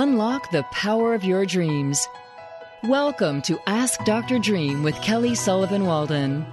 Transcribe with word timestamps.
Unlock 0.00 0.52
the 0.52 0.62
power 0.70 1.12
of 1.12 1.24
your 1.24 1.44
dreams. 1.44 2.06
Welcome 2.84 3.42
to 3.42 3.58
Ask 3.66 4.04
Dr. 4.04 4.38
Dream 4.38 4.84
with 4.84 4.94
Kelly 5.02 5.34
Sullivan 5.34 5.86
Walden. 5.86 6.46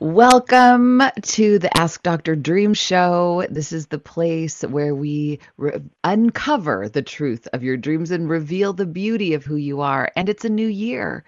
Welcome 0.00 1.02
to 1.20 1.58
the 1.58 1.76
Ask 1.76 2.02
Dr. 2.02 2.34
Dream 2.34 2.72
show. 2.72 3.46
This 3.50 3.72
is 3.72 3.88
the 3.88 3.98
place 3.98 4.62
where 4.62 4.94
we 4.94 5.38
re- 5.58 5.82
uncover 6.02 6.88
the 6.88 7.02
truth 7.02 7.46
of 7.52 7.62
your 7.62 7.76
dreams 7.76 8.10
and 8.10 8.26
reveal 8.26 8.72
the 8.72 8.86
beauty 8.86 9.34
of 9.34 9.44
who 9.44 9.56
you 9.56 9.82
are. 9.82 10.10
And 10.16 10.30
it's 10.30 10.46
a 10.46 10.48
new 10.48 10.66
year. 10.66 11.24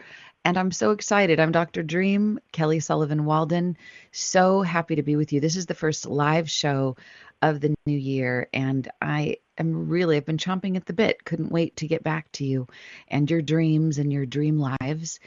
And 0.47 0.57
I'm 0.57 0.71
so 0.71 0.93
excited. 0.93 1.41
I'm 1.41 1.51
Dr. 1.51 1.83
Dream, 1.83 2.39
Kelly 2.53 2.79
Sullivan 2.79 3.25
Walden. 3.25 3.77
So 4.13 4.63
happy 4.63 4.95
to 4.95 5.03
be 5.03 5.17
with 5.17 5.33
you. 5.33 5.41
This 5.41 5.57
is 5.57 5.67
the 5.67 5.75
first 5.75 6.07
live 6.07 6.49
show 6.49 6.97
of 7.43 7.61
the 7.61 7.75
new 7.87 7.99
year. 7.99 8.49
And 8.53 8.89
I 9.01 9.39
am 9.59 9.89
really, 9.89 10.17
I've 10.17 10.27
been 10.27 10.39
chomping 10.39 10.77
at 10.77 10.87
the 10.87 10.93
bit. 10.93 11.25
Couldn't 11.25 11.53
wait 11.53 11.77
to 11.77 11.89
get 11.89 12.03
back 12.03 12.31
to 12.33 12.45
you 12.45 12.67
and 13.09 13.31
your 13.31 13.43
dreams 13.43 13.99
and 13.99 14.13
your 14.13 14.27
dream 14.27 14.59
lives. 14.59 15.21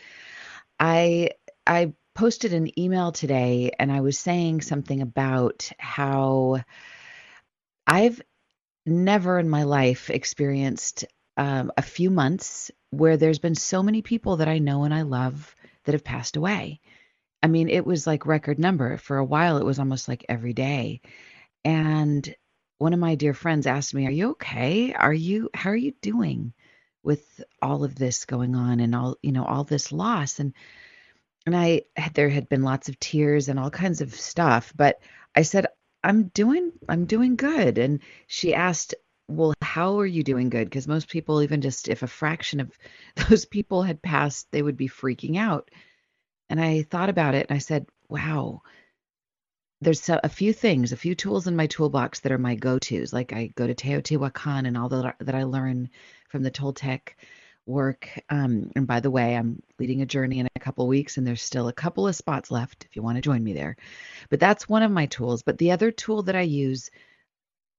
I, 0.79 1.31
I 1.65 1.93
posted 2.15 2.53
an 2.53 2.77
email 2.79 3.11
today 3.11 3.71
and 3.79 3.91
I 3.91 4.01
was 4.01 4.17
saying 4.17 4.61
something 4.61 5.01
about 5.01 5.71
how 5.77 6.61
I've 7.87 8.21
never 8.85 9.39
in 9.39 9.49
my 9.49 9.63
life 9.63 10.09
experienced 10.09 11.05
um, 11.37 11.71
a 11.77 11.81
few 11.81 12.09
months 12.09 12.71
where 12.91 13.17
there's 13.17 13.39
been 13.39 13.55
so 13.55 13.83
many 13.83 14.01
people 14.01 14.37
that 14.37 14.47
I 14.47 14.59
know 14.59 14.83
and 14.83 14.93
I 14.93 15.03
love 15.03 15.55
that 15.85 15.93
have 15.93 16.03
passed 16.03 16.35
away. 16.35 16.81
I 17.41 17.47
mean, 17.47 17.69
it 17.69 17.85
was 17.85 18.05
like 18.05 18.25
record 18.25 18.59
number. 18.59 18.97
For 18.97 19.17
a 19.17 19.25
while, 19.25 19.57
it 19.57 19.65
was 19.65 19.79
almost 19.79 20.07
like 20.07 20.25
every 20.27 20.53
day. 20.53 21.01
And 21.65 22.35
one 22.77 22.93
of 22.93 22.99
my 22.99 23.15
dear 23.15 23.33
friends 23.33 23.67
asked 23.67 23.93
me, 23.93 24.05
"Are 24.07 24.11
you 24.11 24.31
okay? 24.31 24.93
Are 24.93 25.13
you 25.13 25.49
how 25.53 25.71
are 25.71 25.75
you 25.75 25.93
doing 26.01 26.53
with 27.03 27.41
all 27.61 27.83
of 27.83 27.95
this 27.95 28.25
going 28.25 28.55
on 28.55 28.79
and 28.79 28.95
all, 28.95 29.17
you 29.21 29.31
know, 29.31 29.45
all 29.45 29.63
this 29.63 29.91
loss?" 29.91 30.39
And 30.39 30.53
and 31.45 31.55
I 31.55 31.83
had, 31.95 32.13
there 32.13 32.29
had 32.29 32.49
been 32.49 32.63
lots 32.63 32.89
of 32.89 32.99
tears 32.99 33.49
and 33.49 33.59
all 33.59 33.69
kinds 33.71 34.01
of 34.01 34.13
stuff, 34.13 34.73
but 34.75 35.01
I 35.35 35.41
said, 35.43 35.67
"I'm 36.03 36.25
doing 36.29 36.71
I'm 36.87 37.05
doing 37.05 37.35
good." 37.35 37.77
And 37.77 38.01
she 38.27 38.53
asked, 38.53 38.95
"Well, 39.27 39.53
how 39.61 39.99
are 39.99 40.05
you 40.05 40.23
doing 40.23 40.49
good?" 40.49 40.65
Because 40.69 40.87
most 40.87 41.09
people 41.09 41.41
even 41.43 41.61
just 41.61 41.87
if 41.87 42.03
a 42.03 42.07
fraction 42.07 42.59
of 42.59 42.77
those 43.29 43.45
people 43.45 43.83
had 43.83 44.01
passed, 44.01 44.51
they 44.51 44.61
would 44.61 44.77
be 44.77 44.87
freaking 44.89 45.37
out. 45.37 45.71
And 46.49 46.61
I 46.61 46.83
thought 46.83 47.09
about 47.09 47.35
it 47.35 47.47
and 47.49 47.55
I 47.55 47.59
said, 47.59 47.87
"Wow, 48.09 48.61
there's 49.81 50.09
a, 50.09 50.29
few 50.29 50.51
things, 50.51 50.91
a 50.91 50.97
few 50.97 51.15
tools 51.15 51.47
in 51.47 51.55
my 51.55 51.67
toolbox 51.67 52.19
that 52.21 52.31
are 52.31 52.37
my 52.37 52.55
go-tos. 52.55 53.13
Like 53.13 53.31
I 53.31 53.47
go 53.55 53.65
to 53.65 53.73
Teotihuacan 53.73 54.67
and 54.67 54.77
all 54.77 54.89
that 54.89 55.15
that 55.19 55.35
I 55.35 55.43
learn 55.43 55.89
from 56.27 56.43
the 56.43 56.51
Toltec 56.51 57.13
work. 57.65 58.09
Um, 58.29 58.71
and 58.75 58.85
by 58.85 58.99
the 58.99 59.11
way, 59.11 59.35
I'm 59.35 59.61
leading 59.77 60.01
a 60.01 60.05
journey 60.05 60.39
in 60.39 60.49
a 60.53 60.59
couple 60.59 60.87
weeks, 60.87 61.17
and 61.17 61.25
there's 61.25 61.41
still 61.41 61.69
a 61.69 61.73
couple 61.73 62.07
of 62.07 62.15
spots 62.15 62.51
left 62.51 62.85
if 62.89 62.95
you 62.95 63.01
want 63.01 63.15
to 63.15 63.21
join 63.21 63.43
me 63.43 63.53
there. 63.53 63.77
But 64.29 64.41
that's 64.41 64.67
one 64.67 64.83
of 64.83 64.91
my 64.91 65.05
tools. 65.05 65.43
But 65.43 65.57
the 65.57 65.71
other 65.71 65.91
tool 65.91 66.23
that 66.23 66.35
I 66.35 66.41
use 66.41 66.89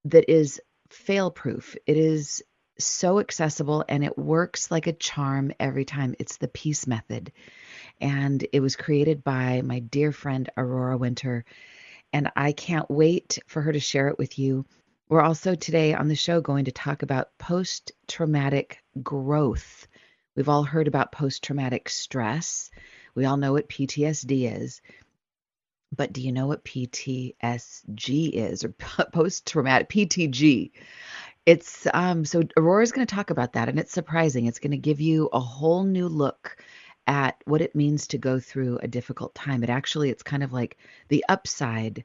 that 0.06 0.30
is 0.30 0.60
fail-proof. 0.88 1.76
It 1.86 1.96
is 1.96 2.42
so 2.78 3.20
accessible 3.20 3.84
and 3.88 4.02
it 4.02 4.16
works 4.16 4.70
like 4.70 4.86
a 4.86 4.92
charm 4.94 5.52
every 5.60 5.84
time. 5.84 6.14
It's 6.18 6.38
the 6.38 6.48
peace 6.48 6.86
method. 6.86 7.32
And 8.00 8.44
it 8.52 8.60
was 8.60 8.76
created 8.76 9.22
by 9.22 9.60
my 9.62 9.80
dear 9.80 10.12
friend 10.12 10.48
Aurora 10.56 10.96
Winter 10.96 11.44
and 12.12 12.30
I 12.36 12.52
can't 12.52 12.90
wait 12.90 13.38
for 13.46 13.62
her 13.62 13.72
to 13.72 13.80
share 13.80 14.08
it 14.08 14.18
with 14.18 14.38
you. 14.38 14.66
We're 15.08 15.22
also 15.22 15.54
today 15.54 15.94
on 15.94 16.08
the 16.08 16.14
show 16.14 16.40
going 16.40 16.66
to 16.66 16.72
talk 16.72 17.02
about 17.02 17.36
post 17.38 17.92
traumatic 18.06 18.82
growth. 19.02 19.88
We've 20.36 20.48
all 20.48 20.62
heard 20.62 20.88
about 20.88 21.12
post 21.12 21.42
traumatic 21.42 21.88
stress. 21.88 22.70
We 23.14 23.24
all 23.24 23.36
know 23.36 23.52
what 23.52 23.68
PTSD 23.68 24.62
is. 24.62 24.80
But 25.94 26.12
do 26.12 26.20
you 26.20 26.30
know 26.30 26.46
what 26.46 26.64
PTSG 26.64 28.30
is 28.32 28.64
or 28.64 28.68
post 29.12 29.46
traumatic 29.46 29.88
PTG? 29.88 30.70
It's 31.46 31.86
um 31.92 32.24
so 32.24 32.42
Aurora's 32.56 32.92
going 32.92 33.06
to 33.06 33.14
talk 33.14 33.30
about 33.30 33.54
that 33.54 33.68
and 33.68 33.78
it's 33.78 33.92
surprising. 33.92 34.46
It's 34.46 34.60
going 34.60 34.70
to 34.70 34.76
give 34.76 35.00
you 35.00 35.28
a 35.32 35.40
whole 35.40 35.82
new 35.82 36.08
look 36.08 36.56
what 37.50 37.60
it 37.60 37.74
means 37.74 38.06
to 38.08 38.18
go 38.18 38.38
through 38.38 38.78
a 38.78 38.88
difficult 38.88 39.34
time. 39.34 39.62
It 39.62 39.70
actually 39.70 40.10
it's 40.10 40.22
kind 40.22 40.42
of 40.42 40.52
like 40.52 40.78
the 41.08 41.24
upside, 41.28 42.04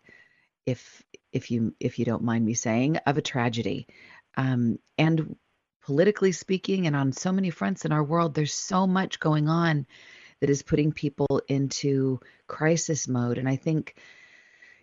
if 0.65 1.03
if 1.31 1.51
you 1.51 1.75
if 1.79 1.99
you 1.99 2.05
don't 2.05 2.23
mind 2.23 2.45
me 2.45 2.53
saying, 2.53 2.97
of 3.05 3.17
a 3.17 3.21
tragedy. 3.21 3.87
Um, 4.35 4.79
and 4.97 5.37
politically 5.83 6.31
speaking, 6.31 6.87
and 6.87 6.95
on 6.95 7.11
so 7.11 7.31
many 7.31 7.51
fronts 7.51 7.85
in 7.85 7.91
our 7.91 8.03
world, 8.03 8.33
there's 8.33 8.53
so 8.53 8.87
much 8.87 9.19
going 9.19 9.47
on 9.47 9.85
that 10.41 10.49
is 10.49 10.63
putting 10.63 10.91
people 10.91 11.41
into 11.47 12.19
crisis 12.47 13.07
mode. 13.07 13.37
And 13.37 13.47
I 13.47 13.55
think 13.55 13.95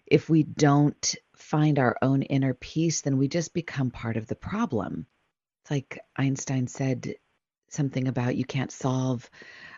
if 0.07 0.31
we 0.31 0.45
don't 0.45 1.15
find 1.37 1.79
our 1.79 1.97
own 2.01 2.23
inner 2.23 2.55
peace, 2.55 3.03
then 3.03 3.19
we 3.19 3.29
just 3.29 3.53
become 3.53 3.91
part 3.91 4.17
of 4.17 4.27
the 4.27 4.37
problem. 4.37 5.07
It's 5.63 5.71
like 5.71 5.99
Einstein 6.17 6.67
said 6.67 7.17
something 7.69 8.09
about 8.09 8.37
you 8.37 8.45
can't 8.45 8.71
solve 8.71 9.29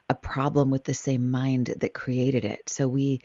a 0.09 0.15
problem 0.15 0.71
with 0.71 0.85
the 0.85 0.95
same 0.95 1.31
mind 1.31 1.75
that 1.79 1.95
created 1.95 2.45
it. 2.45 2.69
So 2.69 2.89
we 2.89 3.21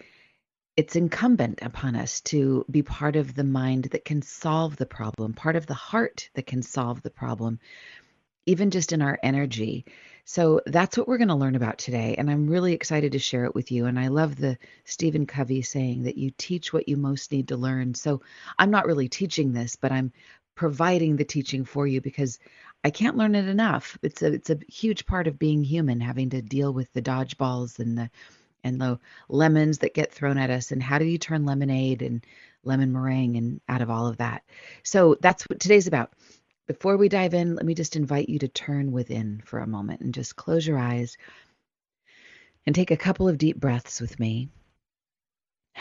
it's 0.80 0.96
incumbent 0.96 1.60
upon 1.62 1.98
us 1.98 2.22
to 2.22 2.64
be 2.72 2.84
part 2.84 3.18
of 3.18 3.36
the 3.36 3.44
mind 3.44 3.84
that 3.92 4.06
can 4.06 4.22
solve 4.22 4.78
the 4.78 4.86
problem, 4.86 5.34
part 5.34 5.58
of 5.58 5.66
the 5.66 5.74
heart 5.74 6.30
that 6.36 6.48
can 6.48 6.62
solve 6.62 7.02
the 7.02 7.10
problem, 7.10 7.60
even 8.46 8.72
just 8.72 8.94
in 8.94 9.02
our 9.02 9.20
energy. 9.22 9.84
So 10.24 10.62
that's 10.66 10.98
what 10.98 11.06
we're 11.06 11.18
going 11.18 11.28
to 11.28 11.36
learn 11.36 11.56
about 11.56 11.80
today. 11.80 12.16
And 12.18 12.32
I'm 12.32 12.48
really 12.48 12.72
excited 12.72 13.12
to 13.12 13.20
share 13.20 13.44
it 13.44 13.54
with 13.54 13.74
you. 13.74 13.88
And 13.88 14.00
I 14.00 14.08
love 14.08 14.38
the 14.38 14.58
Stephen 14.86 15.26
Covey 15.26 15.64
saying 15.64 16.04
that 16.04 16.18
you 16.18 16.32
teach 16.38 16.72
what 16.72 16.88
you 16.88 16.96
most 16.96 17.34
need 17.34 17.50
to 17.50 17.58
learn. 17.58 17.94
So 17.94 18.22
I'm 18.58 18.72
not 18.72 18.86
really 18.86 19.10
teaching 19.10 19.52
this, 19.52 19.76
but 19.76 19.92
I'm 19.92 20.14
providing 20.56 21.18
the 21.18 21.26
teaching 21.26 21.66
for 21.66 21.88
you 21.88 22.00
because 22.00 22.40
I 22.84 22.92
can't 22.92 23.18
learn 23.18 23.36
it 23.36 23.48
enough. 23.48 23.98
It's 24.02 24.22
a 24.22 24.34
it's 24.34 24.50
a 24.50 24.60
huge 24.68 25.06
part 25.06 25.28
of 25.28 25.40
being 25.40 25.64
human, 25.64 26.00
having 26.00 26.30
to 26.32 26.42
deal 26.42 26.74
with 26.74 26.92
the 26.94 27.02
dodgeballs 27.02 27.80
and 27.80 27.98
the 27.98 28.10
and 28.64 28.80
the 28.80 29.00
lemons 29.30 29.80
that 29.80 29.94
get 29.94 30.14
thrown 30.14 30.38
at 30.38 30.50
us, 30.50 30.72
and 30.72 30.82
how 30.82 31.00
do 31.00 31.06
you 31.06 31.18
turn 31.18 31.46
lemonade 31.46 32.02
and 32.02 32.26
lemon 32.64 32.92
meringue 32.92 33.38
and 33.38 33.62
out 33.70 33.82
of 33.82 33.90
all 33.90 34.08
of 34.08 34.18
that. 34.18 34.44
So 34.84 35.16
that's 35.22 35.44
what 35.44 35.60
today's 35.60 35.88
about. 35.88 36.14
Before 36.68 36.98
we 36.98 37.10
dive 37.10 37.34
in, 37.34 37.56
let 37.56 37.66
me 37.66 37.74
just 37.74 37.96
invite 37.96 38.30
you 38.30 38.40
to 38.40 38.48
turn 38.48 38.92
within 38.92 39.42
for 39.46 39.60
a 39.60 39.68
moment 39.68 40.02
and 40.02 40.14
just 40.14 40.36
close 40.36 40.68
your 40.68 40.78
eyes 40.78 41.18
and 42.66 42.76
take 42.76 42.92
a 42.92 42.98
couple 42.98 43.28
of 43.28 43.38
deep 43.38 43.60
breaths 43.60 44.00
with 44.02 44.20
me. 44.20 44.50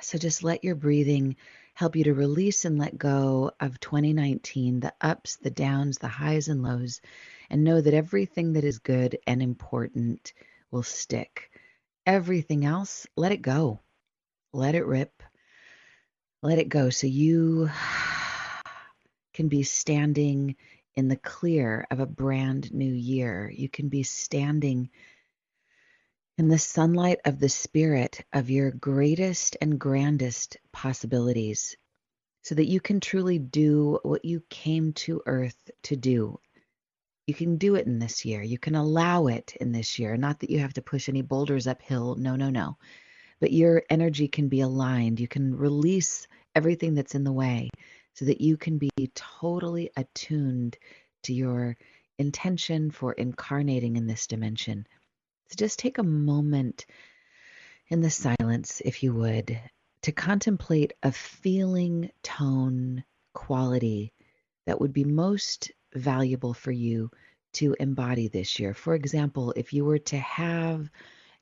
So 0.00 0.18
just 0.18 0.44
let 0.44 0.62
your 0.62 0.74
breathing 0.74 1.36
help 1.74 1.96
you 1.96 2.04
to 2.04 2.14
release 2.14 2.64
and 2.64 2.78
let 2.78 2.96
go 2.96 3.50
of 3.60 3.80
2019, 3.80 4.80
the 4.80 4.94
ups, 5.00 5.36
the 5.36 5.50
downs, 5.50 5.98
the 5.98 6.08
highs 6.08 6.48
and 6.48 6.62
lows, 6.62 7.00
and 7.50 7.64
know 7.64 7.80
that 7.80 7.94
everything 7.94 8.52
that 8.52 8.64
is 8.64 8.78
good 8.78 9.18
and 9.26 9.42
important 9.42 10.32
will 10.70 10.84
stick. 10.84 11.50
Everything 12.06 12.64
else, 12.64 13.06
let 13.16 13.32
it 13.32 13.42
go. 13.42 13.80
Let 14.52 14.76
it 14.76 14.86
rip. 14.86 15.22
Let 16.42 16.58
it 16.58 16.68
go 16.68 16.90
so 16.90 17.08
you 17.08 17.70
can 19.32 19.48
be 19.48 19.64
standing 19.64 20.54
in 20.94 21.08
the 21.08 21.16
clear 21.16 21.86
of 21.90 21.98
a 21.98 22.06
brand 22.06 22.72
new 22.72 22.92
year. 22.92 23.50
You 23.52 23.68
can 23.68 23.88
be 23.88 24.04
standing 24.04 24.90
in 26.36 26.48
the 26.48 26.58
sunlight 26.58 27.20
of 27.24 27.38
the 27.38 27.48
spirit 27.48 28.24
of 28.32 28.50
your 28.50 28.72
greatest 28.72 29.56
and 29.60 29.78
grandest 29.78 30.56
possibilities 30.72 31.76
so 32.42 32.56
that 32.56 32.68
you 32.68 32.80
can 32.80 32.98
truly 32.98 33.38
do 33.38 34.00
what 34.02 34.24
you 34.24 34.42
came 34.50 34.92
to 34.92 35.22
earth 35.26 35.70
to 35.84 35.94
do. 35.94 36.38
You 37.28 37.34
can 37.34 37.56
do 37.56 37.76
it 37.76 37.86
in 37.86 38.00
this 38.00 38.24
year. 38.24 38.42
You 38.42 38.58
can 38.58 38.74
allow 38.74 39.28
it 39.28 39.56
in 39.60 39.70
this 39.70 39.98
year. 39.98 40.16
Not 40.16 40.40
that 40.40 40.50
you 40.50 40.58
have 40.58 40.74
to 40.74 40.82
push 40.82 41.08
any 41.08 41.22
boulders 41.22 41.68
uphill. 41.68 42.16
No, 42.16 42.34
no, 42.34 42.50
no. 42.50 42.76
But 43.40 43.52
your 43.52 43.84
energy 43.88 44.26
can 44.26 44.48
be 44.48 44.60
aligned. 44.60 45.20
You 45.20 45.28
can 45.28 45.56
release 45.56 46.26
everything 46.54 46.94
that's 46.94 47.14
in 47.14 47.24
the 47.24 47.32
way 47.32 47.70
so 48.14 48.24
that 48.24 48.40
you 48.40 48.56
can 48.56 48.78
be 48.78 48.90
totally 49.14 49.90
attuned 49.96 50.76
to 51.22 51.32
your 51.32 51.76
intention 52.18 52.90
for 52.90 53.12
incarnating 53.12 53.96
in 53.96 54.06
this 54.06 54.26
dimension. 54.26 54.86
So 55.48 55.56
just 55.56 55.78
take 55.78 55.98
a 55.98 56.02
moment 56.02 56.86
in 57.88 58.00
the 58.00 58.10
silence, 58.10 58.80
if 58.84 59.02
you 59.02 59.12
would, 59.14 59.60
to 60.02 60.12
contemplate 60.12 60.92
a 61.02 61.12
feeling, 61.12 62.10
tone, 62.22 63.04
quality 63.34 64.12
that 64.66 64.80
would 64.80 64.92
be 64.92 65.04
most 65.04 65.70
valuable 65.94 66.54
for 66.54 66.72
you 66.72 67.10
to 67.54 67.76
embody 67.78 68.28
this 68.28 68.58
year. 68.58 68.74
For 68.74 68.94
example, 68.94 69.52
if 69.56 69.72
you 69.72 69.84
were 69.84 69.98
to 69.98 70.18
have 70.18 70.90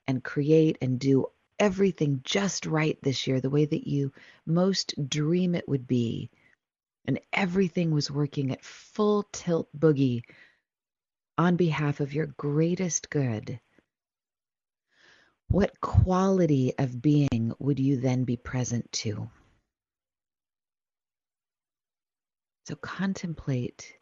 and 0.06 0.22
create 0.22 0.78
and 0.82 0.98
do 0.98 1.26
everything 1.58 2.20
just 2.24 2.66
right 2.66 2.98
this 3.02 3.26
year, 3.26 3.40
the 3.40 3.50
way 3.50 3.64
that 3.64 3.86
you 3.86 4.12
most 4.44 4.94
dream 5.08 5.54
it 5.54 5.68
would 5.68 5.86
be, 5.86 6.30
and 7.04 7.20
everything 7.32 7.92
was 7.92 8.10
working 8.10 8.50
at 8.50 8.64
full 8.64 9.24
tilt 9.32 9.68
boogie 9.78 10.22
on 11.38 11.56
behalf 11.56 12.00
of 12.00 12.12
your 12.12 12.26
greatest 12.26 13.10
good, 13.10 13.60
what 15.52 15.78
quality 15.82 16.72
of 16.78 17.02
being 17.02 17.52
would 17.58 17.78
you 17.78 17.98
then 17.98 18.24
be 18.24 18.36
present 18.36 18.90
to? 18.90 19.28
So 22.64 22.74
contemplate 22.74 23.94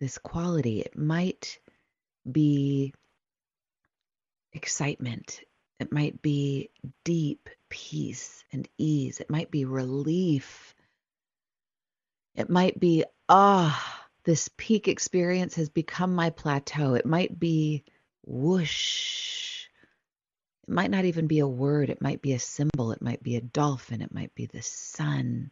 this 0.00 0.18
quality. 0.18 0.80
It 0.80 0.98
might 0.98 1.60
be 2.30 2.92
excitement. 4.52 5.42
It 5.78 5.92
might 5.92 6.20
be 6.20 6.70
deep 7.04 7.48
peace 7.68 8.42
and 8.52 8.68
ease. 8.78 9.20
It 9.20 9.30
might 9.30 9.52
be 9.52 9.64
relief. 9.64 10.74
It 12.34 12.50
might 12.50 12.80
be, 12.80 13.04
ah, 13.28 14.06
this 14.24 14.50
peak 14.56 14.88
experience 14.88 15.54
has 15.54 15.68
become 15.68 16.16
my 16.16 16.30
plateau. 16.30 16.94
It 16.94 17.06
might 17.06 17.38
be 17.38 17.84
whoosh. 18.24 19.65
It 20.68 20.74
might 20.74 20.90
not 20.90 21.04
even 21.04 21.26
be 21.26 21.38
a 21.38 21.46
word. 21.46 21.90
It 21.90 22.02
might 22.02 22.22
be 22.22 22.32
a 22.32 22.38
symbol. 22.38 22.92
It 22.92 23.02
might 23.02 23.22
be 23.22 23.36
a 23.36 23.40
dolphin. 23.40 24.02
It 24.02 24.12
might 24.12 24.34
be 24.34 24.46
the 24.46 24.62
sun. 24.62 25.50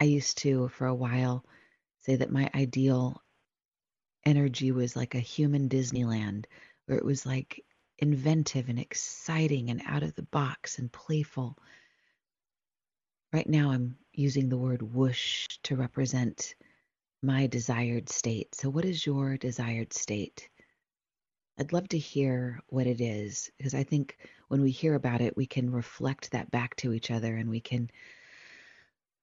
I 0.00 0.04
used 0.04 0.38
to, 0.38 0.68
for 0.68 0.86
a 0.86 0.94
while, 0.94 1.44
say 2.00 2.16
that 2.16 2.30
my 2.30 2.50
ideal 2.54 3.22
energy 4.24 4.72
was 4.72 4.96
like 4.96 5.14
a 5.14 5.20
human 5.20 5.68
Disneyland, 5.68 6.46
where 6.86 6.98
it 6.98 7.04
was 7.04 7.26
like 7.26 7.64
inventive 7.98 8.68
and 8.68 8.78
exciting 8.78 9.70
and 9.70 9.82
out 9.86 10.02
of 10.02 10.14
the 10.14 10.22
box 10.22 10.78
and 10.78 10.92
playful. 10.92 11.56
Right 13.32 13.48
now, 13.48 13.70
I'm 13.70 13.96
using 14.12 14.48
the 14.48 14.58
word 14.58 14.82
whoosh 14.82 15.46
to 15.64 15.76
represent 15.76 16.54
my 17.22 17.46
desired 17.46 18.08
state. 18.08 18.54
So, 18.54 18.68
what 18.70 18.84
is 18.84 19.04
your 19.04 19.36
desired 19.36 19.92
state? 19.92 20.48
I'd 21.58 21.72
love 21.72 21.88
to 21.88 21.98
hear 21.98 22.60
what 22.68 22.86
it 22.86 23.00
is 23.00 23.50
because 23.56 23.74
I 23.74 23.82
think 23.82 24.18
when 24.48 24.60
we 24.60 24.70
hear 24.70 24.94
about 24.94 25.22
it, 25.22 25.36
we 25.36 25.46
can 25.46 25.70
reflect 25.70 26.30
that 26.32 26.50
back 26.50 26.76
to 26.76 26.92
each 26.92 27.10
other 27.10 27.34
and 27.34 27.48
we 27.48 27.60
can 27.60 27.90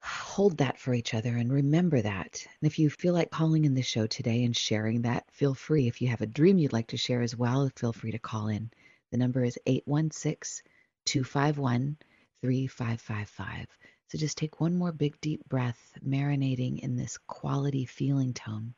hold 0.02 0.58
that 0.58 0.80
for 0.80 0.94
each 0.94 1.14
other 1.14 1.38
and 1.38 1.54
remember 1.54 2.02
that. 2.02 2.46
And 2.60 2.70
if 2.70 2.80
you 2.80 2.90
feel 2.90 3.14
like 3.14 3.30
calling 3.30 3.66
in 3.66 3.76
the 3.76 3.84
show 3.84 4.08
today 4.08 4.44
and 4.44 4.58
sharing 4.58 5.04
that, 5.04 5.32
feel 5.32 5.54
free. 5.54 5.88
If 5.88 6.02
you 6.02 6.08
have 6.08 6.22
a 6.22 6.26
dream 6.26 6.58
you'd 6.58 6.74
like 6.74 6.88
to 6.88 6.98
share 6.98 7.22
as 7.22 7.38
well, 7.38 7.70
feel 7.76 7.94
free 7.94 8.12
to 8.12 8.20
call 8.20 8.48
in. 8.48 8.72
The 9.12 9.18
number 9.18 9.44
is 9.44 9.60
816 9.68 10.66
251 11.06 11.98
3555. 12.42 13.68
So 14.08 14.18
just 14.18 14.38
take 14.38 14.60
one 14.60 14.76
more 14.76 14.92
big 14.92 15.22
deep 15.22 15.48
breath, 15.48 15.94
marinating 16.06 16.80
in 16.80 16.96
this 16.96 17.18
quality 17.28 17.86
feeling 17.86 18.34
tone. 18.34 18.74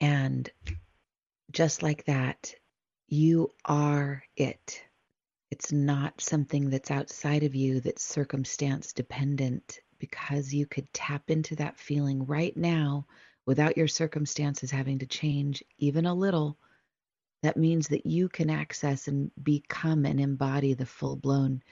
And 0.00 0.50
just 1.50 1.82
like 1.82 2.04
that, 2.04 2.54
you 3.08 3.52
are 3.64 4.22
it. 4.36 4.82
It's 5.50 5.72
not 5.72 6.20
something 6.20 6.70
that's 6.70 6.90
outside 6.90 7.44
of 7.44 7.54
you 7.54 7.80
that's 7.80 8.04
circumstance 8.04 8.92
dependent 8.92 9.80
because 9.98 10.52
you 10.52 10.66
could 10.66 10.92
tap 10.92 11.30
into 11.30 11.56
that 11.56 11.78
feeling 11.78 12.26
right 12.26 12.56
now 12.56 13.06
without 13.46 13.76
your 13.76 13.88
circumstances 13.88 14.70
having 14.70 14.98
to 14.98 15.06
change 15.06 15.62
even 15.78 16.04
a 16.04 16.14
little. 16.14 16.58
That 17.42 17.56
means 17.56 17.88
that 17.88 18.06
you 18.06 18.28
can 18.28 18.50
access 18.50 19.08
and 19.08 19.30
become 19.40 20.04
and 20.04 20.20
embody 20.20 20.74
the 20.74 20.84
full 20.84 21.16
blown 21.16 21.62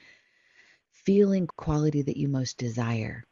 feeling 1.05 1.47
quality 1.47 2.03
that 2.03 2.17
you 2.17 2.29
most 2.29 2.57
desire. 2.57 3.25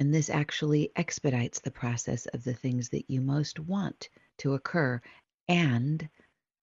And 0.00 0.14
this 0.14 0.30
actually 0.30 0.92
expedites 0.96 1.60
the 1.60 1.70
process 1.70 2.26
of 2.26 2.44
the 2.44 2.54
things 2.54 2.88
that 2.90 3.10
you 3.10 3.20
most 3.20 3.58
want 3.58 4.08
to 4.38 4.54
occur. 4.54 5.00
And 5.48 6.08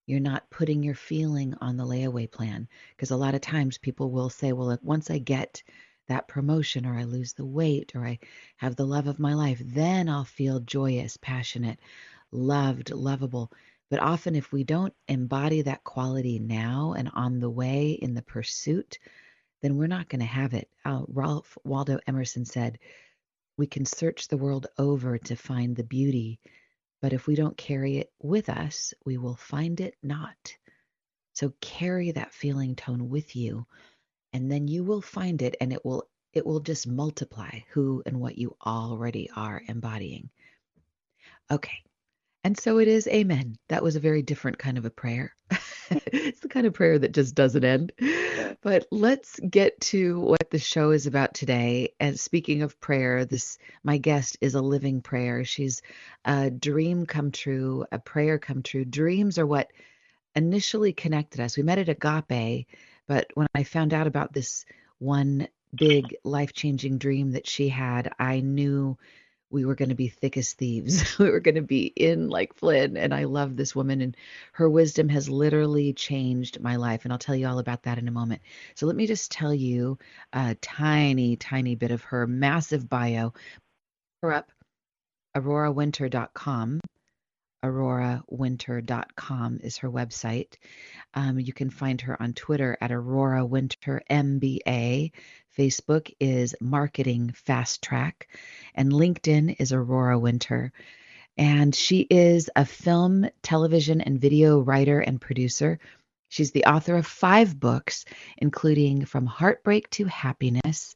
you're 0.06 0.20
not 0.20 0.48
putting 0.50 0.82
your 0.82 0.94
feeling 0.94 1.54
on 1.60 1.76
the 1.76 1.84
layaway 1.84 2.30
plan. 2.30 2.68
Because 2.90 3.10
a 3.10 3.16
lot 3.16 3.34
of 3.34 3.40
times 3.40 3.76
people 3.76 4.10
will 4.10 4.30
say, 4.30 4.52
well, 4.52 4.78
once 4.82 5.10
I 5.10 5.18
get 5.18 5.62
that 6.08 6.28
promotion 6.28 6.86
or 6.86 6.96
I 6.96 7.04
lose 7.04 7.32
the 7.32 7.44
weight 7.44 7.92
or 7.94 8.06
I 8.06 8.20
have 8.56 8.76
the 8.76 8.86
love 8.86 9.08
of 9.08 9.18
my 9.18 9.34
life, 9.34 9.60
then 9.64 10.08
I'll 10.08 10.24
feel 10.24 10.60
joyous, 10.60 11.16
passionate, 11.16 11.80
loved, 12.30 12.90
lovable. 12.90 13.52
But 13.90 14.00
often, 14.00 14.34
if 14.34 14.52
we 14.52 14.64
don't 14.64 14.94
embody 15.08 15.62
that 15.62 15.84
quality 15.84 16.38
now 16.38 16.94
and 16.96 17.10
on 17.14 17.40
the 17.40 17.50
way 17.50 17.90
in 17.90 18.14
the 18.14 18.22
pursuit, 18.22 18.98
then 19.62 19.76
we're 19.76 19.86
not 19.86 20.08
going 20.08 20.20
to 20.20 20.26
have 20.26 20.54
it. 20.54 20.68
Uh, 20.84 21.02
Ralph 21.08 21.58
Waldo 21.64 21.98
Emerson 22.06 22.44
said, 22.44 22.78
We 23.56 23.66
can 23.66 23.86
search 23.86 24.28
the 24.28 24.36
world 24.36 24.66
over 24.78 25.18
to 25.18 25.36
find 25.36 25.74
the 25.74 25.84
beauty, 25.84 26.40
but 27.00 27.12
if 27.12 27.26
we 27.26 27.34
don't 27.34 27.56
carry 27.56 27.96
it 27.98 28.12
with 28.20 28.48
us, 28.48 28.92
we 29.04 29.16
will 29.16 29.36
find 29.36 29.80
it 29.80 29.94
not. 30.02 30.56
So 31.34 31.52
carry 31.60 32.10
that 32.12 32.34
feeling 32.34 32.76
tone 32.76 33.08
with 33.08 33.34
you, 33.36 33.66
and 34.32 34.50
then 34.50 34.68
you 34.68 34.84
will 34.84 35.02
find 35.02 35.40
it, 35.42 35.56
and 35.60 35.72
it 35.72 35.84
will 35.84 36.08
it 36.32 36.44
will 36.44 36.60
just 36.60 36.86
multiply 36.86 37.60
who 37.70 38.02
and 38.04 38.20
what 38.20 38.36
you 38.36 38.56
already 38.64 39.30
are 39.34 39.62
embodying. 39.68 40.28
Okay, 41.50 41.82
and 42.46 42.56
so 42.56 42.78
it 42.78 42.86
is, 42.86 43.08
amen. 43.08 43.56
That 43.66 43.82
was 43.82 43.96
a 43.96 44.00
very 44.00 44.22
different 44.22 44.56
kind 44.56 44.78
of 44.78 44.84
a 44.84 44.90
prayer. 44.90 45.34
it's 45.90 46.38
the 46.38 46.48
kind 46.48 46.64
of 46.64 46.74
prayer 46.74 46.96
that 46.96 47.10
just 47.10 47.34
doesn't 47.34 47.64
end. 47.64 47.90
But 48.62 48.86
let's 48.92 49.40
get 49.40 49.80
to 49.80 50.20
what 50.20 50.48
the 50.52 50.60
show 50.60 50.92
is 50.92 51.08
about 51.08 51.34
today. 51.34 51.94
And 51.98 52.16
speaking 52.16 52.62
of 52.62 52.78
prayer, 52.80 53.24
this 53.24 53.58
my 53.82 53.98
guest 53.98 54.38
is 54.40 54.54
a 54.54 54.60
living 54.60 55.00
prayer. 55.00 55.44
She's 55.44 55.82
a 56.24 56.48
dream 56.48 57.04
come 57.04 57.32
true, 57.32 57.84
a 57.90 57.98
prayer 57.98 58.38
come 58.38 58.62
true. 58.62 58.84
Dreams 58.84 59.38
are 59.38 59.46
what 59.46 59.72
initially 60.36 60.92
connected 60.92 61.40
us. 61.40 61.56
We 61.56 61.64
met 61.64 61.80
at 61.80 61.88
Agape, 61.88 62.68
but 63.08 63.26
when 63.34 63.48
I 63.56 63.64
found 63.64 63.92
out 63.92 64.06
about 64.06 64.32
this 64.32 64.64
one 65.00 65.48
big 65.74 66.14
life-changing 66.22 66.98
dream 66.98 67.32
that 67.32 67.48
she 67.48 67.70
had, 67.70 68.12
I 68.20 68.38
knew 68.38 68.96
we 69.50 69.64
were 69.64 69.74
going 69.74 69.90
to 69.90 69.94
be 69.94 70.08
thick 70.08 70.36
as 70.36 70.52
thieves. 70.52 71.18
we 71.18 71.30
were 71.30 71.40
going 71.40 71.54
to 71.54 71.62
be 71.62 71.86
in 71.86 72.28
like 72.28 72.54
Flynn. 72.54 72.96
And 72.96 73.14
I 73.14 73.24
love 73.24 73.56
this 73.56 73.74
woman, 73.74 74.00
and 74.00 74.16
her 74.52 74.68
wisdom 74.68 75.08
has 75.08 75.28
literally 75.28 75.92
changed 75.92 76.60
my 76.60 76.76
life. 76.76 77.04
And 77.04 77.12
I'll 77.12 77.18
tell 77.18 77.36
you 77.36 77.46
all 77.46 77.58
about 77.58 77.84
that 77.84 77.98
in 77.98 78.08
a 78.08 78.12
moment. 78.12 78.42
So 78.74 78.86
let 78.86 78.96
me 78.96 79.06
just 79.06 79.30
tell 79.30 79.54
you 79.54 79.98
a 80.32 80.54
tiny, 80.56 81.36
tiny 81.36 81.74
bit 81.74 81.90
of 81.90 82.02
her 82.04 82.26
massive 82.26 82.88
bio. 82.88 83.32
Her 84.22 84.32
up 84.32 84.50
aurorawinter.com. 85.36 86.80
AuroraWinter.com 87.64 89.60
is 89.62 89.78
her 89.78 89.90
website. 89.90 90.54
Um, 91.14 91.40
you 91.40 91.52
can 91.52 91.70
find 91.70 92.00
her 92.02 92.20
on 92.20 92.32
Twitter 92.32 92.78
at 92.80 92.92
Aurora 92.92 93.44
Winter 93.44 94.02
MBA. 94.10 95.12
Facebook 95.56 96.12
is 96.20 96.54
Marketing 96.60 97.32
Fast 97.34 97.82
Track, 97.82 98.28
and 98.74 98.92
LinkedIn 98.92 99.56
is 99.58 99.72
Aurora 99.72 100.18
Winter. 100.18 100.72
And 101.38 101.74
she 101.74 102.00
is 102.00 102.50
a 102.54 102.64
film, 102.64 103.26
television, 103.42 104.00
and 104.00 104.20
video 104.20 104.60
writer 104.60 105.00
and 105.00 105.20
producer. 105.20 105.78
She's 106.28 106.50
the 106.50 106.64
author 106.64 106.96
of 106.96 107.06
five 107.06 107.58
books, 107.58 108.04
including 108.36 109.04
From 109.04 109.26
Heartbreak 109.26 109.88
to 109.90 110.04
Happiness 110.06 110.94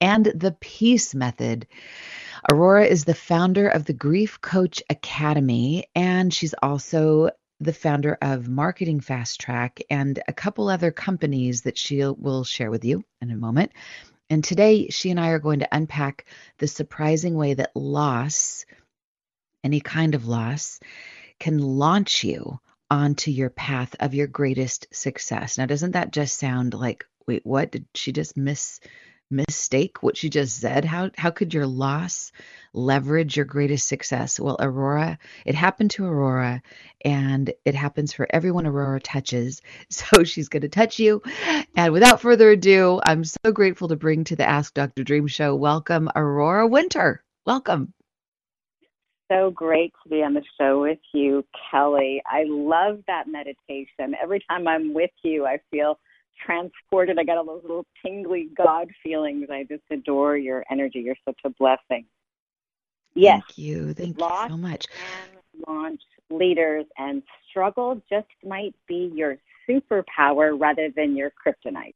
and 0.00 0.26
The 0.26 0.56
Peace 0.60 1.14
Method. 1.14 1.66
Aurora 2.52 2.86
is 2.86 3.04
the 3.04 3.14
founder 3.14 3.68
of 3.68 3.84
the 3.84 3.92
Grief 3.92 4.40
Coach 4.40 4.82
Academy, 4.90 5.86
and 5.94 6.34
she's 6.34 6.54
also 6.62 7.30
the 7.62 7.72
founder 7.72 8.18
of 8.20 8.48
Marketing 8.48 9.00
Fast 9.00 9.40
Track 9.40 9.82
and 9.88 10.20
a 10.26 10.32
couple 10.32 10.68
other 10.68 10.90
companies 10.90 11.62
that 11.62 11.78
she 11.78 12.04
will 12.04 12.42
share 12.42 12.70
with 12.70 12.84
you 12.84 13.04
in 13.20 13.30
a 13.30 13.36
moment. 13.36 13.70
And 14.28 14.42
today, 14.42 14.88
she 14.88 15.10
and 15.10 15.20
I 15.20 15.28
are 15.28 15.38
going 15.38 15.60
to 15.60 15.68
unpack 15.70 16.24
the 16.58 16.66
surprising 16.66 17.36
way 17.36 17.54
that 17.54 17.76
loss, 17.76 18.64
any 19.62 19.80
kind 19.80 20.16
of 20.16 20.26
loss, 20.26 20.80
can 21.38 21.58
launch 21.58 22.24
you 22.24 22.58
onto 22.90 23.30
your 23.30 23.50
path 23.50 23.94
of 24.00 24.14
your 24.14 24.26
greatest 24.26 24.88
success. 24.90 25.56
Now, 25.56 25.66
doesn't 25.66 25.92
that 25.92 26.12
just 26.12 26.38
sound 26.38 26.74
like, 26.74 27.04
wait, 27.28 27.46
what? 27.46 27.70
Did 27.70 27.86
she 27.94 28.10
just 28.10 28.36
miss 28.36 28.80
mistake 29.32 30.02
what 30.02 30.16
she 30.16 30.28
just 30.28 30.60
said? 30.60 30.84
How 30.84 31.10
how 31.16 31.30
could 31.30 31.54
your 31.54 31.66
loss 31.66 32.32
leverage 32.72 33.36
your 33.36 33.46
greatest 33.46 33.88
success? 33.88 34.38
Well, 34.38 34.56
Aurora, 34.60 35.18
it 35.44 35.54
happened 35.54 35.90
to 35.92 36.06
Aurora 36.06 36.62
and 37.04 37.52
it 37.64 37.74
happens 37.74 38.12
for 38.12 38.26
everyone 38.30 38.66
Aurora 38.66 39.00
touches. 39.00 39.62
So 39.90 40.24
she's 40.24 40.48
going 40.48 40.62
to 40.62 40.68
touch 40.68 40.98
you. 40.98 41.22
And 41.76 41.92
without 41.92 42.20
further 42.20 42.50
ado, 42.50 43.00
I'm 43.04 43.24
so 43.24 43.52
grateful 43.52 43.88
to 43.88 43.96
bring 43.96 44.24
to 44.24 44.36
the 44.36 44.48
Ask 44.48 44.74
Dr. 44.74 45.04
Dream 45.04 45.26
show. 45.26 45.54
Welcome 45.54 46.10
Aurora 46.14 46.66
Winter. 46.66 47.22
Welcome. 47.46 47.92
So 49.30 49.50
great 49.50 49.92
to 50.02 50.10
be 50.10 50.22
on 50.22 50.34
the 50.34 50.42
show 50.60 50.82
with 50.82 50.98
you, 51.14 51.44
Kelly. 51.70 52.22
I 52.26 52.44
love 52.46 53.00
that 53.06 53.28
meditation. 53.28 54.14
Every 54.22 54.44
time 54.50 54.68
I'm 54.68 54.92
with 54.92 55.10
you, 55.22 55.46
I 55.46 55.58
feel 55.70 55.98
transported. 56.44 57.18
I 57.18 57.24
got 57.24 57.38
all 57.38 57.44
those 57.44 57.62
little 57.62 57.86
tingly 58.04 58.48
God 58.56 58.88
feelings. 59.02 59.48
I 59.50 59.64
just 59.64 59.82
adore 59.90 60.36
your 60.36 60.64
energy. 60.70 61.00
You're 61.00 61.16
such 61.24 61.38
a 61.44 61.50
blessing. 61.50 62.06
Yes. 63.14 63.42
Thank 63.46 63.58
you. 63.58 63.94
Thank 63.94 64.18
you 64.18 64.28
so 64.48 64.56
much. 64.56 64.86
Launch 65.66 66.00
leaders 66.30 66.86
and 66.98 67.22
struggle 67.50 68.00
just 68.08 68.28
might 68.44 68.74
be 68.88 69.12
your 69.14 69.36
superpower 69.68 70.58
rather 70.58 70.88
than 70.96 71.16
your 71.16 71.30
kryptonite. 71.30 71.94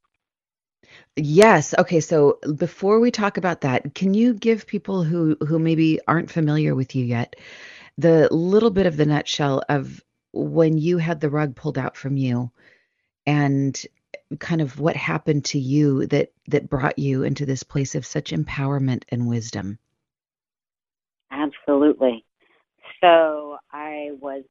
Yes. 1.17 1.75
Okay. 1.79 2.01
So 2.01 2.39
before 2.57 3.01
we 3.01 3.11
talk 3.11 3.39
about 3.39 3.63
that, 3.63 3.95
can 3.95 4.15
you 4.15 4.35
give 4.35 4.67
people 4.67 5.03
who 5.03 5.37
who 5.47 5.59
maybe 5.59 5.99
aren't 6.07 6.31
familiar 6.31 6.75
with 6.75 6.95
you 6.95 7.05
yet 7.05 7.35
the 7.99 8.29
little 8.31 8.71
bit 8.71 8.87
of 8.87 8.97
the 8.97 9.07
nutshell 9.07 9.63
of 9.69 10.03
when 10.33 10.77
you 10.79 10.99
had 10.99 11.21
the 11.21 11.31
rug 11.31 11.57
pulled 11.57 11.79
out 11.79 11.97
from 11.97 12.17
you 12.17 12.51
and 13.25 13.87
kind 14.39 14.61
of 14.61 14.81
what 14.81 14.97
happened 14.97 15.45
to 15.45 15.59
you 15.59 16.07
that 16.07 16.33
that 16.49 16.69
brought 16.69 16.99
you 16.99 17.23
into 17.23 17.47
this 17.47 17.63
place 17.63 17.95
of 17.95 18.05
such 18.05 18.33
empowerment 18.33 19.05
and 19.11 19.29
wisdom. 19.29 19.79
Absolutely. 21.31 22.25
So 23.01 23.59
I 23.73 24.11
was 24.21 24.45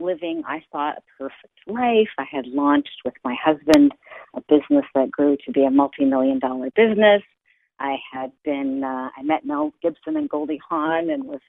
living, 0.00 0.42
I 0.46 0.62
thought, 0.70 0.98
a 0.98 1.02
perfect 1.18 1.58
life. 1.66 2.08
I 2.18 2.24
had 2.30 2.46
launched 2.46 3.00
with 3.04 3.14
my 3.24 3.34
husband 3.42 3.92
a 4.34 4.40
business 4.42 4.84
that 4.94 5.10
grew 5.10 5.36
to 5.44 5.52
be 5.52 5.64
a 5.64 5.70
multi 5.70 6.04
million 6.04 6.38
dollar 6.38 6.70
business. 6.76 7.22
I 7.80 7.96
had 8.12 8.32
been, 8.44 8.82
uh, 8.82 9.08
I 9.16 9.22
met 9.22 9.44
Mel 9.44 9.72
Gibson 9.82 10.16
and 10.16 10.28
Goldie 10.28 10.60
Hawn 10.68 11.10
and 11.10 11.24
was 11.24 11.40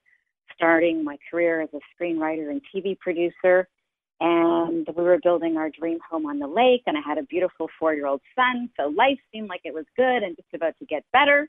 starting 0.54 1.04
my 1.04 1.18
career 1.30 1.62
as 1.62 1.70
a 1.74 1.80
screenwriter 1.96 2.50
and 2.50 2.62
TV 2.74 2.98
producer 3.00 3.68
and 4.22 4.88
we 4.96 5.04
were 5.04 5.20
building 5.24 5.58
our 5.58 5.70
dream 5.70 6.00
home 6.10 6.26
on 6.26 6.40
the 6.40 6.48
lake 6.48 6.84
and 6.88 6.98
i 6.98 7.02
had 7.06 7.18
a 7.18 7.24
beautiful 7.24 7.68
four 7.80 7.94
year 7.94 8.06
old 8.06 8.22
son 8.36 8.70
so 8.78 8.88
life 8.88 9.20
seemed 9.32 9.50
like 9.50 9.62
it 9.64 9.74
was 9.74 9.86
good 9.96 10.24
and 10.24 10.36
just 10.36 10.54
about 10.54 10.74
to 10.80 10.86
get 10.86 11.04
better 11.14 11.48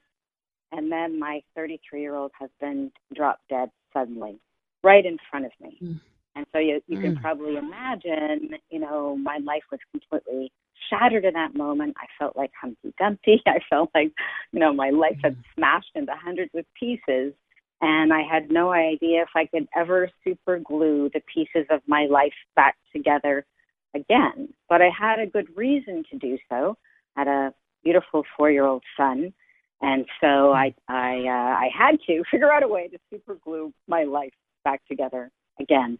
and 0.72 0.90
then 0.90 1.18
my 1.18 1.40
33 1.56 2.00
year 2.00 2.14
old 2.14 2.30
husband 2.38 2.92
dropped 3.14 3.46
dead 3.48 3.70
suddenly 3.92 4.38
right 4.82 5.04
in 5.04 5.16
front 5.30 5.46
of 5.46 5.52
me 5.60 5.76
mm. 5.82 6.00
and 6.36 6.46
so 6.52 6.58
you 6.58 6.80
you 6.86 6.98
mm. 6.98 7.02
can 7.02 7.16
probably 7.16 7.56
imagine 7.56 8.50
you 8.70 8.78
know 8.78 9.16
my 9.16 9.38
life 9.38 9.64
was 9.70 9.80
completely 9.90 10.52
shattered 10.88 11.24
in 11.24 11.34
that 11.34 11.54
moment 11.54 11.94
i 11.98 12.06
felt 12.18 12.36
like 12.36 12.50
humpty 12.60 12.92
dumpty 12.98 13.42
i 13.46 13.58
felt 13.68 13.90
like 13.94 14.12
you 14.52 14.60
know 14.60 14.72
my 14.72 14.90
life 14.90 15.18
had 15.22 15.34
mm. 15.34 15.42
smashed 15.56 15.90
into 15.94 16.12
hundreds 16.14 16.50
of 16.54 16.64
pieces 16.78 17.32
and 17.80 18.12
I 18.12 18.22
had 18.22 18.50
no 18.50 18.72
idea 18.72 19.22
if 19.22 19.30
I 19.34 19.46
could 19.46 19.66
ever 19.74 20.10
super 20.24 20.58
glue 20.58 21.10
the 21.12 21.22
pieces 21.32 21.66
of 21.70 21.80
my 21.86 22.06
life 22.06 22.34
back 22.54 22.76
together 22.92 23.46
again. 23.94 24.52
But 24.68 24.82
I 24.82 24.90
had 24.96 25.18
a 25.18 25.26
good 25.26 25.48
reason 25.56 26.04
to 26.10 26.18
do 26.18 26.38
so. 26.48 26.76
I 27.16 27.20
had 27.20 27.28
a 27.28 27.54
beautiful 27.82 28.24
four-year-old 28.36 28.82
son, 28.96 29.32
and 29.80 30.04
so 30.20 30.52
I 30.52 30.74
I 30.88 31.24
uh, 31.26 31.54
I 31.56 31.70
had 31.76 31.98
to 32.06 32.22
figure 32.30 32.52
out 32.52 32.62
a 32.62 32.68
way 32.68 32.88
to 32.88 32.98
super 33.10 33.36
glue 33.42 33.72
my 33.88 34.04
life 34.04 34.34
back 34.64 34.82
together 34.86 35.30
again. 35.58 35.98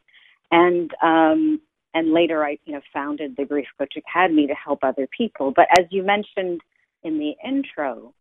And 0.50 0.90
um, 1.02 1.60
and 1.94 2.12
later 2.12 2.44
I 2.44 2.58
you 2.64 2.75
know 2.75 2.80
founded 2.92 3.37
the 3.37 3.46
Grief 3.46 3.68
Coach 3.78 3.94
Academy 3.96 4.46
to 4.46 4.54
help 4.54 4.80
other 4.82 5.08
people. 5.16 5.52
But 5.54 5.66
as 5.78 5.87
you 5.90 6.02
mentioned 6.02 6.60
in 7.02 7.18
the 7.18 7.32
intro, 7.42 8.12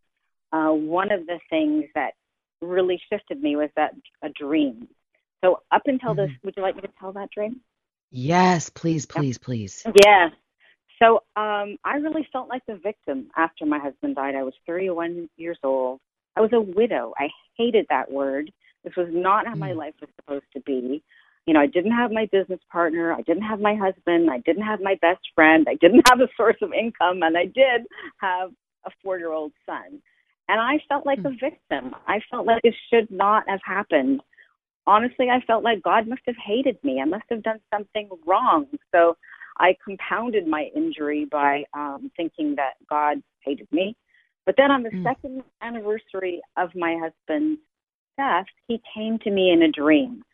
uh, 0.52 0.70
one 0.70 1.12
of 1.12 1.26
the 1.26 1.38
things 1.50 1.84
that 1.94 2.14
really 2.60 3.00
shifted 3.10 3.42
me 3.42 3.56
was 3.56 3.70
that 3.76 3.94
a 4.22 4.28
dream. 4.28 4.88
So 5.42 5.60
up 5.70 5.82
until 5.86 6.10
mm-hmm. 6.10 6.20
this, 6.20 6.30
would 6.44 6.54
you 6.56 6.62
like 6.62 6.76
me 6.76 6.82
to 6.82 6.88
tell 6.98 7.12
that 7.12 7.30
dream? 7.30 7.60
Yes, 8.10 8.68
please, 8.70 9.06
please, 9.06 9.38
yeah. 9.40 9.44
please. 9.44 9.82
Yes. 10.04 10.32
So 11.02 11.22
um, 11.36 11.76
I 11.84 11.96
really 11.96 12.26
felt 12.32 12.48
like 12.48 12.62
the 12.66 12.76
victim 12.76 13.28
after 13.36 13.64
my 13.64 13.78
husband 13.78 14.16
died. 14.16 14.34
I 14.34 14.42
was 14.42 14.52
31 14.66 15.30
years 15.36 15.58
old. 15.62 16.00
I 16.36 16.40
was 16.40 16.50
a 16.52 16.60
widow. 16.60 17.14
I 17.18 17.28
hated 17.56 17.86
that 17.88 18.10
word. 18.10 18.52
This 18.84 18.94
was 18.96 19.08
not 19.10 19.46
how 19.46 19.54
mm. 19.54 19.58
my 19.58 19.72
life 19.72 19.94
was 20.00 20.10
supposed 20.16 20.44
to 20.54 20.60
be. 20.60 21.02
You 21.46 21.54
know, 21.54 21.60
I 21.60 21.66
didn't 21.66 21.92
have 21.92 22.12
my 22.12 22.28
business 22.30 22.60
partner. 22.70 23.12
I 23.14 23.22
didn't 23.22 23.44
have 23.44 23.60
my 23.60 23.74
husband. 23.74 24.30
I 24.30 24.38
didn't 24.38 24.64
have 24.64 24.80
my 24.80 24.96
best 25.00 25.20
friend. 25.34 25.66
I 25.68 25.74
didn't 25.74 26.06
have 26.10 26.20
a 26.20 26.28
source 26.36 26.58
of 26.60 26.72
income. 26.72 27.22
And 27.22 27.36
I 27.36 27.44
did 27.46 27.86
have 28.18 28.50
a 28.84 28.90
four 29.02 29.18
year 29.18 29.32
old 29.32 29.52
son. 29.64 30.02
And 30.50 30.60
I 30.60 30.82
felt 30.88 31.06
like 31.06 31.20
a 31.20 31.30
hmm. 31.30 31.36
victim. 31.38 31.94
I 32.08 32.18
felt 32.28 32.44
like 32.44 32.60
this 32.62 32.74
should 32.92 33.08
not 33.08 33.44
have 33.46 33.60
happened. 33.64 34.20
Honestly, 34.84 35.28
I 35.30 35.40
felt 35.46 35.62
like 35.62 35.80
God 35.80 36.08
must 36.08 36.22
have 36.26 36.34
hated 36.44 36.76
me. 36.82 37.00
I 37.00 37.04
must 37.04 37.22
have 37.30 37.44
done 37.44 37.60
something 37.72 38.08
wrong. 38.26 38.66
So 38.92 39.16
I 39.58 39.76
compounded 39.84 40.48
my 40.48 40.68
injury 40.74 41.24
by 41.30 41.62
um, 41.72 42.10
thinking 42.16 42.56
that 42.56 42.72
God 42.88 43.22
hated 43.44 43.68
me. 43.70 43.94
But 44.44 44.56
then 44.56 44.72
on 44.72 44.82
the 44.82 44.90
mm. 44.90 45.04
second 45.04 45.44
anniversary 45.62 46.40
of 46.56 46.70
my 46.74 46.98
husband's 47.00 47.60
death, 48.18 48.46
he 48.66 48.82
came 48.92 49.20
to 49.20 49.30
me 49.30 49.52
in 49.52 49.62
a 49.62 49.70
dream, 49.70 50.24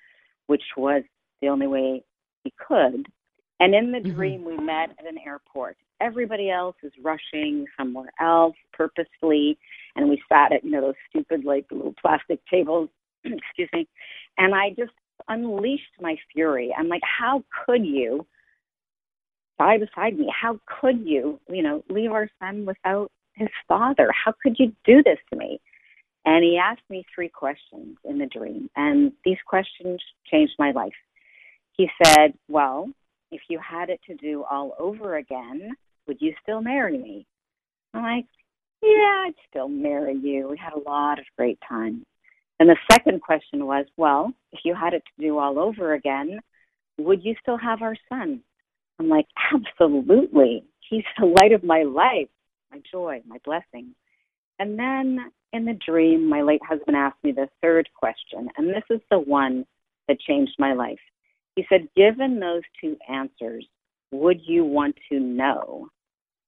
which 0.47 0.63
was 0.79 1.03
the 1.43 1.49
only 1.49 1.67
way 1.67 2.03
he 2.43 2.55
could. 2.67 3.07
And 3.59 3.75
in 3.75 3.93
the 3.93 3.99
mm-hmm. 3.99 4.15
dream, 4.15 4.45
we 4.45 4.57
met 4.57 4.91
at 4.99 5.07
an 5.07 5.19
airport. 5.25 5.77
Everybody 6.01 6.51
else 6.51 6.77
is 6.83 6.93
rushing 7.03 7.65
somewhere 7.77 8.11
else 8.21 8.57
purposefully 8.73 9.59
and 9.97 10.09
we 10.09 10.23
sat 10.29 10.53
at 10.53 10.63
you 10.63 10.71
know 10.71 10.81
those 10.81 10.95
stupid 11.09 11.45
like 11.45 11.67
little 11.71 11.95
plastic 12.01 12.41
tables 12.47 12.89
excuse 13.25 13.69
me. 13.73 13.89
And 14.39 14.55
i 14.55 14.71
just 14.71 14.93
unleashed 15.29 15.83
my 16.01 16.17
fury. 16.33 16.75
I'm 16.77 16.89
like 16.89 17.03
how 17.03 17.43
could 17.65 17.85
you 17.85 18.27
die 19.59 19.79
beside 19.79 20.19
me? 20.19 20.31
How 20.31 20.61
could 20.67 21.01
you 21.05 21.41
you 21.49 21.63
know 21.63 21.83
leave 21.89 22.13
our 22.13 22.29
son 22.39 22.67
without 22.67 23.11
his 23.35 23.49
father? 23.67 24.13
How 24.13 24.33
could 24.43 24.57
you 24.59 24.73
do 24.85 25.03
this 25.03 25.19
to 25.31 25.37
me? 25.37 25.61
And 26.25 26.45
he 26.45 26.59
asked 26.59 26.83
me 26.91 27.05
three 27.15 27.29
questions 27.29 27.97
in 28.05 28.19
the 28.19 28.27
dream. 28.27 28.69
And 28.75 29.13
these 29.25 29.39
questions 29.47 30.01
changed 30.31 30.55
my 30.59 30.73
life. 30.73 30.93
He 31.73 31.89
said 32.05 32.35
well 32.49 32.89
if 33.37 33.43
you 33.49 33.59
had 33.59 33.91
it 33.91 34.01
to 34.07 34.15
do 34.17 34.45
all 34.51 34.75
over 34.79 35.17
again 35.17 35.71
would 36.09 36.17
you 36.21 36.33
still 36.43 36.61
marry 36.61 36.99
me 36.99 37.27
i'm 37.95 38.03
like 38.03 38.27
yeah, 38.83 39.25
I'd 39.27 39.35
still 39.49 39.69
marry 39.69 40.15
you. 40.15 40.49
We 40.49 40.59
had 40.59 40.73
a 40.73 40.89
lot 40.89 41.19
of 41.19 41.25
great 41.37 41.59
times. 41.69 42.05
And 42.59 42.69
the 42.69 42.77
second 42.91 43.21
question 43.21 43.67
was, 43.67 43.87
well, 43.97 44.33
if 44.53 44.61
you 44.65 44.75
had 44.75 44.95
it 44.95 45.03
to 45.05 45.23
do 45.23 45.39
all 45.39 45.59
over 45.59 45.95
again, 45.95 46.41
would 46.99 47.25
you 47.25 47.35
still 47.41 47.59
have 47.59 47.83
our 47.83 47.97
son? 48.09 48.41
I'm 48.99 49.09
like, 49.09 49.27
absolutely. 49.55 50.65
He's 50.89 51.05
the 51.19 51.27
light 51.27 51.53
of 51.53 51.65
my 51.65 51.83
life, 51.83 52.29
my 52.71 52.81
joy, 52.91 53.23
my 53.27 53.39
blessing. 53.45 53.95
And 54.59 54.79
then 54.79 55.19
in 55.53 55.65
the 55.65 55.79
dream, 55.87 56.29
my 56.29 56.43
late 56.43 56.63
husband 56.67 56.97
asked 56.97 57.23
me 57.23 57.33
the 57.33 57.49
third 57.61 57.89
question, 57.95 58.49
and 58.57 58.69
this 58.69 58.85
is 58.89 59.01
the 59.11 59.19
one 59.19 59.67
that 60.09 60.21
changed 60.21 60.55
my 60.59 60.73
life. 60.73 60.99
He 61.57 61.67
said, 61.69 61.89
given 61.97 62.39
those 62.39 62.63
two 62.81 62.97
answers, 63.09 63.67
would 64.13 64.41
you 64.47 64.65
want 64.65 64.97
to 65.11 65.19
know 65.19 65.89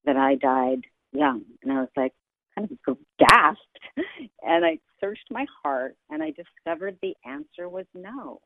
that 0.04 0.16
I 0.16 0.36
died 0.36 0.82
young? 1.12 1.42
And 1.62 1.72
I 1.72 1.80
was 1.80 1.88
like, 1.96 2.12
kind 2.56 2.70
of 2.86 2.96
gasped 3.18 4.06
and 4.42 4.64
I 4.64 4.78
searched 5.00 5.26
my 5.30 5.46
heart 5.62 5.96
and 6.10 6.22
I 6.22 6.32
discovered 6.32 6.98
the 7.02 7.14
answer 7.24 7.68
was 7.68 7.86
no. 7.94 8.40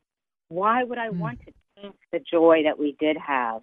Why 0.49 0.85
would 0.85 0.99
I 0.99 1.09
mm. 1.09 1.19
want 1.19 1.41
to 1.41 1.53
taint 1.81 1.97
the 2.13 2.21
joy 2.21 2.63
that 2.65 2.79
we 2.79 2.97
did 3.01 3.17
have 3.17 3.63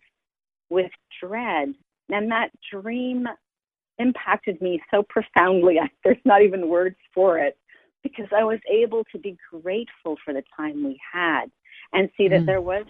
with 0.70 0.92
dread. 1.22 1.74
And 2.10 2.32
that 2.32 2.50
dream 2.72 3.28
impacted 3.98 4.62
me 4.62 4.82
so 4.92 5.04
profoundly. 5.04 5.80
I, 5.82 5.90
There's 6.04 6.18
not 6.26 6.42
even 6.42 6.70
words 6.70 6.98
for 7.14 7.40
it 7.40 7.58
because 8.04 8.28
I 8.36 8.44
was 8.44 8.60
able 8.72 9.04
to 9.12 9.20
be 9.20 9.38
grateful 9.52 10.18
for 10.24 10.34
the 10.34 10.44
time 10.56 10.84
we 10.84 11.00
had 11.12 11.52
and 11.94 12.10
see 12.18 12.28
that 12.28 12.42
mm. 12.42 12.46
there 12.46 12.62
was 12.62 12.86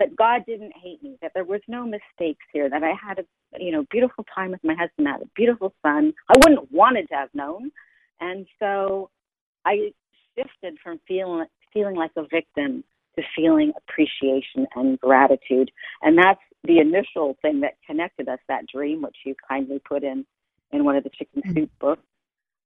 that 0.00 0.16
God 0.16 0.42
didn't 0.46 0.72
hate 0.82 1.02
me, 1.02 1.16
that 1.22 1.32
there 1.34 1.44
was 1.44 1.60
no 1.68 1.84
mistakes 1.84 2.44
here, 2.52 2.68
that 2.68 2.82
I 2.82 2.92
had 3.00 3.20
a 3.20 3.24
you 3.58 3.72
know 3.72 3.84
beautiful 3.90 4.24
time 4.34 4.50
with 4.50 4.64
my 4.64 4.74
husband, 4.74 5.08
I 5.08 5.12
had 5.12 5.22
a 5.22 5.30
beautiful 5.36 5.72
son. 5.82 6.12
I 6.28 6.34
wouldn't 6.38 6.72
wanted 6.72 7.08
to 7.08 7.14
have 7.14 7.30
known, 7.34 7.70
and 8.20 8.46
so 8.58 9.10
I 9.64 9.92
shifted 10.36 10.78
from 10.82 11.00
feeling 11.06 11.46
feeling 11.72 11.96
like 11.96 12.12
a 12.16 12.22
victim 12.22 12.84
to 13.16 13.22
feeling 13.36 13.72
appreciation 13.76 14.66
and 14.74 14.98
gratitude, 15.00 15.70
and 16.02 16.18
that's 16.18 16.40
the 16.64 16.78
initial 16.78 17.36
thing 17.42 17.60
that 17.60 17.74
connected 17.86 18.28
us. 18.28 18.38
That 18.48 18.66
dream, 18.66 19.02
which 19.02 19.16
you 19.24 19.34
kindly 19.48 19.80
put 19.86 20.02
in 20.02 20.26
in 20.72 20.84
one 20.84 20.96
of 20.96 21.04
the 21.04 21.10
chicken 21.10 21.42
mm. 21.46 21.54
soup 21.54 21.70
books. 21.80 22.02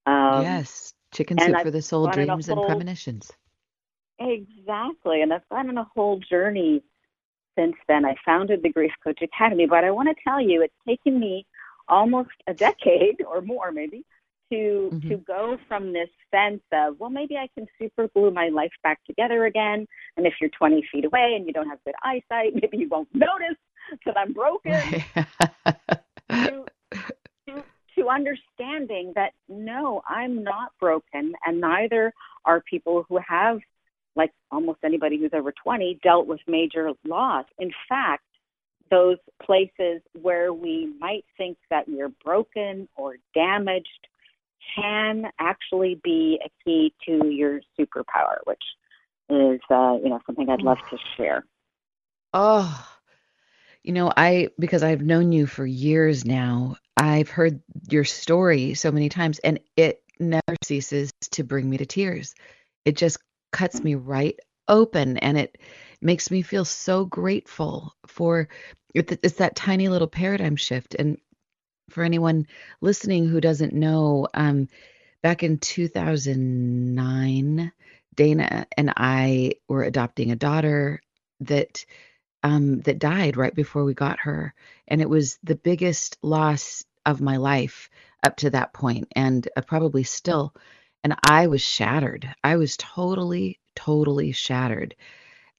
Um, 0.07 0.42
yes, 0.42 0.95
chicken 1.12 1.38
soup 1.38 1.61
for 1.61 1.71
the 1.71 1.83
soul, 1.83 2.09
dreams 2.09 2.49
and 2.49 2.61
premonitions. 2.66 3.30
Exactly, 4.20 5.22
and 5.22 5.32
I've 5.32 5.48
gone 5.48 5.68
on 5.68 5.78
a 5.78 5.88
whole 5.94 6.18
journey 6.18 6.82
since 7.56 7.76
then. 7.87 8.04
I 8.04 8.16
founded 8.25 8.62
the 8.62 8.72
Grief 8.72 8.92
Coach 9.02 9.20
Academy, 9.22 9.66
but 9.66 9.84
I 9.84 9.90
want 9.90 10.08
to 10.08 10.22
tell 10.25 10.40
you, 10.40 10.62
it's 10.62 10.75
taken 10.87 11.20
me 11.20 11.46
almost 11.88 12.30
a 12.46 12.54
decade 12.54 13.22
or 13.26 13.40
more, 13.40 13.70
maybe, 13.70 14.04
to 14.50 14.90
mm-hmm. 14.92 15.08
to 15.08 15.16
go 15.18 15.58
from 15.68 15.92
this 15.92 16.08
sense 16.30 16.62
of 16.72 16.98
well 16.98 17.10
maybe 17.10 17.37
I 17.37 17.48
can 17.54 17.66
super 17.78 18.08
glue 18.08 18.30
my 18.30 18.48
life 18.48 18.72
back 18.82 19.00
together 19.04 19.46
again 19.46 19.87
and 20.16 20.26
if 20.26 20.34
you're 20.40 20.50
20 20.50 20.87
feet 20.90 21.04
away 21.04 21.34
and 21.37 21.46
you 21.46 21.52
don't 21.52 21.68
have 21.68 21.82
good 21.84 21.94
eyesight 22.02 22.54
maybe 22.54 22.78
you 22.78 22.88
won't 22.88 23.08
notice 23.14 23.56
that 24.04 24.16
I'm 24.16 24.32
broken 24.32 25.04
to, 26.30 26.64
to 27.46 27.64
to 27.96 28.08
understanding 28.08 29.12
that 29.16 29.32
no 29.48 30.02
I'm 30.08 30.42
not 30.42 30.72
broken 30.80 31.34
and 31.44 31.60
neither 31.60 32.12
are 32.44 32.62
people 32.62 33.04
who 33.08 33.18
have 33.26 33.60
like 34.16 34.30
almost 34.50 34.78
anybody 34.84 35.18
who's 35.18 35.30
over 35.32 35.52
20, 35.52 36.00
dealt 36.02 36.26
with 36.26 36.40
major 36.46 36.90
loss. 37.06 37.44
In 37.58 37.70
fact, 37.88 38.24
those 38.90 39.18
places 39.42 40.00
where 40.20 40.52
we 40.52 40.92
might 40.98 41.24
think 41.36 41.58
that 41.70 41.88
we're 41.88 42.12
broken 42.24 42.88
or 42.96 43.16
damaged 43.34 44.08
can 44.74 45.24
actually 45.38 46.00
be 46.02 46.40
a 46.44 46.50
key 46.64 46.92
to 47.06 47.28
your 47.28 47.60
superpower, 47.78 48.38
which 48.44 48.62
is 49.30 49.60
uh, 49.70 49.96
you 50.02 50.08
know 50.08 50.20
something 50.26 50.48
I'd 50.48 50.62
love 50.62 50.78
to 50.90 50.98
share. 51.16 51.44
Oh, 52.32 52.86
you 53.82 53.92
know, 53.92 54.12
I 54.16 54.48
because 54.58 54.82
I've 54.82 55.02
known 55.02 55.32
you 55.32 55.46
for 55.46 55.66
years 55.66 56.24
now. 56.24 56.76
I've 56.96 57.28
heard 57.28 57.60
your 57.88 58.04
story 58.04 58.74
so 58.74 58.90
many 58.90 59.08
times, 59.08 59.38
and 59.38 59.60
it 59.76 60.02
never 60.18 60.56
ceases 60.64 61.12
to 61.32 61.44
bring 61.44 61.68
me 61.68 61.78
to 61.78 61.86
tears. 61.86 62.34
It 62.84 62.96
just 62.96 63.18
cuts 63.50 63.83
me 63.83 63.95
right 63.95 64.38
open 64.69 65.17
and 65.19 65.38
it 65.38 65.59
makes 66.00 66.31
me 66.31 66.43
feel 66.43 66.64
so 66.64 67.05
grateful 67.05 67.95
for 68.07 68.49
it's 68.95 69.37
that 69.37 69.57
tiny 69.57 69.88
little 69.88 70.09
paradigm 70.09 70.57
shift. 70.57 70.95
And 70.99 71.19
for 71.90 72.02
anyone 72.05 72.47
listening 72.81 73.28
who 73.28 73.40
doesn't 73.40 73.73
know 73.73 74.28
um, 74.35 74.69
back 75.23 75.43
in 75.43 75.59
2009 75.59 77.73
dana 78.14 78.67
and 78.76 78.93
i 78.97 79.52
were 79.69 79.85
adopting 79.85 80.31
a 80.33 80.37
daughter 80.37 81.00
that 81.40 81.85
um, 82.43 82.81
that 82.83 82.99
died 82.99 83.37
right 83.37 83.55
before 83.55 83.85
we 83.85 83.95
got 83.95 84.21
her. 84.21 84.55
And 84.87 85.00
it 85.00 85.09
was 85.09 85.38
the 85.43 85.57
biggest 85.57 86.19
loss 86.23 86.85
of 87.05 87.21
my 87.21 87.37
life 87.37 87.90
up 88.23 88.37
to 88.38 88.50
that 88.50 88.73
point 88.73 89.08
and 89.15 89.49
uh, 89.56 89.63
probably 89.63 90.04
still 90.04 90.54
and 91.04 91.15
I 91.23 91.47
was 91.47 91.63
shattered. 91.63 92.28
I 92.43 92.56
was 92.56 92.76
totally, 92.76 93.58
totally 93.75 94.32
shattered. 94.32 94.95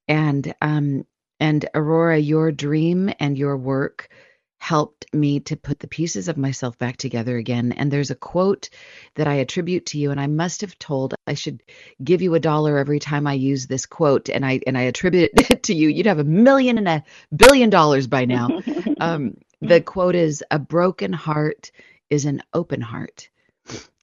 And 0.08 0.54
um, 0.62 1.06
and 1.40 1.66
Aurora, 1.74 2.18
your 2.18 2.52
dream 2.52 3.12
and 3.20 3.38
your 3.38 3.56
work 3.58 4.10
helped 4.58 5.06
me 5.14 5.40
to 5.40 5.56
put 5.56 5.80
the 5.80 5.88
pieces 5.88 6.28
of 6.28 6.36
myself 6.36 6.78
back 6.78 6.98
together 6.98 7.38
again. 7.38 7.72
And 7.72 7.90
there's 7.90 8.12
a 8.12 8.16
quote 8.16 8.70
that 9.16 9.26
I 9.26 9.36
attribute 9.36 9.86
to 9.88 9.98
you, 9.98 10.12
and 10.12 10.20
I 10.20 10.28
must 10.28 10.62
have 10.62 10.78
told 10.78 11.16
I 11.26 11.34
should 11.34 11.64
give 12.04 12.22
you 12.22 12.36
a 12.36 12.42
dollar 12.42 12.78
every 12.78 13.00
time 13.00 13.26
I 13.26 13.34
use 13.34 13.68
this 13.68 13.86
quote, 13.86 14.30
and 14.30 14.46
I 14.46 14.60
and 14.68 14.78
I 14.78 14.84
attribute 14.84 15.32
it 15.50 15.64
to 15.64 15.74
you. 15.74 15.88
You'd 15.88 16.08
have 16.08 16.20
a 16.20 16.26
million 16.26 16.78
and 16.78 16.88
a 16.88 17.04
billion 17.34 17.70
dollars 17.70 18.08
by 18.08 18.26
now. 18.26 18.60
um, 19.00 19.38
the 19.62 19.80
quote 19.94 20.16
is, 20.16 20.44
"A 20.52 20.60
broken 20.60 21.14
heart 21.14 21.72
is 22.10 22.26
an 22.26 22.42
open 22.54 22.82
heart," 22.82 23.30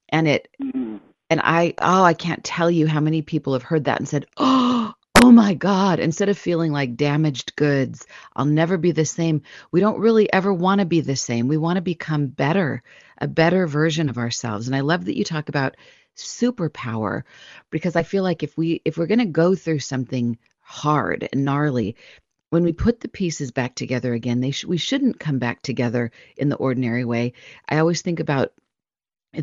and 0.08 0.26
it 0.26 0.48
mm-hmm 0.62 0.96
and 1.28 1.40
I, 1.42 1.74
oh, 1.78 2.02
I 2.02 2.14
can't 2.14 2.44
tell 2.44 2.70
you 2.70 2.86
how 2.86 3.00
many 3.00 3.22
people 3.22 3.54
have 3.54 3.62
heard 3.62 3.84
that 3.84 3.98
and 3.98 4.08
said, 4.08 4.26
oh, 4.36 4.92
oh 5.22 5.32
my 5.32 5.54
God, 5.54 5.98
instead 5.98 6.28
of 6.28 6.38
feeling 6.38 6.72
like 6.72 6.96
damaged 6.96 7.56
goods, 7.56 8.06
I'll 8.34 8.44
never 8.44 8.76
be 8.76 8.92
the 8.92 9.04
same. 9.04 9.42
We 9.72 9.80
don't 9.80 9.98
really 9.98 10.32
ever 10.32 10.52
want 10.52 10.80
to 10.80 10.84
be 10.84 11.00
the 11.00 11.16
same. 11.16 11.48
We 11.48 11.56
want 11.56 11.76
to 11.76 11.82
become 11.82 12.28
better, 12.28 12.82
a 13.18 13.26
better 13.26 13.66
version 13.66 14.08
of 14.08 14.18
ourselves. 14.18 14.66
And 14.68 14.76
I 14.76 14.80
love 14.80 15.06
that 15.06 15.16
you 15.16 15.24
talk 15.24 15.48
about 15.48 15.76
superpower 16.16 17.22
because 17.70 17.96
I 17.96 18.02
feel 18.02 18.22
like 18.22 18.42
if 18.42 18.56
we 18.56 18.80
if 18.84 18.96
we're 18.96 19.06
going 19.06 19.18
to 19.18 19.26
go 19.26 19.54
through 19.54 19.80
something 19.80 20.38
hard 20.60 21.28
and 21.32 21.44
gnarly, 21.44 21.96
when 22.50 22.62
we 22.62 22.72
put 22.72 23.00
the 23.00 23.08
pieces 23.08 23.50
back 23.50 23.74
together 23.74 24.14
again, 24.14 24.40
they 24.40 24.52
sh- 24.52 24.64
we 24.64 24.76
shouldn't 24.76 25.18
come 25.18 25.38
back 25.38 25.62
together 25.62 26.12
in 26.36 26.48
the 26.48 26.56
ordinary 26.56 27.04
way. 27.04 27.32
I 27.68 27.78
always 27.78 28.02
think 28.02 28.20
about 28.20 28.52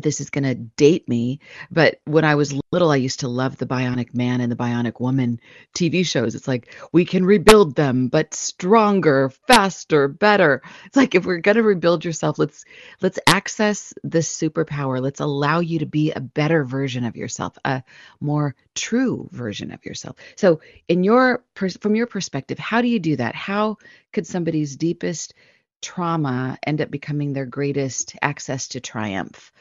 this 0.02 0.20
is 0.20 0.30
going 0.30 0.44
to 0.44 0.54
date 0.54 1.08
me, 1.08 1.40
but 1.70 2.00
when 2.04 2.24
I 2.24 2.34
was 2.34 2.58
little, 2.72 2.90
I 2.90 2.96
used 2.96 3.20
to 3.20 3.28
love 3.28 3.56
the 3.56 3.66
Bionic 3.66 4.14
Man 4.14 4.40
and 4.40 4.50
the 4.50 4.56
Bionic 4.56 5.00
Woman 5.00 5.40
TV 5.74 6.04
shows. 6.04 6.34
It's 6.34 6.48
like 6.48 6.74
we 6.92 7.04
can 7.04 7.24
rebuild 7.24 7.74
them, 7.74 8.08
but 8.08 8.34
stronger, 8.34 9.30
faster, 9.46 10.08
better. 10.08 10.62
It's 10.86 10.96
like 10.96 11.14
if 11.14 11.24
we're 11.24 11.38
going 11.38 11.56
to 11.56 11.62
rebuild 11.62 12.04
yourself, 12.04 12.38
let's 12.38 12.64
let's 13.00 13.18
access 13.26 13.94
this 14.02 14.34
superpower. 14.34 15.00
Let's 15.00 15.20
allow 15.20 15.60
you 15.60 15.78
to 15.80 15.86
be 15.86 16.12
a 16.12 16.20
better 16.20 16.64
version 16.64 17.04
of 17.04 17.16
yourself, 17.16 17.56
a 17.64 17.82
more 18.20 18.54
true 18.74 19.28
version 19.32 19.72
of 19.72 19.84
yourself. 19.84 20.16
So, 20.36 20.60
in 20.88 21.04
your 21.04 21.44
from 21.80 21.94
your 21.94 22.06
perspective, 22.06 22.58
how 22.58 22.82
do 22.82 22.88
you 22.88 22.98
do 22.98 23.16
that? 23.16 23.34
How 23.34 23.76
could 24.12 24.26
somebody's 24.26 24.76
deepest 24.76 25.34
trauma 25.82 26.58
end 26.66 26.80
up 26.80 26.90
becoming 26.90 27.32
their 27.32 27.46
greatest 27.46 28.16
access 28.22 28.68
to 28.68 28.80
triumph? 28.80 29.52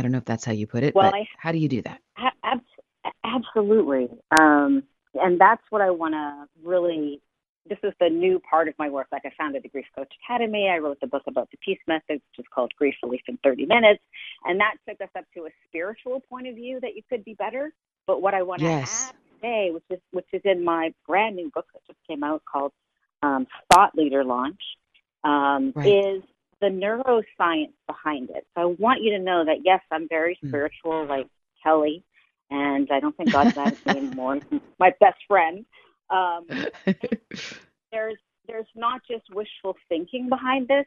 I 0.00 0.02
don't 0.02 0.12
know 0.12 0.18
if 0.18 0.24
that's 0.24 0.46
how 0.46 0.52
you 0.52 0.66
put 0.66 0.82
it, 0.82 0.94
well, 0.94 1.10
but 1.10 1.18
I, 1.18 1.28
how 1.36 1.52
do 1.52 1.58
you 1.58 1.68
do 1.68 1.82
that? 1.82 2.00
Ab- 2.42 2.62
absolutely. 3.22 4.08
Um, 4.30 4.82
and 5.14 5.38
that's 5.38 5.60
what 5.68 5.82
I 5.82 5.90
want 5.90 6.14
to 6.14 6.46
really. 6.66 7.20
This 7.68 7.78
is 7.84 7.92
the 8.00 8.08
new 8.08 8.40
part 8.40 8.66
of 8.68 8.74
my 8.78 8.88
work. 8.88 9.08
Like 9.12 9.26
I 9.26 9.32
founded 9.36 9.62
the 9.62 9.68
Grief 9.68 9.84
Coach 9.94 10.10
Academy. 10.24 10.70
I 10.70 10.78
wrote 10.78 10.98
the 11.00 11.06
book 11.06 11.24
about 11.26 11.50
the 11.50 11.58
peace 11.58 11.78
method, 11.86 12.14
which 12.14 12.38
is 12.38 12.46
called 12.52 12.72
Grief 12.78 12.94
Relief 13.02 13.20
in 13.28 13.38
30 13.44 13.66
Minutes, 13.66 14.02
and 14.46 14.58
that 14.58 14.76
took 14.88 14.98
us 15.02 15.10
up 15.16 15.26
to 15.36 15.44
a 15.44 15.50
spiritual 15.68 16.20
point 16.20 16.48
of 16.48 16.54
view 16.54 16.80
that 16.80 16.96
you 16.96 17.02
could 17.10 17.22
be 17.26 17.34
better. 17.34 17.74
But 18.06 18.22
what 18.22 18.32
I 18.32 18.42
want 18.42 18.60
to 18.60 18.64
yes. 18.64 19.10
add 19.10 19.14
today, 19.34 19.70
which 19.72 19.84
is 19.90 20.00
which 20.12 20.26
is 20.32 20.40
in 20.46 20.64
my 20.64 20.94
brand 21.06 21.36
new 21.36 21.50
book 21.54 21.66
that 21.74 21.86
just 21.86 21.98
came 22.08 22.24
out 22.24 22.42
called 22.50 22.72
um, 23.22 23.46
Thought 23.70 23.94
Leader 23.94 24.24
Launch, 24.24 24.62
um, 25.22 25.74
right. 25.76 25.86
is 25.86 26.22
the 26.60 26.68
neuroscience 26.68 27.72
behind 27.86 28.30
it. 28.30 28.46
So 28.54 28.62
I 28.62 28.64
want 28.64 29.02
you 29.02 29.10
to 29.16 29.18
know 29.18 29.44
that 29.44 29.58
yes, 29.64 29.80
I'm 29.90 30.08
very 30.08 30.38
hmm. 30.40 30.48
spiritual, 30.48 31.06
like 31.06 31.26
Kelly, 31.62 32.04
and 32.50 32.88
I 32.90 33.00
don't 33.00 33.16
think 33.16 33.32
God's 33.32 33.56
mad 33.56 33.76
at 33.86 33.94
me 33.94 34.06
anymore. 34.06 34.40
My 34.78 34.92
best 35.00 35.18
friend. 35.26 35.64
Um, 36.10 36.46
there's 37.92 38.18
there's 38.46 38.66
not 38.74 39.00
just 39.08 39.24
wishful 39.32 39.76
thinking 39.88 40.28
behind 40.28 40.68
this, 40.68 40.86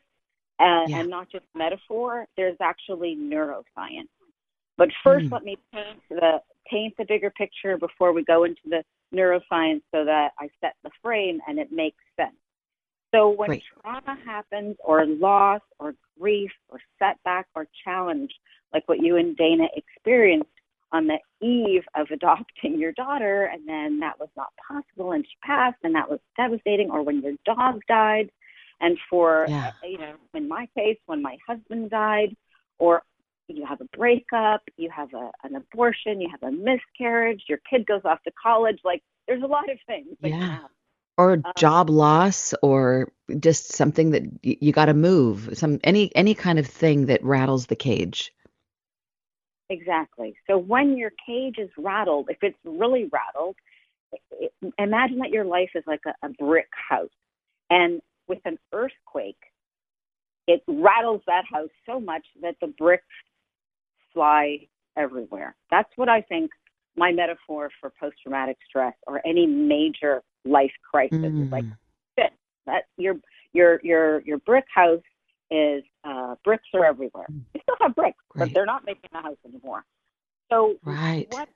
and, 0.59 0.89
yeah. 0.89 0.99
and 0.99 1.09
not 1.09 1.31
just 1.31 1.45
metaphor. 1.55 2.27
There's 2.35 2.57
actually 2.61 3.15
neuroscience. 3.15 4.09
But 4.77 4.89
first, 5.03 5.27
mm. 5.27 5.31
let 5.31 5.43
me 5.43 5.57
paint 5.71 5.99
the 6.09 6.41
paint 6.69 6.95
the 6.97 7.05
bigger 7.07 7.29
picture 7.29 7.77
before 7.77 8.11
we 8.13 8.23
go 8.23 8.43
into 8.43 8.61
the 8.65 8.83
neuroscience, 9.13 9.81
so 9.93 10.03
that 10.05 10.31
I 10.39 10.49
set 10.59 10.75
the 10.83 10.89
frame 11.01 11.39
and 11.47 11.59
it 11.59 11.71
makes 11.71 12.03
sense. 12.19 12.35
So 13.13 13.29
when 13.29 13.47
Great. 13.47 13.63
trauma 13.81 14.17
happens, 14.25 14.75
or 14.83 15.05
loss, 15.05 15.61
or 15.79 15.93
grief, 16.19 16.51
or 16.69 16.79
setback, 16.99 17.47
or 17.55 17.67
challenge, 17.83 18.31
like 18.73 18.87
what 18.87 18.99
you 18.99 19.17
and 19.17 19.37
Dana 19.37 19.65
experienced 19.75 20.49
on 20.91 21.07
the 21.07 21.17
eve 21.45 21.83
of 21.95 22.07
adopting 22.11 22.79
your 22.79 22.91
daughter, 22.93 23.45
and 23.45 23.67
then 23.67 23.99
that 23.99 24.19
was 24.19 24.29
not 24.35 24.49
possible, 24.67 25.11
and 25.11 25.25
she 25.25 25.35
passed, 25.43 25.77
and 25.83 25.93
that 25.95 26.09
was 26.09 26.19
devastating, 26.37 26.89
or 26.89 27.03
when 27.03 27.21
your 27.21 27.33
dog 27.45 27.81
died, 27.87 28.29
and 28.79 28.97
for 29.09 29.45
yeah. 29.47 29.71
you 29.83 29.97
know, 29.97 30.13
in 30.33 30.47
my 30.47 30.67
case, 30.77 30.97
when 31.05 31.21
my 31.21 31.37
husband 31.47 31.89
died, 31.89 32.35
or 32.79 33.03
you 33.47 33.65
have 33.65 33.81
a 33.81 33.97
breakup, 33.97 34.61
you 34.77 34.89
have 34.89 35.13
a, 35.13 35.31
an 35.43 35.55
abortion, 35.55 36.21
you 36.21 36.29
have 36.29 36.43
a 36.43 36.51
miscarriage, 36.51 37.43
your 37.47 37.59
kid 37.69 37.85
goes 37.85 38.01
off 38.05 38.21
to 38.23 38.31
college, 38.41 38.79
like 38.83 39.03
there's 39.27 39.43
a 39.43 39.47
lot 39.47 39.69
of 39.69 39.77
things 39.87 40.15
that 40.21 40.29
yeah. 40.29 40.59
Or 41.17 41.45
Um, 41.45 41.53
job 41.55 41.89
loss 41.89 42.53
or 42.63 43.11
just 43.39 43.73
something 43.73 44.11
that 44.11 44.23
y- 44.43 44.57
you 44.61 44.71
got 44.73 44.85
to 44.85 44.93
move 44.95 45.49
some 45.53 45.79
any 45.83 46.15
any 46.15 46.35
kind 46.35 46.59
of 46.59 46.67
thing 46.67 47.07
that 47.07 47.23
rattles 47.23 47.67
the 47.67 47.75
cage 47.77 48.31
Exactly. 49.69 50.35
So 50.47 50.57
when 50.57 50.97
your 50.97 51.11
cage 51.27 51.55
is 51.57 51.69
rattled, 51.77 52.27
if 52.29 52.37
it's 52.41 52.57
really 52.65 53.09
rattled, 53.11 53.55
i 54.13 54.49
i 54.79 54.83
imagine 54.83 55.19
that 55.19 55.31
your 55.31 55.45
life 55.45 55.71
is 55.75 55.83
like 55.87 56.01
a, 56.07 56.27
a 56.27 56.29
brick 56.31 56.69
house. 56.89 57.09
And 57.69 58.01
with 58.27 58.39
an 58.45 58.59
earthquake, 58.73 59.37
it 60.47 60.63
rattles 60.67 61.21
that 61.27 61.45
house 61.51 61.69
so 61.85 61.99
much 61.99 62.25
that 62.41 62.55
the 62.61 62.67
bricks 62.67 63.05
fly 64.13 64.67
everywhere. 64.97 65.55
That's 65.71 65.89
what 65.95 66.09
I 66.09 66.21
think 66.21 66.51
my 66.97 67.11
metaphor 67.11 67.69
for 67.81 67.91
post 67.99 68.17
traumatic 68.23 68.57
stress 68.69 68.95
or 69.07 69.21
any 69.25 69.47
major 69.47 70.23
life 70.45 70.71
crisis 70.89 71.19
is 71.23 71.51
like 71.51 71.63
Mm. 71.65 71.77
this. 72.17 72.31
That 72.65 72.83
your 72.97 73.15
your 73.53 73.79
your 73.83 74.21
your 74.21 74.37
brick 74.39 74.65
house 74.73 75.01
is 75.51 75.83
uh, 76.03 76.35
bricks 76.43 76.67
are 76.73 76.85
everywhere. 76.85 77.27
You 77.53 77.61
still 77.61 77.75
have 77.81 77.95
bricks, 77.95 78.23
but 78.35 78.49
they're 78.53 78.65
not 78.65 78.85
making 78.85 79.09
the 79.11 79.19
house 79.21 79.37
anymore. 79.45 79.83
So 80.49 80.77
Right. 80.83 81.27
what 81.29 81.49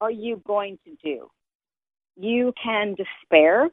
are 0.00 0.10
you 0.10 0.42
going 0.46 0.78
to 0.84 0.96
do? 1.02 1.30
You 2.16 2.52
can 2.62 2.94
despair 2.94 3.70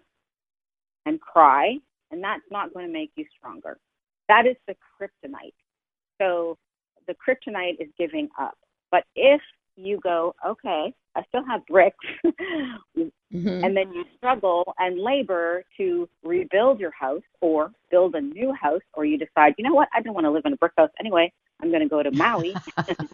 and 1.05 1.19
cry, 1.19 1.77
and 2.11 2.23
that's 2.23 2.43
not 2.51 2.73
going 2.73 2.85
to 2.87 2.91
make 2.93 3.11
you 3.15 3.25
stronger. 3.37 3.77
That 4.27 4.45
is 4.45 4.55
the 4.67 4.75
kryptonite. 4.75 5.53
So 6.19 6.57
the 7.07 7.15
kryptonite 7.15 7.79
is 7.79 7.89
giving 7.97 8.29
up. 8.39 8.57
But 8.91 9.03
if 9.15 9.41
you 9.77 9.99
go, 10.01 10.35
okay, 10.45 10.93
I 11.15 11.23
still 11.29 11.43
have 11.45 11.65
bricks, 11.65 11.97
Mhm. 12.95 13.63
and 13.63 13.75
then 13.75 13.91
you 13.93 14.05
struggle 14.17 14.73
and 14.79 14.99
labor 14.99 15.63
to 15.77 16.07
rebuild 16.23 16.79
your 16.79 16.91
house 16.91 17.23
or 17.41 17.71
build 17.91 18.15
a 18.15 18.21
new 18.21 18.53
house, 18.53 18.81
or 18.93 19.05
you 19.05 19.17
decide, 19.17 19.55
you 19.57 19.63
know 19.63 19.73
what, 19.73 19.89
I 19.93 20.01
don't 20.01 20.13
want 20.13 20.25
to 20.25 20.31
live 20.31 20.43
in 20.45 20.53
a 20.53 20.57
brick 20.57 20.73
house 20.77 20.91
anyway. 20.99 21.31
I'm 21.61 21.69
going 21.69 21.83
to 21.83 21.89
go 21.89 22.03
to 22.03 22.11
Maui 22.11 22.53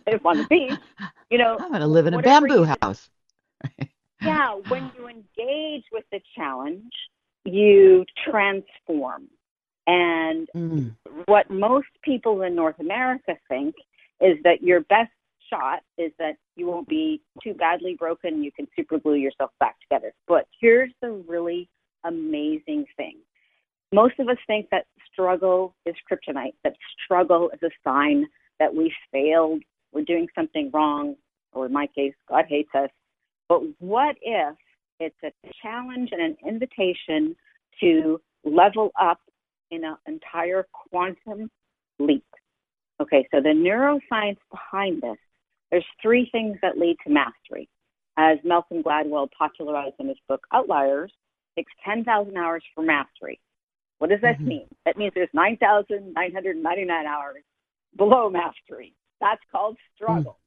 live 0.08 0.26
on 0.26 0.38
the 0.39 0.43
beach. 0.45 0.78
You 1.30 1.38
know, 1.38 1.58
i'm 1.62 1.69
going 1.69 1.82
to 1.82 1.88
live 1.88 2.08
in 2.08 2.13
a 2.13 2.21
bamboo 2.21 2.65
house 2.82 3.10
yeah, 4.21 4.54
when 4.67 4.91
you 4.97 5.08
engage 5.08 5.86
with 5.91 6.04
the 6.12 6.19
challenge, 6.36 6.91
you 7.45 8.06
transform. 8.30 9.28
And 9.88 10.47
Mm. 10.56 10.91
what 11.26 11.50
most 11.50 11.88
people 12.04 12.41
in 12.43 12.56
North 12.56 12.80
America 12.80 13.36
think 13.50 13.76
is 14.21 14.38
that 14.43 14.62
your 14.62 14.82
best 14.82 15.12
shot 15.52 15.82
is 15.98 16.12
that 16.20 16.36
you 16.56 16.68
won't 16.68 16.88
be 16.88 17.22
too 17.44 17.54
badly 17.54 17.96
broken. 17.98 18.44
You 18.44 18.52
can 18.52 18.68
super 18.76 18.98
glue 18.98 19.16
yourself 19.16 19.52
back 19.60 19.76
together. 19.82 20.14
But 20.28 20.48
here's 20.60 20.92
the 21.02 21.24
really 21.28 21.70
amazing 22.04 22.86
thing. 22.98 23.18
Most 23.94 24.20
of 24.20 24.30
us 24.30 24.38
think 24.48 24.70
that 24.72 24.86
struggle 25.12 25.76
is 25.86 25.96
kryptonite, 26.10 26.54
that 26.64 26.74
struggle 27.04 27.52
is 27.54 27.60
a 27.62 27.70
sign 27.84 28.26
that 28.60 28.74
we 28.74 28.94
failed, 29.12 29.62
we're 29.92 30.06
doing 30.06 30.28
something 30.34 30.72
wrong, 30.74 31.16
or 31.52 31.66
in 31.66 31.74
my 31.74 31.88
case, 31.88 32.14
God 32.30 32.46
hates 32.48 32.70
us. 32.74 32.90
But 33.50 33.62
what 33.80 34.16
if 34.22 34.56
it's 35.00 35.16
a 35.26 35.32
challenge 35.62 36.10
and 36.14 36.22
an 36.22 36.38
invitation 36.48 37.36
to 37.82 38.22
level 38.46 38.92
up 39.00 39.20
in 39.72 39.84
an 39.84 39.98
entire 40.08 40.66
quantum 40.72 41.52
leap? 42.00 42.24
Okay, 43.02 43.28
so 43.32 43.42
the 43.42 43.50
neuroscience 43.50 44.38
behind 44.50 45.02
this, 45.02 45.18
there's 45.71 45.86
three 46.01 46.29
things 46.31 46.57
that 46.62 46.77
lead 46.77 46.97
to 47.05 47.12
mastery. 47.12 47.69
As 48.17 48.38
Malcolm 48.43 48.84
Gladwell 48.84 49.29
popularized 49.31 49.95
in 49.99 50.10
his 50.10 50.17
book 50.27 50.45
Outliers, 50.51 51.12
it 51.55 51.62
takes 51.62 51.71
10,000 51.84 52.38
hours 52.38 52.63
for 52.75 52.84
mastery. 52.84 53.39
What 53.99 54.10
does 54.10 54.21
that 54.21 54.39
Mhm. 54.39 54.45
mean? 54.45 54.67
That 54.86 54.97
means 54.97 55.13
there's 55.13 55.34
9,999 55.34 57.05
hours 57.05 57.43
below 57.95 58.29
mastery. 58.29 58.93
That's 59.19 59.43
called 59.51 59.77
struggle, 59.95 60.39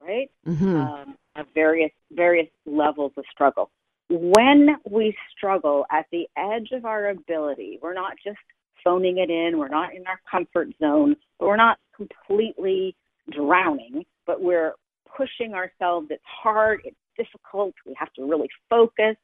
right? 0.00 0.30
Mhm. 0.46 0.76
um, 0.76 1.18
of 1.36 1.48
various 1.48 1.92
various 2.10 2.48
levels 2.64 3.12
of 3.16 3.24
struggle. 3.30 3.70
When 4.08 4.80
we 4.84 5.16
struggle 5.30 5.86
at 5.90 6.06
the 6.10 6.28
edge 6.36 6.72
of 6.72 6.84
our 6.84 7.08
ability, 7.08 7.78
we're 7.82 7.94
not 7.94 8.16
just 8.24 8.38
phoning 8.82 9.18
it 9.18 9.30
in, 9.30 9.58
we're 9.58 9.68
not 9.68 9.94
in 9.94 10.06
our 10.06 10.20
comfort 10.30 10.68
zone, 10.78 11.16
but 11.38 11.48
we're 11.48 11.56
not 11.56 11.78
completely 11.96 12.94
drowning, 13.30 14.04
but 14.26 14.40
we're 14.40 14.74
pushing 15.16 15.54
ourselves. 15.54 16.08
It's 16.10 16.22
hard, 16.24 16.80
it's 16.84 16.96
difficult, 17.16 17.74
we 17.86 17.94
have 17.98 18.12
to 18.14 18.24
really 18.24 18.48
focus. 18.68 19.16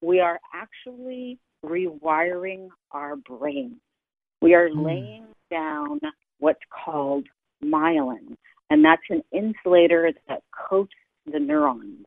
We 0.00 0.20
are 0.20 0.38
actually 0.52 1.38
rewiring 1.64 2.68
our 2.90 3.16
brain. 3.16 3.80
We 4.40 4.54
are 4.54 4.68
Mm. 4.68 4.84
laying 4.84 5.26
down 5.50 6.00
what's 6.38 6.60
called 6.70 7.26
myelin 7.62 8.36
and 8.70 8.84
that's 8.84 9.02
an 9.10 9.22
insulator 9.32 10.12
that 10.28 10.42
coats 10.68 10.94
the 11.30 11.38
neurons. 11.38 12.04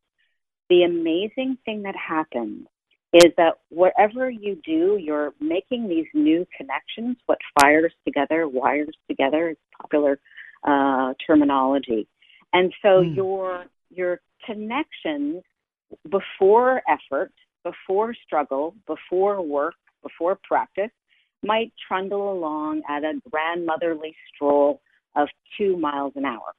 The 0.70 0.84
amazing 0.84 1.58
thing 1.66 1.84
that 1.84 1.96
happens 1.96 2.68
is 3.14 3.32
that 3.38 3.54
whatever 3.70 4.30
you 4.30 4.60
do, 4.66 4.98
you're 5.02 5.34
making 5.40 5.88
these 5.88 6.08
new 6.14 6.46
connections. 6.58 7.16
What 7.26 7.38
fires 7.60 7.94
together, 8.06 8.48
wires 8.48 8.94
together 9.10 9.50
it's 9.50 9.62
popular 9.82 10.20
uh, 10.66 11.14
terminology, 11.26 12.08
and 12.54 12.74
so 12.82 13.02
Mm. 13.02 13.16
your 13.16 13.66
your 13.90 14.22
connections 14.46 15.44
before 16.10 16.82
effort, 16.88 17.32
before 17.64 18.14
struggle, 18.14 18.76
before 18.86 19.42
work, 19.42 19.76
before 20.04 20.38
practice 20.44 20.92
might 21.44 21.72
trundle 21.88 22.32
along 22.32 22.82
at 22.90 23.04
a 23.04 23.14
grandmotherly 23.30 24.16
stroll 24.34 24.82
of 25.16 25.30
two 25.58 25.78
miles 25.78 26.14
an 26.16 26.26
hour. 26.26 26.54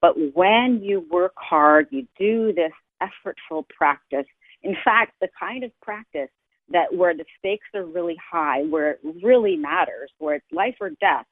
But 0.00 0.14
when 0.34 0.80
you 0.82 1.00
work 1.10 1.34
hard, 1.36 1.88
you 1.90 2.06
do 2.18 2.52
this 2.52 2.72
effortful 3.02 3.68
practice. 3.68 4.26
In 4.62 4.76
fact, 4.84 5.12
the 5.20 5.28
kind 5.38 5.64
of 5.64 5.70
practice 5.80 6.30
that 6.70 6.92
where 6.94 7.14
the 7.14 7.24
stakes 7.38 7.66
are 7.74 7.84
really 7.84 8.16
high, 8.16 8.62
where 8.62 8.92
it 8.92 9.00
really 9.22 9.56
matters, 9.56 10.10
where 10.18 10.36
it's 10.36 10.52
life 10.52 10.76
or 10.80 10.90
death, 10.90 11.26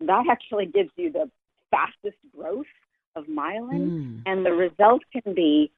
that 0.00 0.24
actually 0.30 0.66
gives 0.66 0.90
you 0.96 1.12
the 1.12 1.30
fastest 1.74 2.18
growth 2.36 2.66
of 3.16 3.24
myelin. 3.26 3.90
Mm. 3.90 4.22
And 4.26 4.46
the 4.46 4.52
result 4.52 5.02
can 5.12 5.34
be 5.34 5.70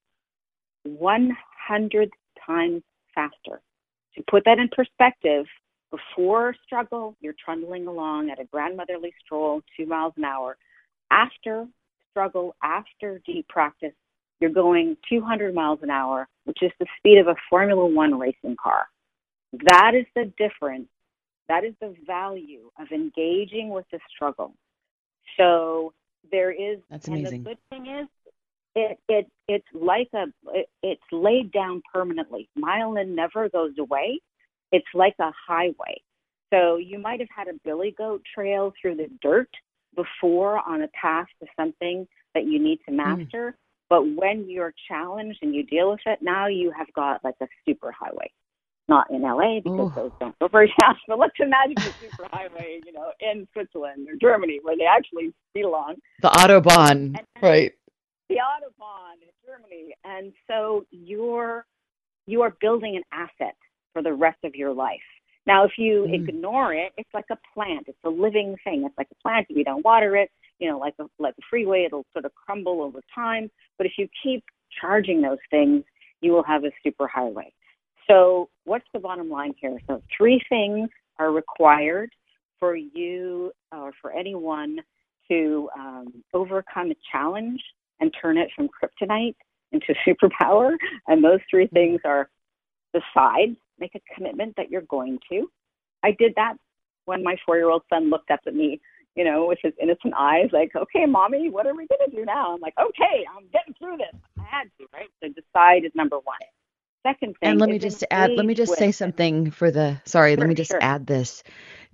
100 0.84 2.10
times 2.44 2.82
faster. 3.14 3.60
To 4.16 4.24
put 4.30 4.44
that 4.44 4.58
in 4.58 4.68
perspective, 4.68 5.46
before 5.90 6.54
struggle, 6.64 7.16
you're 7.20 7.34
trundling 7.42 7.86
along 7.86 8.30
at 8.30 8.40
a 8.40 8.44
grandmotherly 8.44 9.12
stroll, 9.24 9.62
two 9.76 9.86
miles 9.86 10.14
an 10.16 10.24
hour. 10.24 10.56
After 11.10 11.66
struggle, 12.10 12.56
after 12.62 13.20
deep 13.26 13.46
practice, 13.48 13.92
you're 14.40 14.50
going 14.50 14.96
200 15.08 15.54
miles 15.54 15.78
an 15.82 15.90
hour, 15.90 16.28
which 16.44 16.58
is 16.62 16.72
the 16.78 16.86
speed 16.98 17.18
of 17.18 17.28
a 17.28 17.36
Formula 17.48 17.86
One 17.86 18.18
racing 18.18 18.56
car. 18.62 18.86
That 19.52 19.92
is 19.94 20.06
the 20.14 20.32
difference. 20.36 20.88
That 21.48 21.64
is 21.64 21.74
the 21.80 21.94
value 22.06 22.70
of 22.78 22.88
engaging 22.90 23.70
with 23.70 23.86
the 23.92 24.00
struggle. 24.14 24.54
So 25.36 25.92
there 26.30 26.50
is, 26.50 26.78
That's 26.90 27.06
and 27.06 27.16
amazing. 27.16 27.42
the 27.42 27.50
good 27.50 27.58
thing 27.70 27.86
is, 27.86 28.08
it 28.74 28.98
it 29.08 29.26
it's 29.48 29.66
like 29.72 30.08
a 30.14 30.24
it, 30.52 30.68
it's 30.82 31.02
laid 31.10 31.50
down 31.50 31.82
permanently. 31.92 32.48
Myelin 32.58 33.14
never 33.14 33.48
goes 33.48 33.72
away. 33.78 34.20
It's 34.70 34.86
like 34.94 35.14
a 35.18 35.32
highway. 35.48 36.00
So 36.52 36.76
you 36.76 36.98
might 36.98 37.20
have 37.20 37.28
had 37.34 37.48
a 37.48 37.58
billy 37.64 37.94
goat 37.96 38.22
trail 38.34 38.72
through 38.80 38.96
the 38.96 39.08
dirt 39.22 39.48
before 39.94 40.58
on 40.58 40.82
a 40.82 40.88
path 40.88 41.26
to 41.40 41.48
something 41.58 42.06
that 42.34 42.44
you 42.44 42.62
need 42.62 42.78
to 42.86 42.90
hmm. 42.90 42.96
master. 42.96 43.56
But 43.88 44.02
when 44.14 44.48
you're 44.48 44.74
challenged 44.88 45.38
and 45.42 45.54
you 45.54 45.64
deal 45.64 45.90
with 45.90 46.00
it, 46.06 46.18
now 46.20 46.48
you 46.48 46.72
have 46.76 46.92
got 46.94 47.24
like 47.24 47.36
a 47.40 47.46
super 47.64 47.92
highway. 47.92 48.30
Not 48.88 49.10
in 49.10 49.22
LA 49.22 49.60
because 49.60 49.80
Oh. 49.80 49.92
those 49.94 50.12
don't 50.20 50.38
go 50.38 50.48
very 50.48 50.72
fast, 50.80 51.00
but 51.08 51.18
let's 51.18 51.34
imagine 51.40 51.82
the 51.82 51.92
superhighway, 52.00 52.80
you 52.84 52.92
know, 52.92 53.10
in 53.20 53.46
Switzerland 53.52 54.08
or 54.08 54.14
Germany 54.16 54.60
where 54.62 54.76
they 54.76 54.84
actually 54.86 55.32
speed 55.50 55.64
along 55.64 55.96
The 56.22 56.28
Autobahn, 56.28 57.18
right? 57.42 57.72
the 58.28 58.36
Autobahn 58.36 59.14
in 59.22 59.28
Germany. 59.44 59.94
And 60.04 60.32
so 60.48 60.84
you're 60.90 61.64
you 62.28 62.42
are 62.42 62.54
building 62.60 62.96
an 62.96 63.02
asset 63.12 63.54
for 63.92 64.02
the 64.02 64.12
rest 64.12 64.38
of 64.44 64.54
your 64.56 64.72
life. 64.72 65.00
Now, 65.46 65.64
if 65.64 65.78
you 65.78 66.06
Mm. 66.08 66.14
ignore 66.28 66.74
it, 66.74 66.92
it's 66.96 67.12
like 67.14 67.26
a 67.30 67.38
plant. 67.54 67.86
It's 67.88 67.98
a 68.04 68.10
living 68.10 68.56
thing. 68.64 68.84
It's 68.84 68.98
like 68.98 69.06
a 69.12 69.14
plant. 69.22 69.46
If 69.48 69.56
you 69.56 69.62
don't 69.62 69.84
water 69.84 70.16
it, 70.16 70.30
you 70.58 70.68
know, 70.68 70.78
like 70.78 70.94
a 70.98 71.06
like 71.18 71.34
a 71.38 71.42
freeway, 71.48 71.84
it'll 71.84 72.06
sort 72.12 72.24
of 72.24 72.34
crumble 72.34 72.82
over 72.82 73.00
time. 73.14 73.48
But 73.78 73.86
if 73.86 73.92
you 73.98 74.08
keep 74.22 74.44
charging 74.80 75.22
those 75.22 75.38
things, 75.50 75.84
you 76.20 76.32
will 76.32 76.42
have 76.44 76.64
a 76.64 76.70
super 76.82 77.06
highway. 77.06 77.52
So, 78.06 78.48
what's 78.64 78.86
the 78.92 79.00
bottom 79.00 79.28
line 79.30 79.54
here? 79.60 79.78
So, 79.86 80.02
three 80.16 80.40
things 80.48 80.88
are 81.18 81.32
required 81.32 82.10
for 82.58 82.76
you 82.76 83.52
or 83.72 83.92
for 84.00 84.12
anyone 84.12 84.78
to 85.28 85.68
um, 85.78 86.12
overcome 86.32 86.90
a 86.90 86.96
challenge 87.10 87.60
and 88.00 88.14
turn 88.20 88.38
it 88.38 88.48
from 88.54 88.68
kryptonite 88.68 89.34
into 89.72 89.94
superpower. 90.06 90.72
And 91.08 91.24
those 91.24 91.40
three 91.50 91.66
things 91.68 92.00
are 92.04 92.28
decide 92.94 93.56
make 93.78 93.94
a 93.94 94.00
commitment 94.14 94.54
that 94.56 94.70
you're 94.70 94.82
going 94.82 95.18
to. 95.30 95.50
I 96.02 96.12
did 96.18 96.32
that 96.36 96.54
when 97.04 97.22
my 97.22 97.36
four 97.44 97.56
year 97.56 97.70
old 97.70 97.82
son 97.92 98.10
looked 98.10 98.30
up 98.30 98.40
at 98.46 98.54
me, 98.54 98.80
you 99.14 99.24
know, 99.24 99.46
with 99.46 99.58
his 99.62 99.72
innocent 99.80 100.14
eyes, 100.16 100.48
like, 100.52 100.70
okay, 100.76 101.06
mommy, 101.06 101.50
what 101.50 101.66
are 101.66 101.74
we 101.74 101.86
going 101.86 102.10
to 102.10 102.16
do 102.16 102.24
now? 102.24 102.54
I'm 102.54 102.60
like, 102.60 102.74
okay, 102.78 103.24
I'm 103.34 103.46
getting 103.52 103.74
through 103.78 103.96
this. 103.98 104.20
I 104.38 104.44
had 104.44 104.64
to, 104.78 104.86
right? 104.92 105.08
So 105.22 105.28
decide 105.28 105.84
is 105.84 105.92
number 105.94 106.16
one. 106.16 106.36
Second 107.06 107.36
thing. 107.38 107.50
And 107.50 107.60
let 107.60 107.68
me 107.68 107.78
just 107.78 108.02
add, 108.10 108.32
let 108.32 108.44
me 108.44 108.54
just 108.54 108.74
say 108.74 108.90
something 108.90 109.52
for 109.52 109.70
the, 109.70 110.00
sorry, 110.06 110.32
sure, 110.32 110.38
let 110.38 110.48
me 110.48 110.56
just 110.56 110.72
sure. 110.72 110.82
add 110.82 111.06
this. 111.06 111.44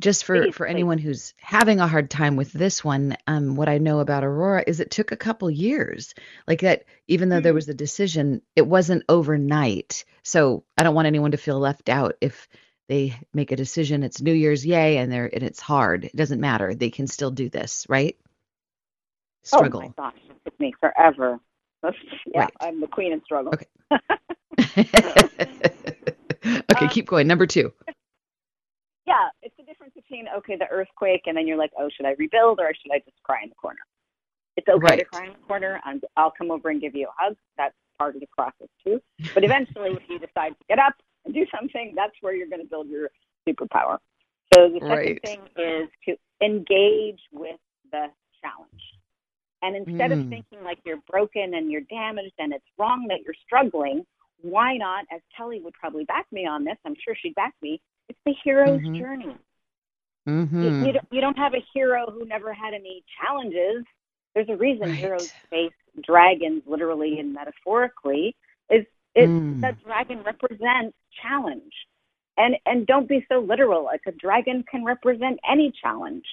Just 0.00 0.24
for, 0.24 0.40
please, 0.40 0.54
for 0.54 0.64
please. 0.64 0.70
anyone 0.70 0.96
who's 0.96 1.34
having 1.36 1.80
a 1.80 1.86
hard 1.86 2.08
time 2.08 2.36
with 2.36 2.50
this 2.50 2.82
one, 2.82 3.16
um, 3.26 3.54
what 3.54 3.68
I 3.68 3.76
know 3.76 4.00
about 4.00 4.24
Aurora 4.24 4.64
is 4.66 4.80
it 4.80 4.90
took 4.90 5.12
a 5.12 5.16
couple 5.16 5.50
years. 5.50 6.14
Like 6.48 6.62
that, 6.62 6.84
even 7.08 7.28
though 7.28 7.36
mm-hmm. 7.36 7.42
there 7.42 7.54
was 7.54 7.68
a 7.68 7.74
decision, 7.74 8.40
it 8.56 8.66
wasn't 8.66 9.04
overnight. 9.06 10.06
So 10.22 10.64
I 10.78 10.82
don't 10.82 10.94
want 10.94 11.06
anyone 11.06 11.32
to 11.32 11.36
feel 11.36 11.58
left 11.58 11.90
out 11.90 12.16
if 12.22 12.48
they 12.88 13.14
make 13.32 13.52
a 13.52 13.56
decision 13.56 14.02
it's 14.02 14.20
new 14.20 14.32
year's 14.32 14.66
yay 14.66 14.98
and 14.98 15.10
they're 15.10 15.30
and 15.32 15.42
it's 15.42 15.60
hard 15.60 16.04
it 16.04 16.16
doesn't 16.16 16.40
matter 16.40 16.74
they 16.74 16.90
can 16.90 17.06
still 17.06 17.30
do 17.30 17.48
this 17.48 17.86
right 17.88 18.18
struggle 19.44 19.80
oh 19.82 19.94
my 19.96 20.10
gosh 20.10 20.20
it 20.28 20.36
took 20.44 20.60
me 20.60 20.74
forever 20.80 21.40
yeah 22.26 22.40
right. 22.40 22.52
i'm 22.60 22.80
the 22.80 22.86
queen 22.86 23.12
of 23.12 23.20
struggle 23.24 23.52
okay 23.52 23.66
okay 26.70 26.84
um, 26.84 26.88
keep 26.90 27.06
going 27.06 27.26
number 27.26 27.46
two 27.46 27.72
yeah 29.06 29.28
it's 29.42 29.54
the 29.56 29.64
difference 29.64 29.92
between 29.94 30.26
okay 30.36 30.56
the 30.56 30.66
earthquake 30.68 31.22
and 31.26 31.36
then 31.36 31.46
you're 31.46 31.58
like 31.58 31.72
oh 31.78 31.88
should 31.96 32.06
i 32.06 32.14
rebuild 32.18 32.60
or 32.60 32.72
should 32.74 32.92
i 32.92 32.98
just 32.98 33.20
cry 33.22 33.40
in 33.42 33.48
the 33.48 33.54
corner 33.54 33.80
it's 34.56 34.68
okay 34.68 34.78
right. 34.80 34.98
to 34.98 35.04
cry 35.06 35.26
in 35.26 35.32
the 35.32 35.46
corner 35.46 35.80
and 35.86 36.02
i'll 36.16 36.32
come 36.36 36.50
over 36.50 36.68
and 36.68 36.80
give 36.80 36.94
you 36.94 37.06
a 37.06 37.12
hug 37.16 37.36
that's 37.56 37.74
part 37.98 38.14
of 38.14 38.20
the 38.20 38.28
process 38.36 38.68
too 38.84 39.00
but 39.34 39.44
eventually 39.44 39.90
if 39.90 40.02
you 40.08 40.18
decide 40.18 40.50
to 40.50 40.64
get 40.68 40.78
up 40.78 40.94
and 41.24 41.34
do 41.34 41.46
something, 41.54 41.92
that's 41.96 42.14
where 42.20 42.34
you're 42.34 42.48
going 42.48 42.62
to 42.62 42.68
build 42.68 42.88
your 42.88 43.10
superpower. 43.48 43.98
So 44.54 44.68
the 44.68 44.80
second 44.80 44.88
right. 44.88 45.20
thing 45.24 45.40
is 45.56 45.88
to 46.08 46.16
engage 46.44 47.20
with 47.32 47.56
the 47.90 48.06
challenge. 48.42 48.82
And 49.62 49.76
instead 49.76 50.10
mm. 50.10 50.20
of 50.20 50.28
thinking 50.28 50.64
like 50.64 50.78
you're 50.84 51.00
broken 51.08 51.54
and 51.54 51.70
you're 51.70 51.82
damaged 51.82 52.34
and 52.38 52.52
it's 52.52 52.64
wrong 52.78 53.06
that 53.08 53.20
you're 53.24 53.34
struggling, 53.44 54.04
why 54.42 54.76
not, 54.76 55.04
as 55.12 55.20
Kelly 55.36 55.60
would 55.60 55.74
probably 55.74 56.04
back 56.04 56.26
me 56.32 56.46
on 56.46 56.64
this, 56.64 56.76
I'm 56.84 56.96
sure 57.04 57.14
she'd 57.14 57.34
back 57.36 57.54
me, 57.62 57.80
it's 58.08 58.18
the 58.26 58.34
hero's 58.42 58.80
mm-hmm. 58.80 58.98
journey. 58.98 59.36
Mm-hmm. 60.28 60.62
You, 60.62 60.86
you, 60.86 60.92
don't, 60.92 61.06
you 61.10 61.20
don't 61.20 61.38
have 61.38 61.54
a 61.54 61.64
hero 61.72 62.10
who 62.10 62.24
never 62.24 62.52
had 62.52 62.74
any 62.74 63.04
challenges. 63.20 63.84
There's 64.34 64.48
a 64.48 64.56
reason 64.56 64.88
right. 64.88 64.98
heroes 64.98 65.32
face 65.50 65.72
dragons, 66.02 66.62
literally 66.66 67.18
and 67.18 67.32
metaphorically, 67.32 68.34
is 68.70 68.84
it 69.14 69.28
mm. 69.28 69.60
that 69.60 69.82
dragon 69.84 70.22
represents 70.24 70.96
challenge. 71.22 71.72
And 72.38 72.56
and 72.64 72.86
don't 72.86 73.06
be 73.06 73.26
so 73.30 73.40
literal. 73.40 73.84
Like 73.84 74.00
a 74.06 74.12
dragon 74.12 74.64
can 74.70 74.84
represent 74.84 75.38
any 75.48 75.70
challenge. 75.82 76.24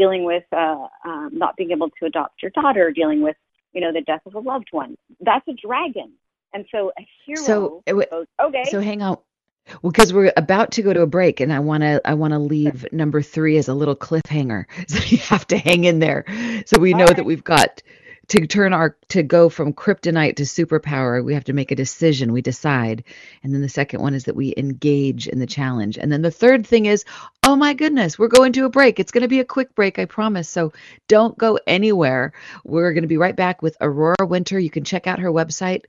Dealing 0.00 0.24
with 0.24 0.44
uh, 0.52 0.86
um, 1.04 1.30
not 1.32 1.56
being 1.56 1.72
able 1.72 1.90
to 1.90 2.06
adopt 2.06 2.40
your 2.40 2.50
daughter, 2.52 2.90
dealing 2.90 3.20
with 3.20 3.36
you 3.74 3.82
know 3.82 3.92
the 3.92 4.00
death 4.00 4.22
of 4.24 4.34
a 4.34 4.40
loved 4.40 4.68
one. 4.70 4.96
That's 5.20 5.46
a 5.46 5.52
dragon. 5.52 6.12
And 6.52 6.64
so 6.72 6.90
a 6.98 7.06
hero 7.26 7.42
so, 7.42 7.82
goes, 7.86 8.26
okay. 8.40 8.64
So 8.70 8.80
hang 8.80 9.02
on. 9.02 9.18
Well, 9.82 9.92
because 9.92 10.12
we're 10.12 10.32
about 10.36 10.72
to 10.72 10.82
go 10.82 10.92
to 10.92 11.02
a 11.02 11.06
break, 11.06 11.38
and 11.40 11.52
I 11.52 11.60
want 11.60 11.82
to 11.82 12.00
I 12.04 12.14
want 12.14 12.32
to 12.32 12.38
leave 12.38 12.90
number 12.92 13.22
three 13.22 13.56
as 13.58 13.68
a 13.68 13.74
little 13.74 13.94
cliffhanger, 13.94 14.64
so 14.88 14.98
you 15.04 15.18
have 15.18 15.46
to 15.48 15.58
hang 15.58 15.84
in 15.84 15.98
there, 15.98 16.24
so 16.66 16.80
we 16.80 16.92
know 16.92 17.04
right. 17.04 17.16
that 17.16 17.24
we've 17.24 17.44
got 17.44 17.82
to 18.30 18.46
turn 18.46 18.72
our 18.72 18.96
to 19.08 19.24
go 19.24 19.48
from 19.48 19.72
kryptonite 19.72 20.36
to 20.36 20.44
superpower 20.44 21.22
we 21.22 21.34
have 21.34 21.44
to 21.44 21.52
make 21.52 21.72
a 21.72 21.76
decision 21.76 22.32
we 22.32 22.40
decide. 22.40 23.02
And 23.42 23.52
then 23.52 23.60
the 23.60 23.68
second 23.68 24.00
one 24.00 24.14
is 24.14 24.24
that 24.24 24.36
we 24.36 24.54
engage 24.56 25.26
in 25.26 25.40
the 25.40 25.46
challenge. 25.46 25.98
And 25.98 26.12
then 26.12 26.22
the 26.22 26.30
third 26.30 26.64
thing 26.64 26.86
is 26.86 27.04
oh 27.42 27.56
my 27.56 27.74
goodness 27.74 28.18
we're 28.18 28.28
going 28.28 28.52
to 28.52 28.66
a 28.66 28.70
break. 28.70 29.00
It's 29.00 29.10
going 29.10 29.22
to 29.22 29.28
be 29.28 29.40
a 29.40 29.44
quick 29.44 29.74
break 29.74 29.98
i 29.98 30.04
promise. 30.04 30.48
So 30.48 30.72
don't 31.08 31.36
go 31.36 31.58
anywhere. 31.66 32.32
We're 32.64 32.92
going 32.92 33.02
to 33.02 33.08
be 33.08 33.16
right 33.16 33.34
back 33.34 33.62
with 33.62 33.76
aurora 33.80 34.26
winter. 34.26 34.60
You 34.60 34.70
can 34.70 34.84
check 34.84 35.08
out 35.08 35.18
her 35.18 35.30
website 35.32 35.86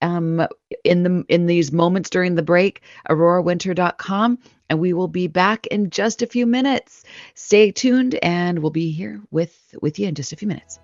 um, 0.00 0.46
in 0.84 1.02
the 1.02 1.24
in 1.28 1.46
these 1.46 1.72
moments 1.72 2.08
during 2.08 2.34
the 2.34 2.42
break 2.42 2.80
aurorawinter.com 3.10 4.38
and 4.70 4.80
we 4.80 4.94
will 4.94 5.08
be 5.08 5.26
back 5.26 5.66
in 5.66 5.90
just 5.90 6.22
a 6.22 6.26
few 6.26 6.46
minutes. 6.46 7.04
Stay 7.34 7.70
tuned 7.70 8.14
and 8.22 8.60
we'll 8.60 8.70
be 8.70 8.92
here 8.92 9.20
with 9.30 9.54
with 9.82 9.98
you 9.98 10.08
in 10.08 10.14
just 10.14 10.32
a 10.32 10.36
few 10.36 10.48
minutes 10.48 10.78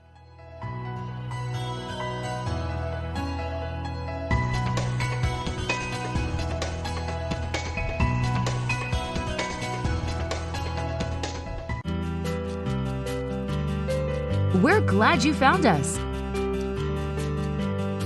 We're 14.54 14.80
glad 14.80 15.24
you 15.24 15.34
found 15.34 15.66
us. 15.66 15.98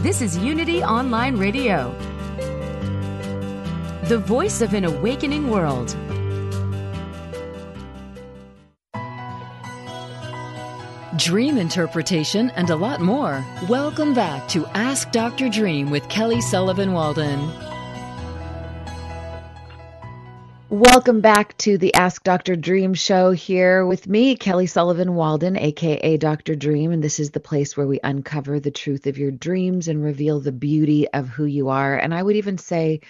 This 0.03 0.21
is 0.21 0.37
Unity 0.39 0.83
Online 0.83 1.37
Radio, 1.37 1.95
the 4.09 4.19
voice 4.19 4.61
of 4.61 4.75
an 4.75 4.85
awakening 4.85 5.49
world. 5.49 5.97
Dream 11.17 11.59
interpretation 11.59 12.51
and 12.51 12.71
a 12.71 12.77
lot 12.77 13.01
more. 13.01 13.45
Welcome 13.69 14.13
back 14.13 14.49
to 14.49 14.67
Ask 14.75 15.13
Dr. 15.13 15.49
Dream 15.49 15.91
with 15.91 16.09
Kelly 16.09 16.41
Sullivan 16.41 16.93
Walden. 16.93 17.72
Welcome 20.73 21.21
back 21.21 21.59
to 21.59 21.77
the 21.77 21.93
Ask 21.93 22.25
Dr. 22.25 22.57
Dream 22.57 22.95
show 22.95 23.33
here 23.33 23.85
with 23.85 24.09
me, 24.09 24.37
Kelly 24.37 24.67
Sullivan 24.67 25.15
Walden, 25.15 25.55
aka 25.59 26.17
Dr. 26.17 26.55
Dream. 26.55 26.93
And 26.93 27.05
this 27.05 27.21
is 27.21 27.31
the 27.31 27.41
place 27.41 27.77
where 27.77 27.87
we 27.87 28.01
uncover 28.03 28.59
the 28.59 28.71
truth 28.71 29.07
of 29.07 29.19
your 29.19 29.31
dreams 29.31 29.89
and 29.89 30.03
reveal 30.03 30.41
the 30.41 30.51
beauty 30.51 31.07
of 31.11 31.29
who 31.29 31.45
you 31.45 31.69
are. 31.69 31.99
And 31.99 32.15
I 32.15 32.23
would 32.23 32.37
even 32.37 32.57
say, 32.57 33.03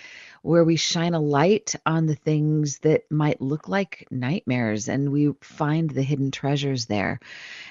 where 0.42 0.64
we 0.64 0.76
shine 0.76 1.14
a 1.14 1.20
light 1.20 1.74
on 1.86 2.06
the 2.06 2.16
things 2.16 2.80
that 2.80 3.10
might 3.10 3.40
look 3.40 3.68
like 3.68 4.06
nightmares 4.10 4.88
and 4.88 5.10
we 5.10 5.30
find 5.40 5.88
the 5.90 6.02
hidden 6.02 6.32
treasures 6.32 6.86
there. 6.86 7.20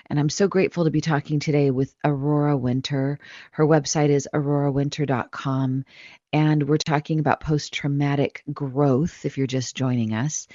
And 0.09 0.17
I'm 0.17 0.29
so 0.29 0.47
grateful 0.47 0.85
to 0.85 0.91
be 0.91 1.01
talking 1.01 1.39
today 1.39 1.69
with 1.69 1.93
Aurora 2.03 2.57
Winter. 2.57 3.19
Her 3.51 3.65
website 3.65 4.09
is 4.09 4.27
aurorawinter.com. 4.33 5.85
And 6.33 6.63
we're 6.63 6.77
talking 6.77 7.19
about 7.19 7.41
post 7.41 7.73
traumatic 7.73 8.41
growth 8.53 9.25
if 9.25 9.37
you're 9.37 9.47
just 9.47 9.75
joining 9.75 10.13
us. 10.13 10.47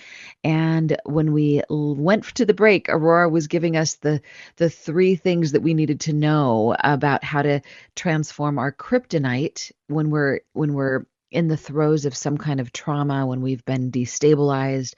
And 0.43 0.97
when 1.05 1.35
we 1.35 1.61
went 1.69 2.25
to 2.37 2.47
the 2.47 2.55
break, 2.55 2.89
Aurora 2.89 3.29
was 3.29 3.47
giving 3.47 3.77
us 3.77 3.97
the, 3.97 4.23
the 4.57 4.71
three 4.71 5.17
things 5.17 5.53
that 5.53 5.61
we 5.61 5.75
needed 5.75 6.01
to 6.01 6.15
know 6.15 6.75
about 6.83 7.25
how 7.25 7.43
to 7.43 7.61
transform 7.95 8.59
our 8.59 8.73
kryptonite 8.73 9.71
when 9.89 10.09
we're 10.09 10.41
when 10.55 10.73
we're 10.73 11.05
in 11.31 11.49
the 11.49 11.57
throes 11.57 12.05
of 12.05 12.17
some 12.17 12.39
kind 12.39 12.61
of 12.61 12.73
trauma, 12.73 13.27
when 13.27 13.41
we've 13.41 13.65
been 13.65 13.91
destabilized, 13.91 14.95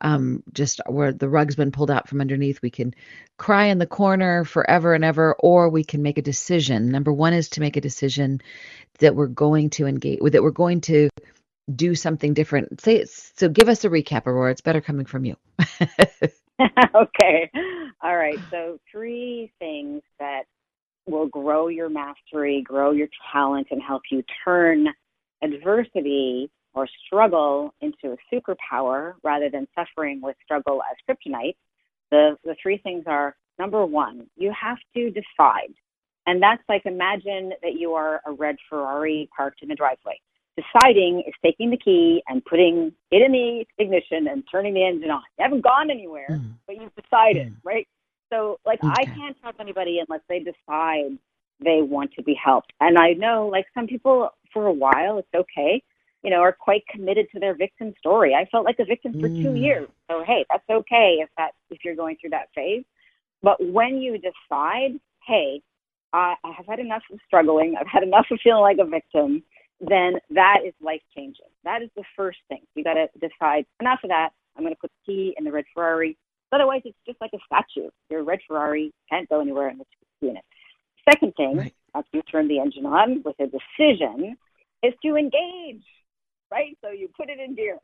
um, 0.00 0.42
just 0.52 0.80
where 0.86 1.12
the 1.12 1.28
rug's 1.28 1.56
been 1.56 1.72
pulled 1.72 1.90
out 1.90 2.08
from 2.08 2.20
underneath, 2.20 2.62
we 2.62 2.70
can 2.70 2.94
cry 3.38 3.66
in 3.66 3.78
the 3.78 3.86
corner 3.86 4.44
forever 4.44 4.94
and 4.94 5.04
ever, 5.04 5.34
or 5.38 5.68
we 5.68 5.84
can 5.84 6.02
make 6.02 6.18
a 6.18 6.22
decision. 6.22 6.90
Number 6.90 7.12
one 7.12 7.32
is 7.32 7.50
to 7.50 7.60
make 7.60 7.76
a 7.76 7.80
decision 7.80 8.40
that 8.98 9.14
we're 9.14 9.26
going 9.26 9.70
to 9.70 9.86
engage, 9.86 10.20
that 10.20 10.42
we're 10.42 10.50
going 10.50 10.80
to 10.82 11.10
do 11.74 11.94
something 11.94 12.34
different. 12.34 12.80
Say 12.80 13.04
so. 13.04 13.48
Give 13.48 13.68
us 13.68 13.84
a 13.84 13.90
recap, 13.90 14.26
Aurora. 14.26 14.50
It's 14.52 14.60
better 14.60 14.80
coming 14.80 15.06
from 15.06 15.24
you. 15.24 15.36
okay. 16.94 17.50
All 18.02 18.16
right. 18.16 18.38
So 18.50 18.78
three 18.90 19.52
things 19.58 20.02
that 20.18 20.42
will 21.06 21.26
grow 21.26 21.68
your 21.68 21.88
mastery, 21.88 22.62
grow 22.62 22.92
your 22.92 23.08
talent, 23.32 23.68
and 23.70 23.82
help 23.82 24.02
you 24.10 24.22
turn 24.44 24.86
adversity 25.42 26.50
or 26.74 26.88
struggle 27.06 27.74
into 27.80 28.12
a 28.12 28.34
superpower 28.34 29.14
rather 29.22 29.50
than 29.50 29.66
suffering 29.74 30.20
with 30.22 30.36
struggle 30.44 30.82
as 30.90 30.96
kryptonite, 31.08 31.56
the, 32.10 32.36
the 32.44 32.56
three 32.62 32.78
things 32.78 33.04
are 33.06 33.36
number 33.58 33.84
one, 33.84 34.26
you 34.36 34.52
have 34.58 34.78
to 34.94 35.10
decide. 35.10 35.74
And 36.26 36.42
that's 36.42 36.62
like 36.68 36.82
imagine 36.86 37.52
that 37.62 37.74
you 37.78 37.92
are 37.92 38.20
a 38.26 38.32
red 38.32 38.56
Ferrari 38.68 39.28
parked 39.36 39.62
in 39.62 39.68
the 39.68 39.74
driveway. 39.74 40.20
Deciding 40.56 41.24
is 41.26 41.34
taking 41.42 41.70
the 41.70 41.78
key 41.78 42.22
and 42.28 42.44
putting 42.44 42.92
it 43.10 43.22
in 43.22 43.32
the 43.32 43.64
ignition 43.78 44.28
and 44.28 44.44
turning 44.50 44.74
the 44.74 44.84
engine 44.84 45.10
on. 45.10 45.22
You 45.38 45.44
haven't 45.44 45.62
gone 45.62 45.90
anywhere, 45.90 46.28
mm. 46.30 46.52
but 46.66 46.76
you've 46.76 46.94
decided, 46.94 47.48
mm. 47.48 47.56
right? 47.64 47.88
So, 48.30 48.58
like, 48.64 48.82
okay. 48.84 48.92
I 48.94 49.04
can't 49.04 49.36
help 49.42 49.56
anybody 49.60 50.00
unless 50.06 50.20
they 50.28 50.40
decide 50.40 51.18
they 51.64 51.80
want 51.80 52.12
to 52.14 52.22
be 52.22 52.34
helped. 52.34 52.72
And 52.80 52.98
I 52.98 53.14
know, 53.14 53.48
like, 53.50 53.66
some 53.74 53.86
people 53.86 54.30
for 54.52 54.66
a 54.66 54.72
while, 54.72 55.18
it's 55.18 55.34
okay, 55.34 55.82
you 56.22 56.30
know, 56.30 56.40
are 56.40 56.52
quite 56.52 56.82
committed 56.88 57.26
to 57.32 57.40
their 57.40 57.54
victim 57.54 57.94
story. 57.98 58.34
I 58.34 58.44
felt 58.46 58.64
like 58.64 58.78
a 58.78 58.84
victim 58.84 59.12
for 59.20 59.28
mm. 59.28 59.42
two 59.42 59.54
years. 59.54 59.88
So 60.10 60.22
hey, 60.26 60.44
that's 60.50 60.68
okay 60.70 61.18
if 61.20 61.28
that 61.36 61.52
if 61.70 61.78
you're 61.84 61.96
going 61.96 62.16
through 62.20 62.30
that 62.30 62.48
phase. 62.54 62.84
But 63.42 63.64
when 63.64 63.96
you 63.96 64.18
decide, 64.18 65.00
hey, 65.26 65.60
I 66.12 66.34
have 66.44 66.66
had 66.66 66.78
enough 66.78 67.02
of 67.12 67.18
struggling, 67.26 67.74
I've 67.78 67.88
had 67.88 68.02
enough 68.02 68.26
of 68.30 68.38
feeling 68.44 68.62
like 68.62 68.78
a 68.78 68.84
victim. 68.88 69.42
then 69.82 70.14
that 70.30 70.58
is 70.64 70.72
life 70.80 71.02
changing. 71.14 71.46
That 71.64 71.82
is 71.82 71.90
the 71.96 72.04
first 72.16 72.38
thing. 72.48 72.60
You 72.74 72.84
got 72.84 72.94
to 72.94 73.08
decide 73.20 73.66
enough 73.80 74.00
of 74.04 74.10
that. 74.10 74.30
I'm 74.56 74.62
going 74.62 74.74
to 74.74 74.80
put 74.80 74.90
the 75.06 75.12
key 75.12 75.34
in 75.36 75.44
the 75.44 75.50
red 75.50 75.64
Ferrari. 75.74 76.16
Otherwise, 76.52 76.82
it's 76.84 76.96
just 77.06 77.20
like 77.20 77.32
a 77.34 77.38
statue. 77.46 77.88
Your 78.10 78.22
red 78.22 78.38
Ferrari 78.46 78.92
can't 79.10 79.28
go 79.28 79.40
anywhere 79.40 79.68
unless 79.68 79.86
you 80.00 80.06
key 80.20 80.30
in 80.30 80.36
it. 80.36 80.44
Second 81.10 81.34
thing, 81.36 81.56
right. 81.56 81.74
After 81.94 82.16
you 82.16 82.22
turn 82.22 82.48
the 82.48 82.58
engine 82.58 82.86
on 82.86 83.22
with 83.24 83.36
a 83.40 83.46
decision, 83.46 84.36
is 84.82 84.94
to 85.04 85.16
engage, 85.16 85.84
right? 86.50 86.76
So 86.82 86.90
you 86.90 87.08
put 87.16 87.30
it 87.30 87.38
in 87.38 87.54
gear. 87.54 87.78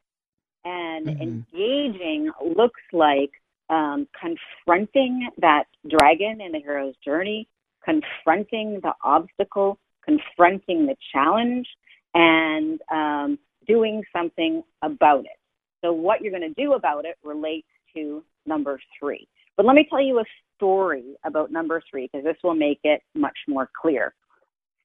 And 0.65 1.07
mm-hmm. 1.07 1.23
engaging 1.23 2.31
looks 2.57 2.81
like 2.93 3.31
um, 3.71 4.09
confronting 4.19 5.29
that 5.39 5.65
dragon 5.89 6.41
in 6.41 6.53
the 6.53 6.59
hero's 6.59 6.95
journey, 7.05 7.49
confronting 7.85 8.81
the 8.83 8.93
obstacle, 9.05 9.79
confronting 10.05 10.87
the 10.87 10.97
challenge, 11.13 11.67
and 12.15 12.81
um, 12.91 13.39
doing 13.67 14.03
something 14.15 14.63
about 14.83 15.21
it. 15.21 15.39
So, 15.85 15.93
what 15.93 16.23
you're 16.23 16.37
going 16.37 16.55
to 16.55 16.61
do 16.61 16.73
about 16.73 17.05
it 17.05 17.17
relates 17.23 17.69
to 17.95 18.25
number 18.47 18.81
three. 18.99 19.29
But 19.57 19.67
let 19.67 19.75
me 19.75 19.87
tell 19.89 20.03
you 20.03 20.19
a 20.19 20.25
story 20.59 21.17
about 21.25 21.51
number 21.51 21.83
three 21.91 22.11
because 22.13 22.25
this 22.25 22.37
will 22.45 22.55
make 22.55 22.81
it 22.85 23.01
much 23.15 23.39
more 23.49 23.71
clear. 23.81 24.13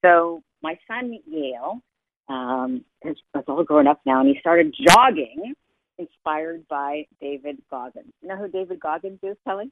So, 0.04 0.42
my 0.62 0.78
son 0.88 1.18
Yale 1.28 1.82
um, 2.30 2.86
is, 3.04 3.18
is 3.36 3.44
all 3.48 3.64
grown 3.64 3.88
up 3.88 4.00
now, 4.06 4.22
and 4.22 4.30
he 4.30 4.40
started 4.40 4.74
jogging 4.88 5.54
inspired 5.98 6.68
by 6.68 7.06
David 7.20 7.58
Goggins. 7.70 8.14
You 8.22 8.30
know 8.30 8.38
who 8.38 8.48
David 8.48 8.80
Goggins 8.80 9.20
is, 9.24 9.38
Kelly? 9.46 9.72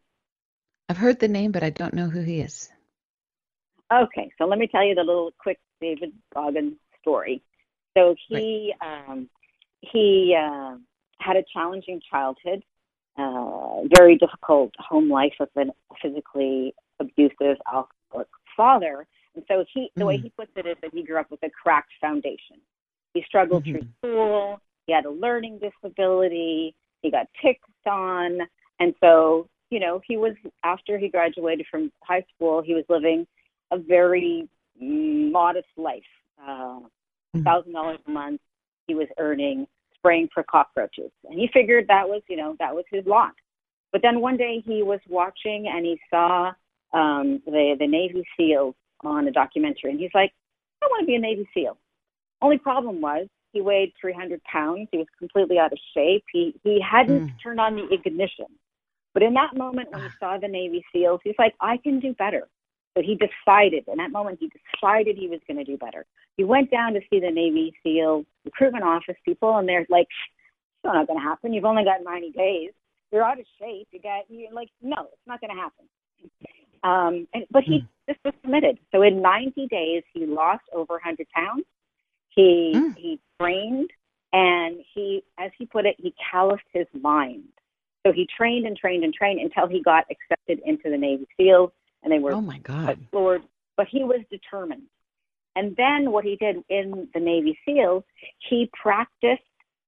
I've 0.89 0.97
heard 0.97 1.19
the 1.19 1.27
name, 1.27 1.51
but 1.51 1.63
I 1.63 1.69
don't 1.69 1.93
know 1.93 2.09
who 2.09 2.21
he 2.21 2.41
is. 2.41 2.69
Okay, 3.91 4.31
so 4.37 4.45
let 4.45 4.59
me 4.59 4.67
tell 4.67 4.85
you 4.85 4.95
the 4.95 5.03
little 5.03 5.31
quick 5.37 5.59
David 5.79 6.13
Goggins 6.33 6.75
story. 7.01 7.41
So 7.97 8.15
he 8.29 8.73
right. 8.81 9.09
um, 9.09 9.29
he 9.81 10.35
uh, 10.37 10.75
had 11.19 11.35
a 11.35 11.43
challenging 11.53 12.01
childhood, 12.09 12.63
uh, 13.17 13.50
very 13.97 14.17
difficult 14.17 14.71
home 14.77 15.09
life 15.09 15.33
with 15.39 15.49
a 15.57 15.65
physically 16.01 16.73
abusive 16.99 17.57
alcoholic 17.67 18.27
father, 18.55 19.07
and 19.35 19.43
so 19.47 19.63
he 19.73 19.91
the 19.95 20.03
mm. 20.03 20.07
way 20.07 20.17
he 20.17 20.29
puts 20.29 20.51
it 20.55 20.65
is 20.65 20.75
that 20.81 20.91
he 20.93 21.03
grew 21.03 21.19
up 21.19 21.31
with 21.31 21.41
a 21.43 21.49
cracked 21.49 21.91
foundation. 21.99 22.57
He 23.13 23.23
struggled 23.27 23.65
mm-hmm. 23.65 23.79
through 23.79 23.87
school. 23.99 24.61
He 24.87 24.93
had 24.93 25.05
a 25.05 25.11
learning 25.11 25.59
disability. 25.59 26.75
He 27.01 27.11
got 27.11 27.27
picked 27.41 27.65
on, 27.87 28.39
and 28.79 28.93
so 28.99 29.47
you 29.69 29.79
know 29.79 30.01
he 30.07 30.17
was 30.17 30.33
after 30.63 30.97
he 30.97 31.09
graduated 31.09 31.65
from 31.69 31.91
high 32.03 32.25
school, 32.35 32.61
he 32.61 32.73
was 32.73 32.85
living 32.89 33.25
a 33.71 33.77
very 33.77 34.47
modest 34.79 35.67
life. 35.77 36.03
Uh, 36.41 36.79
mm-hmm. 36.79 37.43
thousand 37.43 37.73
dollars 37.73 37.99
a 38.07 38.11
month 38.11 38.41
he 38.87 38.95
was 38.95 39.07
earning 39.19 39.67
spraying 39.95 40.27
for 40.33 40.43
cockroaches, 40.43 41.11
and 41.29 41.39
he 41.39 41.49
figured 41.53 41.87
that 41.87 42.07
was 42.07 42.21
you 42.27 42.35
know 42.35 42.55
that 42.59 42.75
was 42.75 42.85
his 42.91 43.05
lot. 43.05 43.33
But 43.91 44.01
then 44.01 44.21
one 44.21 44.37
day 44.37 44.63
he 44.65 44.83
was 44.83 44.99
watching 45.09 45.67
and 45.67 45.85
he 45.85 45.99
saw 46.09 46.53
um, 46.93 47.41
the 47.45 47.75
the 47.79 47.87
Navy 47.87 48.23
SEALs 48.37 48.75
on 49.03 49.27
a 49.27 49.31
documentary, 49.31 49.91
and 49.91 49.99
he's 49.99 50.13
like, 50.13 50.31
I 50.81 50.87
want 50.87 51.01
to 51.01 51.07
be 51.07 51.15
a 51.15 51.19
Navy 51.19 51.47
SEAL. 51.53 51.77
Only 52.41 52.57
problem 52.57 53.01
was 53.01 53.27
he 53.53 53.61
weighed 53.61 53.93
300 53.99 54.43
pounds. 54.43 54.87
He 54.91 54.97
was 54.97 55.07
completely 55.17 55.59
out 55.59 55.73
of 55.73 55.79
shape. 55.93 56.23
He 56.31 56.55
he 56.63 56.79
hadn't 56.81 57.27
mm. 57.27 57.33
turned 57.43 57.59
on 57.59 57.75
the 57.75 57.87
ignition. 57.91 58.47
But 59.13 59.23
in 59.23 59.33
that 59.33 59.57
moment 59.57 59.91
when 59.91 60.01
he 60.03 60.09
saw 60.19 60.37
the 60.37 60.47
Navy 60.47 60.85
SEALs, 60.93 61.19
he's 61.23 61.35
like, 61.37 61.53
I 61.59 61.77
can 61.77 61.99
do 61.99 62.13
better. 62.13 62.47
So 62.95 63.01
he 63.01 63.15
decided, 63.15 63.85
in 63.87 63.97
that 63.97 64.11
moment, 64.11 64.39
he 64.39 64.49
decided 64.49 65.17
he 65.17 65.27
was 65.27 65.39
going 65.47 65.57
to 65.57 65.63
do 65.63 65.77
better. 65.77 66.05
He 66.37 66.43
went 66.43 66.71
down 66.71 66.93
to 66.93 67.01
see 67.09 67.19
the 67.19 67.31
Navy 67.31 67.73
SEAL 67.83 68.25
recruitment 68.43 68.83
office 68.83 69.15
people, 69.23 69.57
and 69.57 69.67
they're 69.67 69.85
like, 69.89 70.07
it's 70.07 70.83
not 70.83 71.07
going 71.07 71.19
to 71.19 71.23
happen. 71.23 71.53
You've 71.53 71.65
only 71.65 71.83
got 71.83 72.03
90 72.03 72.31
days. 72.31 72.71
You're 73.11 73.23
out 73.23 73.39
of 73.39 73.45
shape. 73.59 73.87
You 73.91 74.01
got, 74.01 74.23
you're 74.29 74.53
like, 74.53 74.69
no, 74.81 75.07
it's 75.11 75.27
not 75.27 75.41
going 75.41 75.55
to 75.55 75.61
happen. 75.61 75.85
Um, 76.83 77.27
and, 77.33 77.45
but 77.51 77.63
he 77.63 77.79
mm. 77.79 77.87
just 78.09 78.19
was 78.23 78.33
committed. 78.43 78.79
So 78.91 79.01
in 79.01 79.21
90 79.21 79.67
days, 79.67 80.03
he 80.13 80.25
lost 80.25 80.63
over 80.73 80.93
100 80.93 81.27
pounds. 81.29 81.65
He 82.29 82.71
mm. 82.73 82.95
he 82.95 83.19
trained, 83.39 83.91
and 84.31 84.77
he, 84.93 85.23
as 85.37 85.51
he 85.57 85.65
put 85.65 85.85
it, 85.85 85.95
he 85.99 86.13
calloused 86.31 86.63
his 86.71 86.87
mind. 86.93 87.43
So 88.05 88.13
he 88.13 88.27
trained 88.35 88.65
and 88.65 88.75
trained 88.77 89.03
and 89.03 89.13
trained 89.13 89.39
until 89.39 89.67
he 89.67 89.83
got 89.83 90.05
accepted 90.09 90.59
into 90.65 90.89
the 90.89 90.97
Navy 90.97 91.27
SEALs, 91.37 91.71
and 92.03 92.11
they 92.11 92.19
were 92.19 92.33
oh 92.33 92.41
my 92.41 92.59
god 92.59 92.97
floored. 93.11 93.43
But 93.77 93.87
he 93.91 94.03
was 94.03 94.21
determined. 94.31 94.87
And 95.55 95.75
then 95.75 96.11
what 96.11 96.23
he 96.23 96.37
did 96.37 96.63
in 96.69 97.09
the 97.13 97.19
Navy 97.19 97.59
SEALs, 97.65 98.03
he 98.49 98.69
practiced 98.81 99.43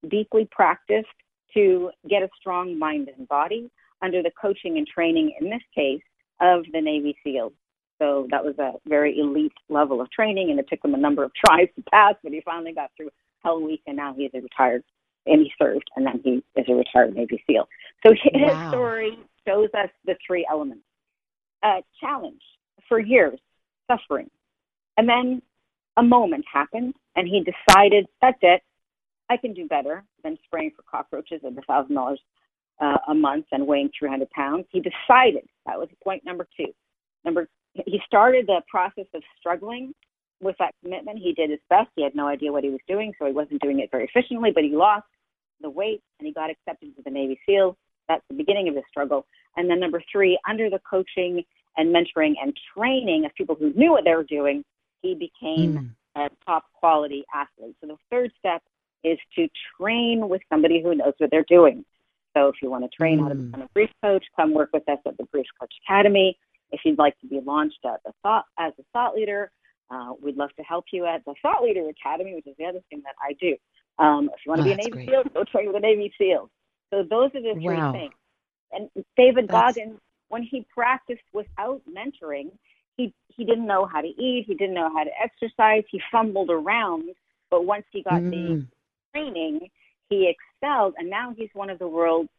deeply 0.08 0.48
practiced 0.52 1.08
to 1.54 1.92
get 2.10 2.24
a 2.24 2.30
strong 2.40 2.78
mind 2.78 3.10
and 3.16 3.28
body 3.28 3.70
under 4.02 4.22
the 4.22 4.32
coaching 4.40 4.78
and 4.78 4.88
training 4.88 5.34
in 5.40 5.50
this 5.50 5.62
case 5.74 6.02
of 6.42 6.64
the 6.74 6.82
Navy 6.82 7.16
SEALs. 7.24 7.54
So 8.00 8.28
that 8.32 8.44
was 8.44 8.58
a 8.60 8.74
very 8.88 9.18
elite 9.18 9.54
level 9.70 10.02
of 10.02 10.12
training, 10.12 10.50
and 10.50 10.60
it 10.60 10.68
took 10.70 10.84
him 10.84 10.94
a 10.94 10.98
number 10.98 11.24
of 11.24 11.32
tries 11.46 11.68
to 11.76 11.84
pass, 11.92 12.16
but 12.24 12.34
he 12.34 12.42
finally 12.42 12.74
got 12.74 12.92
through 12.98 13.10
Hell 13.44 13.62
Week, 13.62 13.82
and 13.88 13.96
now 13.96 14.14
he's 14.14 14.32
a 14.34 14.42
retired, 14.42 14.84
and 15.26 15.42
he 15.42 15.52
served, 15.62 15.90
and 15.96 16.06
then 16.06 16.20
he 16.24 16.44
is 16.60 16.66
a 16.68 16.74
retired 16.74 17.16
Navy 17.16 17.42
SEAL. 17.48 17.68
So 18.06 18.14
his 18.24 18.52
wow. 18.52 18.70
story 18.70 19.18
shows 19.48 19.70
us 19.74 19.90
the 20.06 20.16
three 20.26 20.46
elements: 20.50 20.84
uh, 21.62 21.82
challenge 22.00 22.42
for 22.90 23.00
years, 23.00 23.40
suffering, 23.90 24.30
and 24.98 25.08
then 25.08 25.42
a 25.98 26.04
moment 26.04 26.46
happened, 26.52 26.96
and 27.16 27.28
he 27.28 27.44
decided 27.44 28.08
that's 28.22 28.40
it. 28.42 28.62
I 29.30 29.38
can 29.38 29.54
do 29.54 29.68
better 29.68 30.04
than 30.24 30.38
spraying 30.46 30.72
for 30.76 30.84
cockroaches 30.84 31.42
at 31.46 31.58
a 31.58 31.62
thousand 31.62 31.96
dollars 31.96 32.20
uh, 32.82 32.98
a 33.10 33.14
month 33.14 33.46
and 33.52 33.66
weighing 33.66 33.90
300 33.98 34.30
pounds. 34.32 34.66
He 34.72 34.80
decided 34.80 35.48
that 35.66 35.78
was 35.78 35.90
point 36.04 36.26
number 36.26 36.48
two. 36.58 36.74
Number 37.24 37.48
he 37.74 38.00
started 38.06 38.46
the 38.48 38.62
process 38.70 39.06
of 39.16 39.24
struggling 39.40 39.94
with 40.42 40.56
that 40.60 40.76
commitment. 40.84 41.20
He 41.20 41.34
did 41.34 41.50
his 41.50 41.60
best. 41.70 41.90
He 41.96 42.04
had 42.04 42.16
no 42.16 42.28
idea 42.28 42.52
what 42.52 42.64
he 42.64 42.70
was 42.70 42.82
doing, 42.88 43.14
so 43.18 43.26
he 43.26 43.32
wasn't 43.32 43.62
doing 43.62 43.80
it 43.80 43.90
very 43.92 44.06
efficiently, 44.06 44.52
but 44.54 44.64
he 44.64 44.76
lost 44.76 45.06
the 45.62 45.70
weight 45.70 46.02
and 46.20 46.28
he 46.28 46.34
got 46.34 46.50
accepted 46.50 46.96
to 46.96 47.02
the 47.04 47.10
Navy 47.10 47.40
SEALs. 47.48 47.76
That's 48.08 48.24
the 48.30 48.36
beginning 48.36 48.68
of 48.68 48.76
his 48.76 48.84
struggle. 48.90 49.26
And 49.56 49.70
then 49.70 49.80
number 49.80 50.04
three, 50.12 50.38
under 50.48 50.70
the 50.70 50.80
coaching 50.88 51.44
and 51.78 51.96
mentoring 51.96 52.34
and 52.42 52.54
training 52.78 53.26
of 53.26 53.34
people 53.36 53.56
who 53.56 53.74
knew 53.74 53.92
what 53.92 54.04
they 54.04 54.14
were 54.14 54.26
doing, 54.26 54.64
he 55.02 55.16
became 55.16 55.96
mm. 56.18 56.22
a 56.22 56.30
top 56.46 56.66
quality 56.74 57.24
athlete. 57.34 57.76
So 57.82 57.88
the 57.88 57.98
third 58.12 58.32
step 58.38 58.62
is 59.04 59.18
to 59.36 59.48
train 59.78 60.30
with 60.30 60.42
somebody 60.50 60.82
who 60.82 60.96
knows 60.96 61.14
what 61.18 61.32
they're 61.32 61.46
doing. 61.48 61.86
So 62.36 62.48
if 62.48 62.56
you 62.62 62.70
want 62.70 62.84
to 62.84 62.90
train 62.90 63.20
mm. 63.20 63.24
how 63.24 63.30
to 63.30 63.36
hmm. 63.36 63.46
become 63.46 63.62
a 63.62 63.70
grief 63.74 63.90
coach, 64.02 64.26
come 64.36 64.54
work 64.54 64.70
with 64.74 64.88
us 64.90 64.98
at 65.06 65.18
the 65.18 65.26
Grief 65.32 65.46
Coach 65.60 65.74
Academy. 65.86 66.38
If 66.72 66.82
you'd 66.84 66.98
like 66.98 67.20
to 67.20 67.28
be 67.28 67.40
launched 67.46 67.78
as 67.86 68.00
a 68.08 68.14
thought, 68.24 68.46
as 68.58 68.74
a 68.80 68.84
thought 68.92 69.14
leader, 69.14 69.52
uh, 69.92 70.14
we'd 70.22 70.38
love 70.38 70.50
to 70.58 70.64
help 70.64 70.86
you 70.92 71.06
at 71.06 71.24
the 71.26 71.36
Thought 71.42 71.62
Leader 71.62 71.88
Academy, 71.90 72.34
which 72.34 72.48
is 72.48 72.56
the 72.58 72.66
other 72.66 72.80
thing 72.90 73.04
that 73.04 73.16
I 73.22 73.34
do. 73.34 73.56
Um, 74.00 74.30
if 74.34 74.46
you 74.46 74.50
want 74.50 74.64
to 74.64 74.64
oh, 74.64 74.66
be 74.66 74.72
a 74.74 74.78
Navy 74.78 74.90
great. 74.90 75.10
SEAL, 75.10 75.24
go 75.34 75.44
train 75.44 75.68
with 75.68 75.76
a 75.76 75.80
Navy 75.80 76.12
SEAL. 76.18 76.50
So 76.92 77.04
those 77.04 77.30
are 77.36 77.42
the 77.42 77.54
three 77.54 77.76
wow. 77.76 77.92
things. 77.92 78.14
And 78.72 78.90
David 79.16 79.48
that's... 79.48 79.76
Goggins, 79.76 80.00
when 80.30 80.42
he 80.42 80.66
practiced 80.74 81.22
without 81.32 81.82
mentoring, 81.88 82.52
he 82.98 83.14
he 83.28 83.46
didn't 83.46 83.68
know 83.68 83.86
how 83.86 84.02
to 84.02 84.08
eat, 84.08 84.46
he 84.48 84.56
didn't 84.56 84.76
know 84.76 84.90
how 84.94 85.04
to 85.04 85.12
exercise, 85.22 85.84
he 85.90 86.02
fumbled 86.12 86.50
around. 86.50 87.10
But 87.52 87.66
once 87.66 87.86
he 87.92 88.02
got 88.02 88.22
mm. 88.22 88.32
the 88.32 88.68
training, 89.14 89.70
he 90.10 90.34
excelled, 90.34 90.96
and 90.98 91.10
now 91.10 91.34
he's 91.38 91.50
one 91.54 91.70
of 91.70 91.80
the 91.80 91.88
world's 91.88 92.30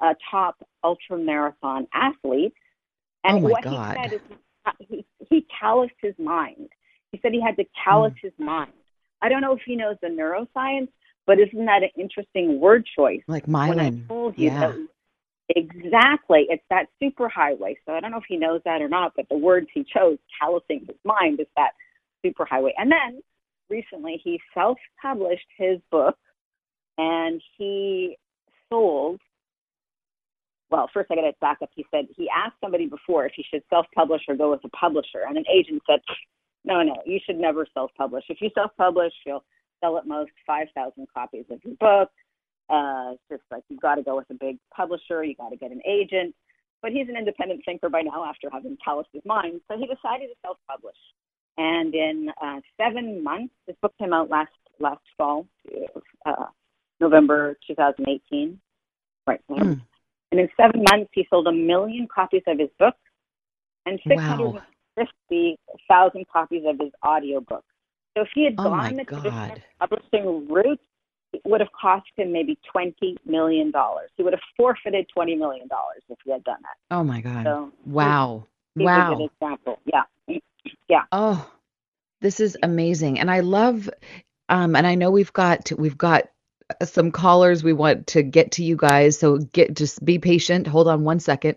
uh, 0.00 0.14
top 0.30 0.56
ultra 0.82 1.18
marathon 1.18 1.86
athletes. 1.94 2.56
And 3.24 3.44
oh 3.44 3.48
what 3.48 3.64
God. 3.64 3.96
he 3.96 4.02
said 4.02 4.12
is 4.12 4.20
he, 4.78 5.06
he 5.30 5.46
calloused 5.60 5.94
his 6.02 6.14
mind. 6.18 6.68
He 7.12 7.20
said 7.22 7.32
he 7.32 7.40
had 7.40 7.56
to 7.56 7.64
callous 7.84 8.12
mm. 8.14 8.22
his 8.22 8.32
mind. 8.38 8.72
I 9.22 9.28
don't 9.28 9.40
know 9.40 9.52
if 9.52 9.60
he 9.64 9.76
knows 9.76 9.96
the 10.02 10.08
neuroscience, 10.08 10.88
but 11.26 11.38
isn't 11.38 11.64
that 11.64 11.82
an 11.82 11.90
interesting 11.98 12.60
word 12.60 12.84
choice? 12.96 13.22
Like 13.26 13.46
myelin. 13.46 13.68
When 13.68 13.80
I 13.80 14.08
told 14.08 14.38
you 14.38 14.50
yeah. 14.50 14.60
that, 14.60 14.88
exactly, 15.56 16.46
it's 16.50 16.64
that 16.68 16.86
superhighway. 17.02 17.76
So 17.86 17.94
I 17.94 18.00
don't 18.00 18.10
know 18.10 18.18
if 18.18 18.24
he 18.28 18.36
knows 18.36 18.60
that 18.64 18.82
or 18.82 18.88
not, 18.88 19.12
but 19.16 19.26
the 19.30 19.38
words 19.38 19.68
he 19.72 19.84
chose, 19.84 20.18
callousing 20.38 20.80
his 20.86 20.96
mind, 21.04 21.40
is 21.40 21.46
that 21.56 21.70
superhighway. 22.24 22.72
And 22.76 22.92
then 22.92 23.22
recently 23.70 24.20
he 24.22 24.40
self-published 24.52 25.46
his 25.56 25.78
book, 25.90 26.16
and 26.98 27.42
he 27.56 28.16
sold 28.70 29.20
well, 30.70 30.90
first 30.92 31.08
I 31.10 31.14
got 31.14 31.22
to 31.22 31.32
back 31.40 31.58
up. 31.62 31.70
He 31.76 31.86
said 31.90 32.06
he 32.16 32.28
asked 32.28 32.56
somebody 32.60 32.86
before 32.86 33.26
if 33.26 33.32
he 33.36 33.44
should 33.48 33.62
self-publish 33.70 34.22
or 34.26 34.34
go 34.34 34.50
with 34.50 34.64
a 34.64 34.68
publisher, 34.70 35.22
and 35.28 35.36
an 35.36 35.44
agent 35.52 35.82
said, 35.88 36.00
"No, 36.64 36.82
no, 36.82 36.96
you 37.06 37.20
should 37.24 37.36
never 37.36 37.64
self-publish. 37.74 38.24
If 38.28 38.40
you 38.40 38.50
self-publish, 38.54 39.12
you'll 39.24 39.44
sell 39.80 39.98
at 39.98 40.06
most 40.08 40.32
five 40.44 40.66
thousand 40.74 41.06
copies 41.14 41.44
of 41.50 41.60
your 41.64 41.76
book. 41.76 42.10
Uh, 42.68 43.12
it's 43.12 43.22
just 43.30 43.42
like 43.52 43.62
you've 43.68 43.82
got 43.82 43.96
to 43.96 44.02
go 44.02 44.16
with 44.16 44.28
a 44.30 44.34
big 44.34 44.58
publisher. 44.74 45.22
You 45.22 45.36
got 45.36 45.50
to 45.50 45.56
get 45.56 45.70
an 45.70 45.80
agent." 45.86 46.34
But 46.82 46.92
he's 46.92 47.08
an 47.08 47.16
independent 47.16 47.62
thinker 47.64 47.88
by 47.88 48.02
now 48.02 48.24
after 48.24 48.50
having 48.52 48.76
calloused 48.84 49.08
his 49.12 49.22
mind, 49.24 49.60
so 49.68 49.78
he 49.78 49.86
decided 49.86 50.26
to 50.26 50.34
self-publish. 50.42 50.96
And 51.56 51.94
in 51.94 52.30
uh, 52.42 52.60
seven 52.80 53.22
months, 53.22 53.54
this 53.66 53.76
book 53.80 53.94
came 53.98 54.12
out 54.12 54.28
last 54.28 54.50
last 54.80 55.02
fall, 55.16 55.46
uh, 56.26 56.46
November 57.00 57.56
2018. 57.66 58.58
Right. 59.26 59.40
Mm. 59.48 59.80
And 60.32 60.40
in 60.40 60.48
seven 60.56 60.84
months, 60.90 61.10
he 61.14 61.26
sold 61.30 61.46
a 61.46 61.52
million 61.52 62.08
copies 62.12 62.42
of 62.48 62.58
his 62.58 62.70
book 62.78 62.96
and 63.86 64.00
650,000 64.06 64.58
wow. 65.88 66.24
copies 66.32 66.62
of 66.66 66.78
his 66.80 66.90
audiobook. 67.06 67.64
So 68.16 68.22
if 68.22 68.28
he 68.34 68.44
had 68.44 68.54
oh 68.58 68.64
gone 68.64 68.96
the 68.96 69.04
traditional 69.04 69.58
publishing 69.80 70.48
route, 70.48 70.80
it 71.32 71.42
would 71.44 71.60
have 71.60 71.70
cost 71.72 72.06
him 72.16 72.32
maybe 72.32 72.58
$20 72.74 73.16
million. 73.26 73.72
He 74.16 74.22
would 74.22 74.32
have 74.32 74.42
forfeited 74.56 75.06
$20 75.16 75.38
million 75.38 75.68
if 76.08 76.18
he 76.24 76.30
had 76.30 76.44
done 76.44 76.58
that. 76.62 76.94
Oh 76.94 77.02
my 77.02 77.20
God. 77.20 77.44
So 77.44 77.72
wow. 77.86 78.46
He, 78.76 78.84
wow. 78.84 79.12
a 79.12 79.16
good 79.16 79.30
example. 79.32 79.80
Yeah. 79.84 80.02
Yeah. 80.88 81.04
Oh, 81.12 81.50
this 82.20 82.40
is 82.40 82.56
amazing. 82.62 83.20
And 83.20 83.30
I 83.30 83.40
love, 83.40 83.90
um, 84.48 84.76
and 84.76 84.86
I 84.86 84.94
know 84.94 85.10
we've 85.10 85.32
got, 85.32 85.72
we've 85.76 85.98
got 85.98 86.24
some 86.82 87.12
callers 87.12 87.62
we 87.62 87.72
want 87.72 88.06
to 88.08 88.22
get 88.22 88.52
to 88.52 88.64
you 88.64 88.76
guys 88.76 89.18
so 89.18 89.38
get 89.38 89.76
just 89.76 90.02
be 90.04 90.18
patient 90.18 90.66
hold 90.66 90.88
on 90.88 91.04
one 91.04 91.20
second 91.20 91.56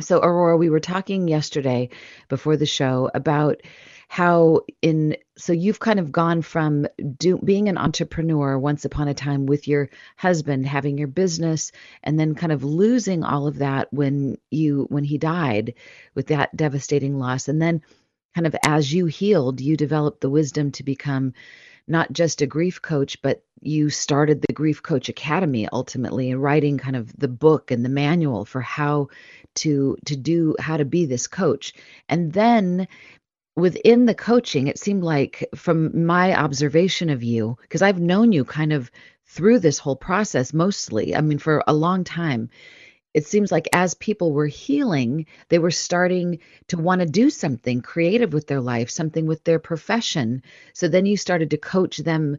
so 0.00 0.18
aurora 0.18 0.56
we 0.56 0.70
were 0.70 0.80
talking 0.80 1.28
yesterday 1.28 1.88
before 2.28 2.56
the 2.56 2.66
show 2.66 3.10
about 3.14 3.60
how 4.08 4.62
in 4.80 5.16
so 5.36 5.52
you've 5.52 5.80
kind 5.80 6.00
of 6.00 6.10
gone 6.10 6.40
from 6.42 6.86
do, 7.18 7.38
being 7.38 7.68
an 7.68 7.78
entrepreneur 7.78 8.58
once 8.58 8.84
upon 8.84 9.06
a 9.06 9.14
time 9.14 9.46
with 9.46 9.68
your 9.68 9.90
husband 10.16 10.66
having 10.66 10.96
your 10.98 11.08
business 11.08 11.72
and 12.02 12.18
then 12.18 12.34
kind 12.34 12.52
of 12.52 12.64
losing 12.64 13.22
all 13.22 13.46
of 13.46 13.58
that 13.58 13.92
when 13.92 14.36
you 14.50 14.86
when 14.88 15.04
he 15.04 15.18
died 15.18 15.74
with 16.14 16.28
that 16.28 16.54
devastating 16.56 17.18
loss 17.18 17.48
and 17.48 17.60
then 17.60 17.82
kind 18.34 18.46
of 18.46 18.56
as 18.64 18.92
you 18.92 19.06
healed 19.06 19.60
you 19.60 19.76
developed 19.76 20.20
the 20.20 20.30
wisdom 20.30 20.70
to 20.72 20.82
become 20.82 21.32
not 21.88 22.12
just 22.12 22.42
a 22.42 22.46
grief 22.46 22.82
coach, 22.82 23.20
but 23.22 23.42
you 23.60 23.90
started 23.90 24.42
the 24.42 24.52
Grief 24.52 24.82
Coach 24.82 25.08
Academy 25.08 25.68
ultimately 25.72 26.30
and 26.30 26.42
writing 26.42 26.78
kind 26.78 26.94
of 26.94 27.12
the 27.16 27.28
book 27.28 27.70
and 27.70 27.84
the 27.84 27.88
manual 27.88 28.44
for 28.44 28.60
how 28.60 29.08
to 29.56 29.96
to 30.04 30.16
do 30.16 30.54
how 30.60 30.76
to 30.76 30.84
be 30.84 31.06
this 31.06 31.26
coach. 31.26 31.72
And 32.08 32.32
then 32.32 32.86
within 33.56 34.06
the 34.06 34.14
coaching, 34.14 34.68
it 34.68 34.78
seemed 34.78 35.02
like 35.02 35.48
from 35.56 36.06
my 36.06 36.38
observation 36.38 37.10
of 37.10 37.24
you, 37.24 37.56
because 37.62 37.82
I've 37.82 38.00
known 38.00 38.32
you 38.32 38.44
kind 38.44 38.72
of 38.72 38.90
through 39.26 39.58
this 39.58 39.78
whole 39.78 39.96
process 39.96 40.54
mostly, 40.54 41.16
I 41.16 41.20
mean, 41.20 41.38
for 41.38 41.64
a 41.66 41.74
long 41.74 42.04
time, 42.04 42.50
it 43.14 43.26
seems 43.26 43.50
like 43.50 43.68
as 43.72 43.94
people 43.94 44.32
were 44.32 44.46
healing, 44.46 45.26
they 45.48 45.58
were 45.58 45.70
starting 45.70 46.40
to 46.68 46.76
want 46.76 47.00
to 47.00 47.06
do 47.06 47.30
something 47.30 47.80
creative 47.80 48.32
with 48.32 48.46
their 48.46 48.60
life, 48.60 48.90
something 48.90 49.26
with 49.26 49.44
their 49.44 49.58
profession. 49.58 50.42
So 50.74 50.88
then 50.88 51.06
you 51.06 51.16
started 51.16 51.50
to 51.50 51.58
coach 51.58 51.98
them 51.98 52.38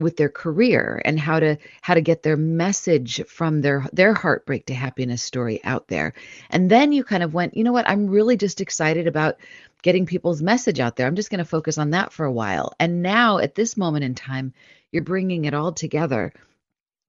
with 0.00 0.16
their 0.16 0.28
career 0.28 1.02
and 1.04 1.18
how 1.18 1.40
to 1.40 1.56
how 1.82 1.94
to 1.94 2.00
get 2.00 2.22
their 2.22 2.36
message 2.36 3.24
from 3.26 3.60
their 3.60 3.84
their 3.92 4.14
heartbreak 4.14 4.66
to 4.66 4.74
happiness 4.74 5.22
story 5.22 5.60
out 5.64 5.88
there. 5.88 6.14
And 6.50 6.70
then 6.70 6.92
you 6.92 7.04
kind 7.04 7.22
of 7.22 7.34
went, 7.34 7.56
you 7.56 7.64
know 7.64 7.72
what? 7.72 7.88
I'm 7.88 8.08
really 8.08 8.36
just 8.36 8.60
excited 8.60 9.06
about 9.06 9.38
getting 9.82 10.06
people's 10.06 10.42
message 10.42 10.80
out 10.80 10.96
there. 10.96 11.06
I'm 11.06 11.16
just 11.16 11.30
going 11.30 11.38
to 11.38 11.44
focus 11.44 11.78
on 11.78 11.90
that 11.90 12.12
for 12.12 12.26
a 12.26 12.32
while. 12.32 12.74
And 12.78 13.02
now 13.02 13.38
at 13.38 13.54
this 13.54 13.76
moment 13.76 14.04
in 14.04 14.14
time, 14.14 14.52
you're 14.92 15.04
bringing 15.04 15.44
it 15.44 15.54
all 15.54 15.72
together, 15.72 16.32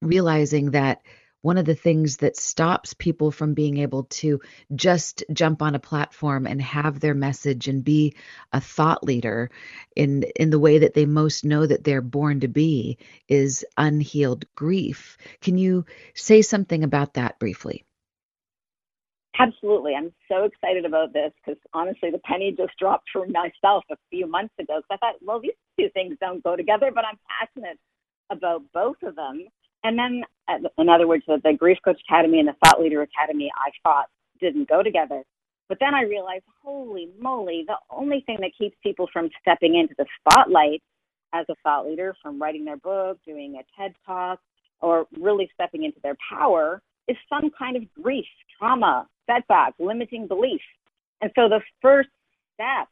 realizing 0.01 0.71
that 0.71 1.01
one 1.41 1.57
of 1.57 1.65
the 1.65 1.75
things 1.75 2.17
that 2.17 2.37
stops 2.37 2.93
people 2.93 3.31
from 3.31 3.53
being 3.53 3.77
able 3.77 4.03
to 4.03 4.39
just 4.75 5.23
jump 5.33 5.61
on 5.61 5.75
a 5.75 5.79
platform 5.79 6.45
and 6.45 6.61
have 6.61 6.99
their 6.99 7.13
message 7.13 7.67
and 7.67 7.83
be 7.83 8.15
a 8.51 8.59
thought 8.59 9.03
leader 9.03 9.49
in 9.95 10.23
in 10.35 10.49
the 10.49 10.59
way 10.59 10.79
that 10.79 10.93
they 10.93 11.05
most 11.05 11.45
know 11.45 11.65
that 11.65 11.83
they're 11.83 12.01
born 12.01 12.39
to 12.39 12.47
be 12.47 12.97
is 13.27 13.65
unhealed 13.77 14.45
grief. 14.55 15.17
Can 15.41 15.57
you 15.57 15.85
say 16.13 16.41
something 16.41 16.83
about 16.83 17.13
that 17.13 17.39
briefly? 17.39 17.85
Absolutely. 19.39 19.93
I'm 19.95 20.11
so 20.29 20.43
excited 20.43 20.83
about 20.83 21.13
this 21.13 21.31
because 21.37 21.59
honestly, 21.73 22.11
the 22.11 22.19
penny 22.19 22.53
just 22.57 22.77
dropped 22.77 23.07
for 23.13 23.25
myself 23.27 23.85
a 23.89 23.95
few 24.09 24.27
months 24.27 24.53
ago. 24.59 24.81
So 24.81 24.95
I 24.95 24.97
thought, 24.97 25.15
well, 25.21 25.39
these 25.39 25.53
two 25.79 25.87
things 25.93 26.17
don't 26.19 26.43
go 26.43 26.57
together, 26.57 26.91
but 26.93 27.05
I'm 27.05 27.17
passionate 27.39 27.79
about 28.29 28.63
both 28.73 28.97
of 29.01 29.15
them. 29.15 29.45
And 29.83 29.97
then, 29.97 30.23
uh, 30.47 30.67
in 30.77 30.89
other 30.89 31.07
words, 31.07 31.23
the, 31.27 31.39
the 31.43 31.53
Grief 31.53 31.77
Coach 31.83 31.99
Academy 32.07 32.39
and 32.39 32.47
the 32.47 32.55
Thought 32.63 32.81
Leader 32.81 33.01
Academy, 33.01 33.51
I 33.55 33.71
thought 33.83 34.05
didn't 34.39 34.69
go 34.69 34.83
together. 34.83 35.23
But 35.67 35.77
then 35.79 35.93
I 35.93 36.01
realized, 36.01 36.43
holy 36.63 37.09
moly, 37.19 37.63
the 37.67 37.77
only 37.89 38.23
thing 38.25 38.37
that 38.41 38.51
keeps 38.57 38.75
people 38.81 39.07
from 39.13 39.29
stepping 39.41 39.75
into 39.75 39.93
the 39.97 40.05
spotlight 40.19 40.81
as 41.33 41.45
a 41.49 41.55
thought 41.63 41.85
leader, 41.85 42.15
from 42.23 42.41
writing 42.41 42.65
their 42.65 42.77
book, 42.77 43.19
doing 43.25 43.55
a 43.55 43.79
TED 43.79 43.93
talk, 44.05 44.39
or 44.81 45.05
really 45.19 45.49
stepping 45.53 45.83
into 45.83 45.99
their 46.01 46.17
power 46.27 46.81
is 47.07 47.17
some 47.27 47.51
kind 47.57 47.77
of 47.77 47.83
grief, 48.01 48.25
trauma, 48.57 49.07
setback, 49.27 49.73
limiting 49.79 50.27
belief. 50.27 50.61
And 51.21 51.31
so 51.35 51.47
the 51.47 51.61
first 51.81 52.09
step 52.55 52.87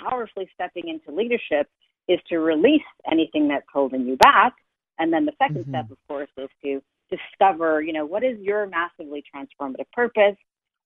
powerfully 0.00 0.48
stepping 0.54 0.88
into 0.88 1.10
leadership 1.10 1.68
is 2.08 2.20
to 2.28 2.38
release 2.38 2.82
anything 3.10 3.48
that's 3.48 3.66
holding 3.72 4.06
you 4.06 4.16
back 4.16 4.54
and 5.00 5.12
then 5.12 5.24
the 5.24 5.32
2nd 5.32 5.56
mm-hmm. 5.56 5.70
step, 5.70 5.90
of 5.90 5.96
course, 6.06 6.28
is 6.36 6.48
to 6.62 6.80
discover, 7.10 7.82
you 7.82 7.92
know, 7.92 8.06
what 8.06 8.22
is 8.22 8.38
your 8.40 8.66
massively 8.66 9.24
transformative 9.34 9.90
purpose? 9.92 10.36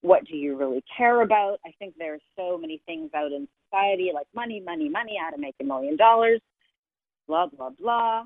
What 0.01 0.25
do 0.25 0.37
you 0.37 0.57
really 0.57 0.83
care 0.97 1.23
about? 1.23 1.59
I 1.67 1.73
think 1.79 1.95
there's 1.99 2.23
so 2.37 2.57
many 2.57 2.81
things 2.87 3.11
out 3.15 3.33
in 3.33 3.49
society 3.67 4.11
like 4.15 4.27
money, 4.35 4.63
money, 4.65 4.89
money, 4.89 5.19
how 5.21 5.31
to 5.31 5.39
make 5.39 5.57
a 5.61 5.65
million 5.65 5.97
dollars, 5.97 6.41
blah, 7.27 7.47
blah, 7.47 7.71
blah. 7.71 8.25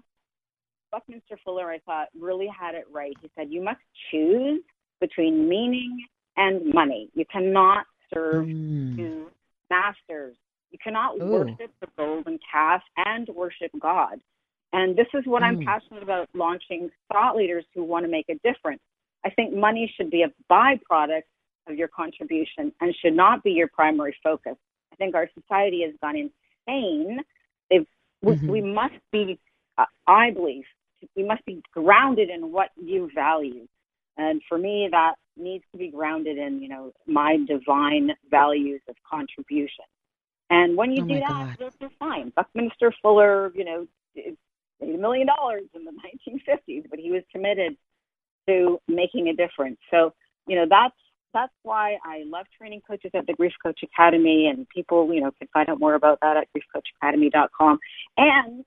Buckminster 0.93 1.39
Fuller, 1.45 1.71
I 1.71 1.79
thought, 1.81 2.09
really 2.19 2.49
had 2.49 2.75
it 2.75 2.85
right. 2.93 3.15
He 3.23 3.31
said, 3.37 3.49
you 3.51 3.63
must 3.63 3.81
choose 4.11 4.61
between 5.01 5.49
meaning 5.49 6.05
and 6.37 6.73
money. 6.73 7.09
You 7.15 7.25
cannot 7.33 7.87
serve 8.13 8.47
mm. 8.47 8.97
two 8.97 9.27
masters. 9.71 10.37
You 10.71 10.79
cannot 10.83 11.17
Ooh. 11.17 11.27
worship 11.27 11.71
the 11.81 11.89
golden 11.97 12.39
calf 12.51 12.83
and 12.97 13.29
worship 13.29 13.71
God. 13.81 14.21
And 14.73 14.97
this 14.97 15.07
is 15.15 15.25
what 15.27 15.43
mm. 15.43 15.47
I'm 15.47 15.65
passionate 15.65 16.03
about 16.03 16.29
launching 16.35 16.91
thought 17.13 17.37
leaders 17.37 17.65
who 17.75 17.85
want 17.85 18.05
to 18.05 18.11
make 18.11 18.27
a 18.29 18.35
difference. 18.45 18.81
I 19.25 19.31
think 19.31 19.55
money 19.55 19.93
should 19.97 20.11
be 20.11 20.23
a 20.23 20.33
byproduct 20.51 21.23
of 21.67 21.77
your 21.77 21.89
contribution 21.89 22.73
and 22.81 22.95
should 23.01 23.15
not 23.15 23.43
be 23.43 23.53
your 23.53 23.69
primary 23.69 24.17
focus. 24.23 24.57
I 24.93 24.97
think 24.97 25.15
our 25.15 25.29
society 25.41 25.83
has 25.83 25.95
gone 26.03 26.17
insane. 26.17 27.21
If 27.71 27.87
we, 28.23 28.35
mm-hmm. 28.35 28.49
we 28.49 28.61
must 28.61 28.95
be, 29.13 29.39
uh, 29.77 29.85
I 30.07 30.31
believe, 30.31 30.65
we 31.17 31.25
must 31.25 31.45
be 31.45 31.63
grounded 31.73 32.31
in 32.31 32.53
what 32.53 32.71
you 32.77 33.11
value. 33.15 33.67
And 34.17 34.43
for 34.49 34.59
me, 34.59 34.89
that 34.91 35.15
needs 35.37 35.65
to 35.73 35.79
be 35.79 35.89
grounded 35.89 36.39
in, 36.39 36.61
you 36.61 36.69
know, 36.69 36.93
my 37.07 37.39
divine 37.47 38.13
values 38.31 38.81
of 38.89 38.97
contribution. 39.09 39.85
And 40.51 40.77
when 40.77 40.93
you 40.93 41.05
oh 41.05 41.09
do 41.09 41.21
that, 41.21 41.57
you're 41.81 41.91
fine. 41.99 42.33
Buckminster 42.35 42.93
Fuller, 43.03 43.53
you 43.55 43.65
know, 43.65 43.87
made 44.81 44.95
a 44.95 44.99
million 44.99 45.27
dollars 45.27 45.65
in 45.75 45.85
the 45.85 45.93
1950s, 46.29 46.85
but 46.91 46.99
he 46.99 47.11
was 47.11 47.23
committed 47.33 47.77
to 48.49 48.79
making 48.89 49.29
a 49.29 49.35
difference. 49.35 49.79
So, 49.91 50.15
you 50.47 50.57
know, 50.57 50.67
that's 50.69 50.95
that's 51.35 51.53
why 51.63 51.99
I 52.05 52.23
love 52.27 52.47
training 52.57 52.81
coaches 52.87 53.11
at 53.15 53.27
the 53.27 53.35
Grief 53.35 53.53
Coach 53.63 53.81
Academy, 53.83 54.47
and 54.47 54.67
people, 54.69 55.13
you 55.13 55.21
know, 55.21 55.31
can 55.39 55.49
find 55.53 55.69
out 55.69 55.79
more 55.79 55.95
about 55.95 56.19
that 56.23 56.37
at 56.37 56.49
griefcoachacademy.com. 56.57 57.79
And 58.17 58.65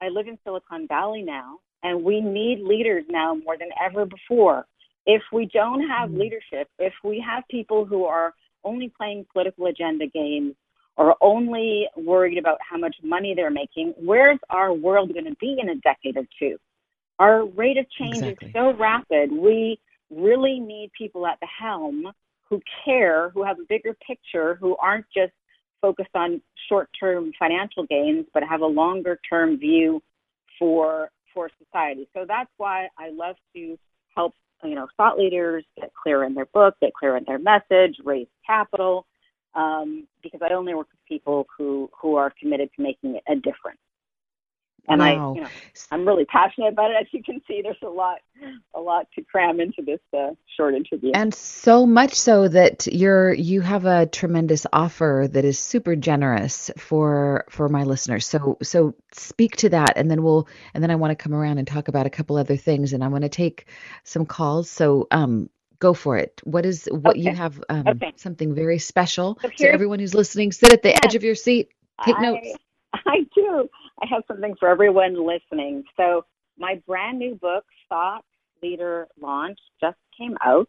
I 0.00 0.08
live 0.08 0.28
in 0.28 0.38
Silicon 0.44 0.86
Valley 0.86 1.22
now, 1.22 1.58
and 1.82 2.04
we 2.04 2.20
need 2.20 2.60
leaders 2.60 3.04
now 3.08 3.34
more 3.34 3.58
than 3.58 3.70
ever 3.84 4.06
before. 4.06 4.66
If 5.06 5.22
we 5.32 5.50
don't 5.52 5.86
have 5.88 6.10
mm-hmm. 6.10 6.20
leadership, 6.20 6.68
if 6.78 6.92
we 7.02 7.24
have 7.28 7.42
people 7.50 7.84
who 7.84 8.04
are 8.04 8.32
only 8.64 8.92
playing 8.96 9.26
political 9.32 9.66
agenda 9.66 10.06
games 10.06 10.54
or 10.96 11.16
only 11.20 11.88
worried 11.96 12.38
about 12.38 12.58
how 12.68 12.76
much 12.76 12.96
money 13.02 13.34
they're 13.34 13.50
making, 13.50 13.94
where's 13.96 14.38
our 14.50 14.72
world 14.72 15.12
going 15.12 15.24
to 15.24 15.36
be 15.40 15.56
in 15.60 15.70
a 15.70 15.76
decade 15.76 16.16
or 16.16 16.26
two? 16.38 16.58
Our 17.18 17.46
rate 17.46 17.78
of 17.78 17.86
change 17.90 18.16
exactly. 18.16 18.48
is 18.48 18.54
so 18.54 18.74
rapid. 18.74 19.32
We 19.32 19.78
really 20.10 20.60
need 20.60 20.90
people 20.96 21.26
at 21.26 21.38
the 21.40 21.46
helm 21.46 22.12
who 22.48 22.60
care, 22.84 23.30
who 23.30 23.42
have 23.42 23.58
a 23.58 23.64
bigger 23.68 23.96
picture, 24.06 24.56
who 24.56 24.76
aren't 24.76 25.06
just 25.14 25.32
focused 25.80 26.14
on 26.14 26.40
short-term 26.68 27.32
financial 27.38 27.84
gains, 27.84 28.26
but 28.34 28.42
have 28.42 28.60
a 28.60 28.66
longer-term 28.66 29.58
view 29.58 30.02
for 30.58 31.10
for 31.32 31.50
society. 31.64 32.06
So 32.12 32.26
that's 32.28 32.50
why 32.58 32.88
I 32.98 33.08
love 33.10 33.36
to 33.54 33.78
help 34.14 34.34
you 34.62 34.74
know 34.74 34.86
thought 34.96 35.18
leaders 35.18 35.64
get 35.80 35.92
clear 35.94 36.24
in 36.24 36.34
their 36.34 36.46
book, 36.46 36.74
get 36.80 36.92
clear 36.94 37.16
in 37.16 37.24
their 37.24 37.38
message, 37.38 37.96
raise 38.04 38.28
capital, 38.46 39.06
um, 39.54 40.06
because 40.22 40.40
I 40.42 40.52
only 40.54 40.74
work 40.74 40.88
with 40.92 41.00
people 41.08 41.46
who 41.56 41.90
who 42.00 42.16
are 42.16 42.32
committed 42.40 42.70
to 42.76 42.82
making 42.82 43.20
a 43.28 43.34
difference. 43.34 43.78
And 44.88 45.00
wow. 45.00 45.32
I, 45.32 45.34
you 45.36 45.42
know, 45.42 45.48
I'm 45.92 46.06
really 46.06 46.24
passionate 46.24 46.72
about 46.72 46.90
it. 46.90 46.96
As 47.00 47.06
you 47.12 47.22
can 47.22 47.40
see, 47.46 47.62
there's 47.62 47.76
a 47.82 47.88
lot, 47.88 48.18
a 48.74 48.80
lot 48.80 49.06
to 49.14 49.22
cram 49.22 49.60
into 49.60 49.80
this 49.80 50.00
uh, 50.16 50.30
short 50.56 50.74
interview. 50.74 51.12
And 51.14 51.32
so 51.32 51.86
much 51.86 52.14
so 52.14 52.48
that 52.48 52.88
you're 52.88 53.32
you 53.32 53.60
have 53.60 53.84
a 53.84 54.06
tremendous 54.06 54.66
offer 54.72 55.28
that 55.30 55.44
is 55.44 55.58
super 55.58 55.94
generous 55.94 56.70
for 56.78 57.44
for 57.48 57.68
my 57.68 57.84
listeners. 57.84 58.26
So 58.26 58.58
so 58.62 58.94
speak 59.12 59.56
to 59.58 59.68
that, 59.68 59.92
and 59.96 60.10
then 60.10 60.22
we'll 60.22 60.48
and 60.74 60.82
then 60.82 60.90
I 60.90 60.96
want 60.96 61.16
to 61.16 61.22
come 61.22 61.34
around 61.34 61.58
and 61.58 61.68
talk 61.68 61.86
about 61.86 62.06
a 62.06 62.10
couple 62.10 62.36
other 62.36 62.56
things, 62.56 62.92
and 62.92 63.04
I 63.04 63.08
want 63.08 63.22
to 63.22 63.28
take 63.28 63.66
some 64.02 64.26
calls. 64.26 64.68
So 64.68 65.06
um, 65.12 65.48
go 65.82 65.92
for 65.94 66.16
it. 66.16 66.40
What 66.44 66.64
is 66.64 66.88
what 66.92 67.16
Okay. 67.16 67.22
you 67.24 67.32
have? 67.42 67.54
Um, 67.68 67.88
Okay. 67.88 68.12
Something 68.16 68.54
very 68.54 68.78
special. 68.78 69.36
So 69.42 69.48
So 69.56 69.66
everyone 69.68 69.98
who's 69.98 70.14
listening, 70.14 70.52
sit 70.52 70.72
at 70.72 70.82
the 70.82 70.90
Yes. 70.90 71.00
edge 71.04 71.14
of 71.16 71.24
your 71.24 71.34
seat. 71.34 71.70
Take 72.06 72.18
I, 72.18 72.22
notes. 72.22 72.48
I 72.94 73.26
do. 73.34 73.68
I 74.02 74.06
have 74.06 74.22
something 74.28 74.54
for 74.60 74.68
everyone 74.68 75.14
listening. 75.32 75.84
So 75.96 76.24
my 76.58 76.76
brand 76.86 77.18
new 77.18 77.34
book, 77.34 77.64
Thought 77.88 78.24
Leader 78.62 79.08
Launch, 79.20 79.58
just 79.80 79.98
came 80.16 80.36
out. 80.44 80.68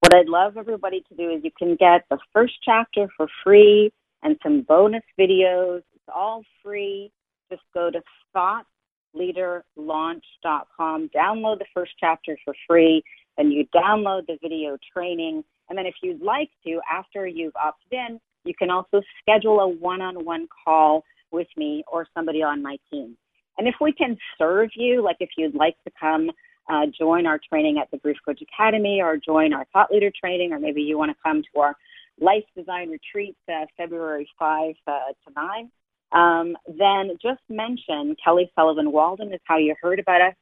What 0.00 0.14
I'd 0.14 0.28
love 0.28 0.56
everybody 0.56 1.02
to 1.08 1.14
do 1.14 1.30
is 1.30 1.44
you 1.44 1.50
can 1.58 1.76
get 1.76 2.04
the 2.10 2.18
first 2.32 2.54
chapter 2.64 3.08
for 3.16 3.28
free 3.44 3.92
and 4.22 4.36
some 4.42 4.62
bonus 4.62 5.02
videos. 5.18 5.82
It's 5.94 6.08
all 6.14 6.42
free. 6.62 7.12
Just 7.50 7.62
go 7.74 7.90
to 7.90 8.00
thoughtleaderlaunch.com, 8.34 11.08
download 11.14 11.58
the 11.58 11.66
first 11.74 11.92
chapter 11.98 12.38
for 12.44 12.54
free, 12.66 13.02
then 13.38 13.50
you 13.50 13.64
download 13.74 14.26
the 14.26 14.36
video 14.42 14.76
training. 14.92 15.42
And 15.68 15.78
then 15.78 15.86
if 15.86 15.94
you'd 16.02 16.20
like 16.20 16.50
to, 16.66 16.80
after 16.92 17.26
you've 17.26 17.56
opted 17.56 17.92
in, 17.92 18.20
you 18.44 18.52
can 18.54 18.70
also 18.70 19.00
schedule 19.22 19.60
a 19.60 19.68
one 19.68 20.02
on 20.02 20.24
one 20.24 20.48
call 20.64 21.04
with 21.30 21.48
me 21.56 21.84
or 21.90 22.06
somebody 22.14 22.42
on 22.42 22.62
my 22.62 22.76
team. 22.90 23.16
And 23.56 23.66
if 23.66 23.76
we 23.80 23.92
can 23.92 24.18
serve 24.36 24.70
you, 24.74 25.02
like 25.02 25.16
if 25.20 25.30
you'd 25.36 25.54
like 25.54 25.76
to 25.84 25.92
come 25.98 26.30
uh, 26.68 26.86
join 26.98 27.26
our 27.26 27.40
training 27.48 27.78
at 27.80 27.90
the 27.90 27.98
Grief 27.98 28.18
Coach 28.24 28.42
Academy 28.42 29.00
or 29.00 29.16
join 29.16 29.54
our 29.54 29.66
thought 29.72 29.90
leader 29.90 30.10
training, 30.18 30.52
or 30.52 30.58
maybe 30.58 30.82
you 30.82 30.98
want 30.98 31.10
to 31.10 31.16
come 31.24 31.42
to 31.54 31.60
our 31.60 31.74
life 32.20 32.44
design 32.56 32.90
retreat 32.90 33.36
uh, 33.48 33.64
February 33.76 34.28
5 34.38 34.74
uh, 34.86 34.92
to 35.26 35.34
9, 35.34 35.70
um, 36.12 36.56
then 36.66 37.16
just 37.22 37.40
mention 37.48 38.16
Kelly 38.22 38.50
Sullivan 38.54 38.92
Walden 38.92 39.32
is 39.32 39.40
how 39.44 39.56
you 39.56 39.74
heard 39.80 39.98
about 39.98 40.20
us, 40.20 40.34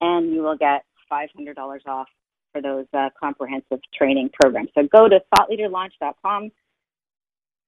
and 0.00 0.32
you 0.32 0.42
will 0.42 0.56
get 0.56 0.84
$500 1.10 1.54
off 1.86 2.08
for 2.54 2.62
those 2.62 2.86
uh, 2.94 3.10
comprehensive 3.20 3.80
training 3.92 4.30
programs. 4.40 4.70
So 4.74 4.86
go 4.90 5.08
to 5.08 5.20
thoughtleaderlaunch.com. 5.36 6.50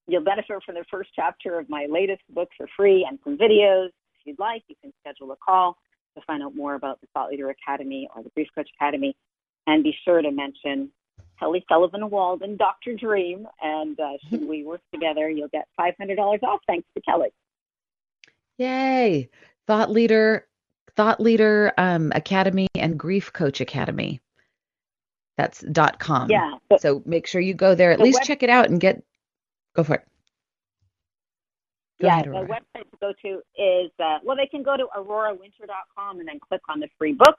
You'll 0.09 0.23
benefit 0.23 0.63
from 0.65 0.77
the 0.77 0.85
first 0.91 1.11
chapter 1.15 1.59
of 1.59 1.69
my 1.69 1.87
latest 1.91 2.23
book 2.31 2.49
for 2.57 2.69
free 2.77 3.07
and 3.09 3.19
some 3.25 3.37
videos. 3.37 3.89
If 3.89 4.25
you'd 4.25 4.39
like, 4.39 4.63
you 4.69 4.77
can 4.81 4.93
schedule 5.01 5.33
a 5.33 5.37
call 5.37 5.77
to 6.17 6.23
find 6.27 6.43
out 6.43 6.55
more 6.55 6.77
about 6.77 7.01
the 7.01 7.09
Thought 7.13 7.31
Leader 7.31 7.51
Academy 7.51 8.09
or 8.15 8.23
the 8.23 8.31
Grief 8.31 8.49
Coach 8.55 8.69
Academy. 8.79 9.17
And 9.67 9.83
be 9.83 9.95
sure 10.05 10.23
to 10.23 10.31
mention 10.31 10.93
Kelly 11.41 11.65
Sullivan 11.69 12.09
Walden, 12.09 12.57
Dr. 12.57 12.95
Dream, 12.95 13.49
and 13.61 13.99
uh, 13.99 14.13
should 14.31 14.47
we 14.49 14.63
work 14.63 14.81
together, 14.93 15.29
you'll 15.29 15.49
get 15.49 15.67
$500 15.79 16.43
off 16.45 16.61
thanks 16.69 16.87
to 16.95 17.03
Kelly. 17.03 17.29
Yay! 18.59 19.29
Thought 19.67 19.91
leader, 19.91 20.47
thought 20.95 21.21
leader 21.21 21.73
um, 21.77 22.13
academy 22.15 22.69
and 22.77 22.97
grief 22.97 23.33
coach 23.33 23.61
academy. 23.61 24.21
That's 25.37 25.61
dot 25.61 25.99
com. 25.99 26.31
Yeah. 26.31 26.55
So, 26.73 26.79
So 26.79 27.03
make 27.05 27.27
sure 27.27 27.41
you 27.41 27.55
go 27.55 27.75
there. 27.75 27.91
At 27.93 27.99
The 27.99 28.05
least 28.05 28.21
web- 28.21 28.27
check 28.27 28.43
it 28.43 28.51
out 28.51 28.71
and 28.71 28.81
get. 28.81 29.03
Go 29.75 29.85
for 29.85 29.97
it. 29.97 30.07
Go 32.01 32.07
yeah, 32.09 32.15
ahead, 32.21 32.27
the 32.27 32.31
website 32.31 32.91
to 32.91 32.97
go 33.01 33.13
to 33.23 33.43
is, 33.57 33.91
uh, 33.99 34.19
well, 34.23 34.37
they 34.37 34.47
can 34.47 34.63
go 34.63 34.77
to 34.77 34.87
aurorawinter.com 34.95 36.19
and 36.21 36.29
then 36.29 36.39
click 36.41 36.61
on 36.69 36.79
the 36.79 36.89
free 36.99 37.15
book, 37.15 37.39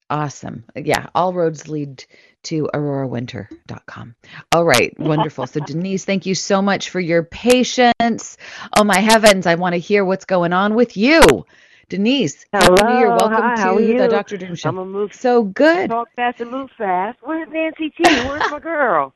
Awesome. 0.10 0.64
Yeah, 0.76 1.08
all 1.14 1.34
roads 1.34 1.68
lead 1.68 2.04
to 2.44 2.68
aurorawinter.com. 2.74 4.16
All 4.52 4.66
right, 4.66 4.98
wonderful. 5.00 5.46
So 5.46 5.60
Denise, 5.60 6.04
thank 6.06 6.26
you 6.26 6.34
so 6.34 6.62
much 6.62 6.90
for 6.90 7.00
your 7.00 7.24
patience. 7.24 8.38
Oh 8.76 8.84
my 8.84 9.00
heavens, 9.00 9.46
I 9.46 9.56
want 9.56 9.74
to 9.74 9.80
hear 9.80 10.04
what's 10.04 10.26
going 10.26 10.54
on 10.54 10.74
with 10.74 10.98
you. 10.98 11.46
Denise, 11.90 12.46
Happy 12.54 12.84
New 12.84 12.98
Year. 13.00 13.10
Welcome 13.10 13.32
hi, 13.34 13.56
to 13.74 13.76
the 13.76 13.88
you? 13.88 14.08
Dr. 14.08 14.38
Dream 14.38 14.56
Show. 14.56 14.70
I'm 14.70 14.76
gonna 14.76 14.90
move 14.90 15.14
So 15.14 15.44
good. 15.44 15.90
talk 15.90 16.10
fast 16.16 16.40
and 16.40 16.52
move 16.52 16.70
fast. 16.78 17.18
Where's 17.22 17.50
Nancy 17.52 17.90
T? 17.90 18.04
Where's 18.04 18.50
my 18.52 18.60
girl? 18.60 19.14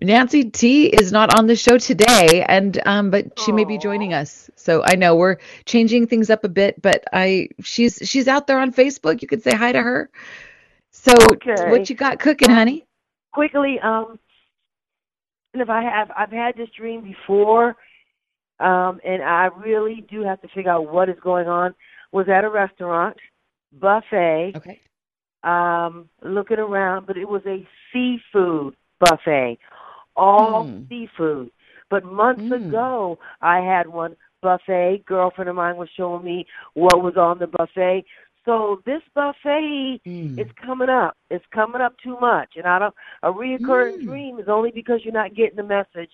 Nancy 0.00 0.44
T 0.50 0.86
is 0.86 1.12
not 1.12 1.36
on 1.38 1.46
the 1.46 1.56
show 1.56 1.78
today, 1.78 2.44
and 2.48 2.80
um, 2.86 3.10
but 3.10 3.38
she 3.38 3.52
may 3.52 3.64
be 3.64 3.78
joining 3.78 4.12
us. 4.12 4.50
So 4.56 4.82
I 4.84 4.94
know 4.94 5.16
we're 5.16 5.36
changing 5.64 6.06
things 6.06 6.30
up 6.30 6.44
a 6.44 6.48
bit, 6.48 6.80
but 6.80 7.04
I 7.12 7.48
she's 7.62 7.98
she's 8.02 8.28
out 8.28 8.46
there 8.46 8.58
on 8.58 8.72
Facebook. 8.72 9.22
You 9.22 9.28
could 9.28 9.42
say 9.42 9.54
hi 9.54 9.72
to 9.72 9.82
her. 9.82 10.10
So 10.90 11.12
Okay. 11.32 11.70
what 11.70 11.90
you 11.90 11.96
got 11.96 12.18
cooking, 12.18 12.50
honey? 12.50 12.86
Quickly, 13.32 13.78
um, 13.82 14.18
and 15.52 15.62
if 15.62 15.68
I 15.68 15.82
have, 15.82 16.10
I've 16.16 16.30
had 16.30 16.56
this 16.56 16.68
dream 16.76 17.02
before, 17.02 17.76
um, 18.60 19.00
and 19.04 19.22
I 19.22 19.46
really 19.64 20.04
do 20.08 20.22
have 20.22 20.40
to 20.42 20.48
figure 20.48 20.70
out 20.70 20.92
what 20.92 21.08
is 21.08 21.18
going 21.22 21.48
on. 21.48 21.74
Was 22.12 22.28
at 22.28 22.44
a 22.44 22.48
restaurant, 22.48 23.16
buffet, 23.72 24.52
Okay. 24.54 24.80
um, 25.42 26.08
looking 26.22 26.60
around, 26.60 27.06
but 27.06 27.16
it 27.16 27.28
was 27.28 27.42
a 27.44 27.66
seafood 27.92 28.76
buffet, 29.00 29.58
all 30.16 30.68
Mm. 30.68 30.86
seafood. 30.88 31.50
But 31.90 32.04
months 32.04 32.42
Mm. 32.42 32.60
ago, 32.68 33.18
I 33.40 33.58
had 33.60 33.86
one 33.86 34.16
buffet. 34.42 35.04
Girlfriend 35.06 35.48
of 35.48 35.56
mine 35.56 35.76
was 35.76 35.88
showing 35.96 36.24
me 36.24 36.46
what 36.74 37.02
was 37.02 37.16
on 37.16 37.38
the 37.38 37.46
buffet. 37.46 38.04
So 38.44 38.80
this 38.86 39.02
buffet 39.14 40.00
Mm. 40.06 40.38
is 40.38 40.46
coming 40.64 40.88
up. 40.88 41.16
It's 41.30 41.44
coming 41.52 41.80
up 41.80 41.94
too 42.02 42.18
much, 42.20 42.56
and 42.56 42.66
I 42.66 42.78
don't. 42.78 42.94
A 43.22 43.32
reoccurring 43.32 44.00
Mm. 44.00 44.04
dream 44.04 44.38
is 44.38 44.48
only 44.48 44.70
because 44.70 45.00
you're 45.04 45.12
not 45.12 45.34
getting 45.34 45.56
the 45.56 45.62
message. 45.62 46.10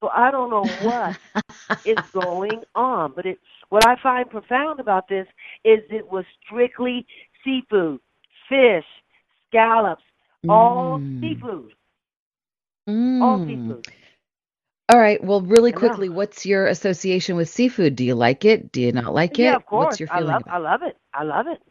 So 0.00 0.08
I 0.08 0.30
don't 0.30 0.50
know 0.50 0.64
what 0.78 1.16
is 1.84 1.98
going 2.12 2.62
on. 2.74 3.12
But 3.14 3.26
it, 3.26 3.38
what 3.68 3.84
I 3.86 3.96
find 4.02 4.28
profound 4.30 4.80
about 4.80 5.08
this 5.08 5.26
is 5.64 5.80
it 5.90 6.06
was 6.06 6.24
strictly 6.44 7.06
seafood, 7.44 8.00
fish, 8.48 8.84
scallops, 9.48 10.02
all 10.48 11.00
Mm. 11.00 11.20
seafood, 11.20 11.72
all 13.20 13.38
Mm. 13.38 13.46
seafood. 13.46 13.86
All 14.88 14.98
right. 15.00 15.22
Well, 15.24 15.42
really 15.42 15.72
I 15.72 15.76
know. 15.76 15.78
quickly, 15.78 16.08
what's 16.10 16.46
your 16.46 16.66
association 16.68 17.36
with 17.36 17.48
seafood? 17.50 17.96
Do 17.96 18.04
you 18.04 18.14
like 18.14 18.44
it? 18.44 18.72
Do 18.72 18.82
you 18.82 18.92
not 18.92 19.14
like 19.14 19.38
it? 19.40 19.42
yeah, 19.42 19.56
of 19.56 19.66
course. 19.66 19.84
What's 19.88 20.00
your 20.00 20.08
I 20.08 20.20
feeling? 20.20 20.28
love, 20.34 20.42
about 20.42 20.54
I 20.54 20.58
love 20.58 20.82
it. 20.82 20.96
I 21.14 21.24
love 21.24 21.46
it. 21.48 21.62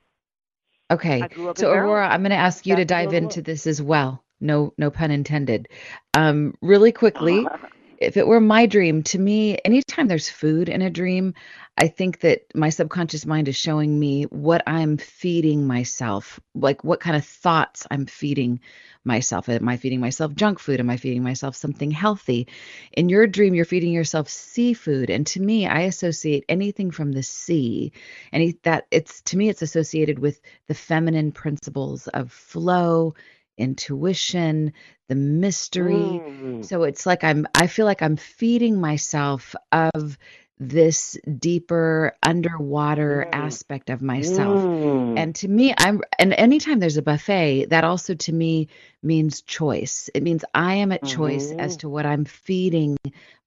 Okay. 0.91 1.29
Grew 1.33 1.49
up 1.49 1.57
So 1.57 1.67
Maryland. 1.67 1.73
Aurora, 1.73 2.07
I'm 2.09 2.21
going 2.21 2.31
to 2.31 2.35
ask 2.37 2.65
you 2.65 2.75
to 2.77 2.85
That's 2.85 2.89
dive 2.89 3.13
into 3.13 3.41
this 3.41 3.67
as 3.67 3.81
well. 3.81 4.23
No, 4.39 4.73
no 4.77 4.91
pun 4.91 5.11
intended. 5.11 5.69
Um, 6.13 6.55
really 6.61 6.91
quickly, 6.91 7.51
if 7.97 8.17
it 8.17 8.27
were 8.27 8.39
my 8.41 8.67
dream, 8.67 9.03
to 9.03 9.19
me, 9.19 9.57
anytime 9.65 10.07
there's 10.07 10.29
food 10.29 10.69
in 10.69 10.81
a 10.81 10.89
dream, 10.89 11.33
I 11.77 11.87
think 11.87 12.21
that 12.21 12.43
my 12.55 12.69
subconscious 12.69 13.25
mind 13.25 13.47
is 13.49 13.55
showing 13.57 13.99
me 13.99 14.23
what 14.25 14.63
I'm 14.67 14.97
feeding 14.97 15.67
myself, 15.67 16.39
like 16.55 16.83
what 16.83 16.99
kind 17.01 17.15
of 17.17 17.25
thoughts 17.25 17.87
I'm 17.91 18.05
feeding 18.05 18.61
myself. 19.03 19.49
Am 19.49 19.67
I 19.67 19.77
feeding 19.77 19.99
myself 19.99 20.33
junk 20.35 20.59
food? 20.59 20.79
Am 20.79 20.89
I 20.89 20.97
feeding 20.97 21.23
myself 21.23 21.55
something 21.55 21.91
healthy? 21.91 22.47
In 22.91 23.09
your 23.09 23.27
dream, 23.27 23.53
you're 23.53 23.65
feeding 23.65 23.93
yourself 23.93 24.29
seafood, 24.29 25.09
and 25.09 25.25
to 25.27 25.41
me, 25.41 25.67
I 25.67 25.81
associate 25.81 26.45
anything 26.49 26.91
from 26.91 27.11
the 27.11 27.23
sea, 27.23 27.93
any 28.31 28.57
that 28.63 28.87
it's 28.91 29.21
to 29.23 29.37
me, 29.37 29.49
it's 29.49 29.61
associated 29.61 30.19
with 30.19 30.41
the 30.67 30.75
feminine 30.75 31.31
principles 31.31 32.07
of 32.07 32.31
flow, 32.31 33.15
intuition, 33.57 34.73
the 35.07 35.15
mystery. 35.15 35.93
Mm. 35.93 36.65
So 36.65 36.83
it's 36.83 37.05
like 37.05 37.23
I'm 37.23 37.47
I 37.55 37.67
feel 37.67 37.85
like 37.85 38.01
I'm 38.01 38.17
feeding 38.17 38.79
myself 38.79 39.55
of 39.71 40.17
this 40.63 41.17
deeper 41.39 42.15
underwater 42.21 43.27
Mm. 43.33 43.37
aspect 43.39 43.89
of 43.89 44.01
myself. 44.03 44.67
Mm. 44.67 45.17
And 45.17 45.35
to 45.37 45.47
me, 45.47 45.73
I'm 45.75 46.01
and 46.19 46.33
anytime 46.33 46.79
there's 46.79 46.97
a 46.97 47.01
buffet, 47.01 47.65
that 47.71 47.83
also 47.83 48.13
to 48.13 48.31
me 48.31 48.67
means 49.01 49.41
choice. 49.41 50.09
It 50.13 50.21
means 50.21 50.45
I 50.53 50.75
am 50.75 50.91
at 50.91 51.03
choice 51.03 51.51
as 51.57 51.75
Mhm. 51.75 51.79
to 51.79 51.89
what 51.89 52.05
I'm 52.05 52.25
feeding 52.25 52.95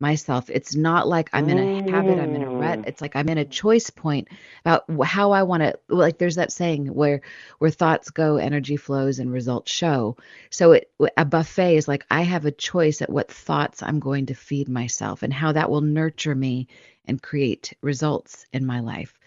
myself. 0.01 0.51
It's 0.51 0.75
not 0.75 1.07
like 1.07 1.31
I'm 1.33 1.49
in 1.49 1.59
a 1.59 1.71
habit, 1.89 2.19
I'm 2.19 2.35
in 2.35 2.43
a 2.43 2.51
rut. 2.51 2.81
Mm. 2.83 2.89
It's 2.89 3.01
like 3.01 3.15
I'm 3.15 3.29
in 3.29 3.39
a 3.39 3.45
choice 3.45 3.91
point 3.91 4.27
about 4.65 4.85
how 5.05 5.31
I 5.31 5.45
want 5.45 5.63
to 5.63 5.79
like 5.89 6.19
there's 6.19 6.35
that 6.37 6.51
saying 6.53 6.87
where 6.89 7.21
where 7.61 7.71
thoughts 7.71 8.11
go, 8.11 8.39
energy 8.39 8.77
flows 8.77 9.21
and 9.21 9.33
results 9.33 9.71
show. 9.73 10.17
So 10.51 10.73
it 10.73 10.91
a 11.17 11.25
buffet 11.25 11.77
is 11.77 11.87
like 11.87 12.05
I 12.11 12.23
have 12.23 12.45
a 12.45 12.51
choice 12.51 13.03
at 13.03 13.11
what 13.11 13.31
thoughts 13.31 13.85
I'm 13.85 14.01
going 14.01 14.27
to 14.27 14.35
feed 14.35 14.69
myself 14.69 15.23
and 15.23 15.33
how 15.33 15.53
that 15.53 15.71
will 15.71 15.81
nurture 15.81 16.35
me 16.35 16.67
and 17.07 17.23
create 17.23 17.73
results 17.83 18.47
in 18.53 18.67
my 18.67 18.81
life. 18.81 19.19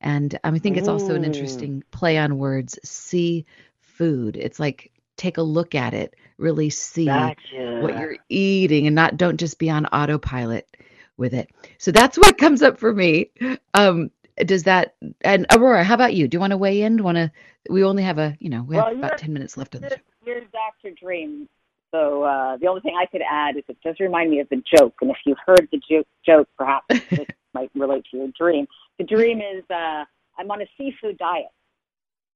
And 0.00 0.38
um, 0.44 0.54
I 0.54 0.58
think 0.58 0.76
it's 0.76 0.88
also 0.88 1.14
an 1.14 1.24
interesting 1.24 1.82
play 1.90 2.18
on 2.18 2.38
words. 2.38 2.78
See 2.84 3.46
food. 3.80 4.36
It's 4.36 4.60
like 4.60 4.92
take 5.16 5.38
a 5.38 5.42
look 5.42 5.74
at 5.74 5.94
it, 5.94 6.14
really 6.36 6.70
see 6.70 7.06
Gotcha. 7.06 7.80
what 7.82 7.98
you're 7.98 8.16
eating 8.28 8.86
and 8.86 8.94
not 8.94 9.16
don't 9.16 9.38
just 9.38 9.58
be 9.58 9.68
on 9.68 9.86
autopilot 9.86 10.68
with 11.16 11.34
it. 11.34 11.50
So 11.78 11.90
that's 11.90 12.16
what 12.16 12.38
comes 12.38 12.62
up 12.62 12.78
for 12.78 12.92
me. 12.92 13.30
Um 13.74 14.10
does 14.36 14.62
that 14.64 14.94
and 15.22 15.46
Aurora, 15.52 15.82
how 15.82 15.94
about 15.94 16.14
you? 16.14 16.28
Do 16.28 16.36
you 16.36 16.40
want 16.40 16.52
to 16.52 16.56
weigh 16.56 16.82
in? 16.82 16.96
Do 16.96 17.00
you 17.00 17.04
want 17.04 17.16
to 17.16 17.32
we 17.68 17.82
only 17.82 18.04
have 18.04 18.18
a, 18.18 18.36
you 18.38 18.50
know, 18.50 18.62
we 18.62 18.76
have 18.76 18.86
Well, 18.86 18.98
about 18.98 19.18
10 19.18 19.32
minutes 19.32 19.56
left 19.56 19.74
on 19.74 19.82
the 19.82 19.90
show. 19.90 19.96
You're 20.24 20.40
Dr. 20.42 20.94
Dream. 20.94 21.48
So 21.94 22.22
uh, 22.22 22.56
the 22.58 22.66
only 22.66 22.82
thing 22.82 22.96
I 23.00 23.06
could 23.06 23.22
add 23.28 23.56
is 23.56 23.64
it 23.68 23.78
does 23.82 23.96
remind 23.98 24.30
me 24.30 24.40
of 24.40 24.48
the 24.50 24.62
joke. 24.76 24.94
And 25.00 25.10
if 25.10 25.16
you've 25.24 25.38
heard 25.44 25.68
the 25.72 25.80
joke, 25.90 26.06
joke 26.24 26.48
perhaps 26.56 26.86
this 27.10 27.26
might 27.54 27.70
relate 27.74 28.04
to 28.10 28.18
your 28.18 28.28
dream. 28.38 28.66
The 28.98 29.04
dream 29.04 29.40
is 29.40 29.64
uh, 29.70 30.04
I'm 30.38 30.50
on 30.50 30.62
a 30.62 30.66
seafood 30.76 31.18
diet. 31.18 31.46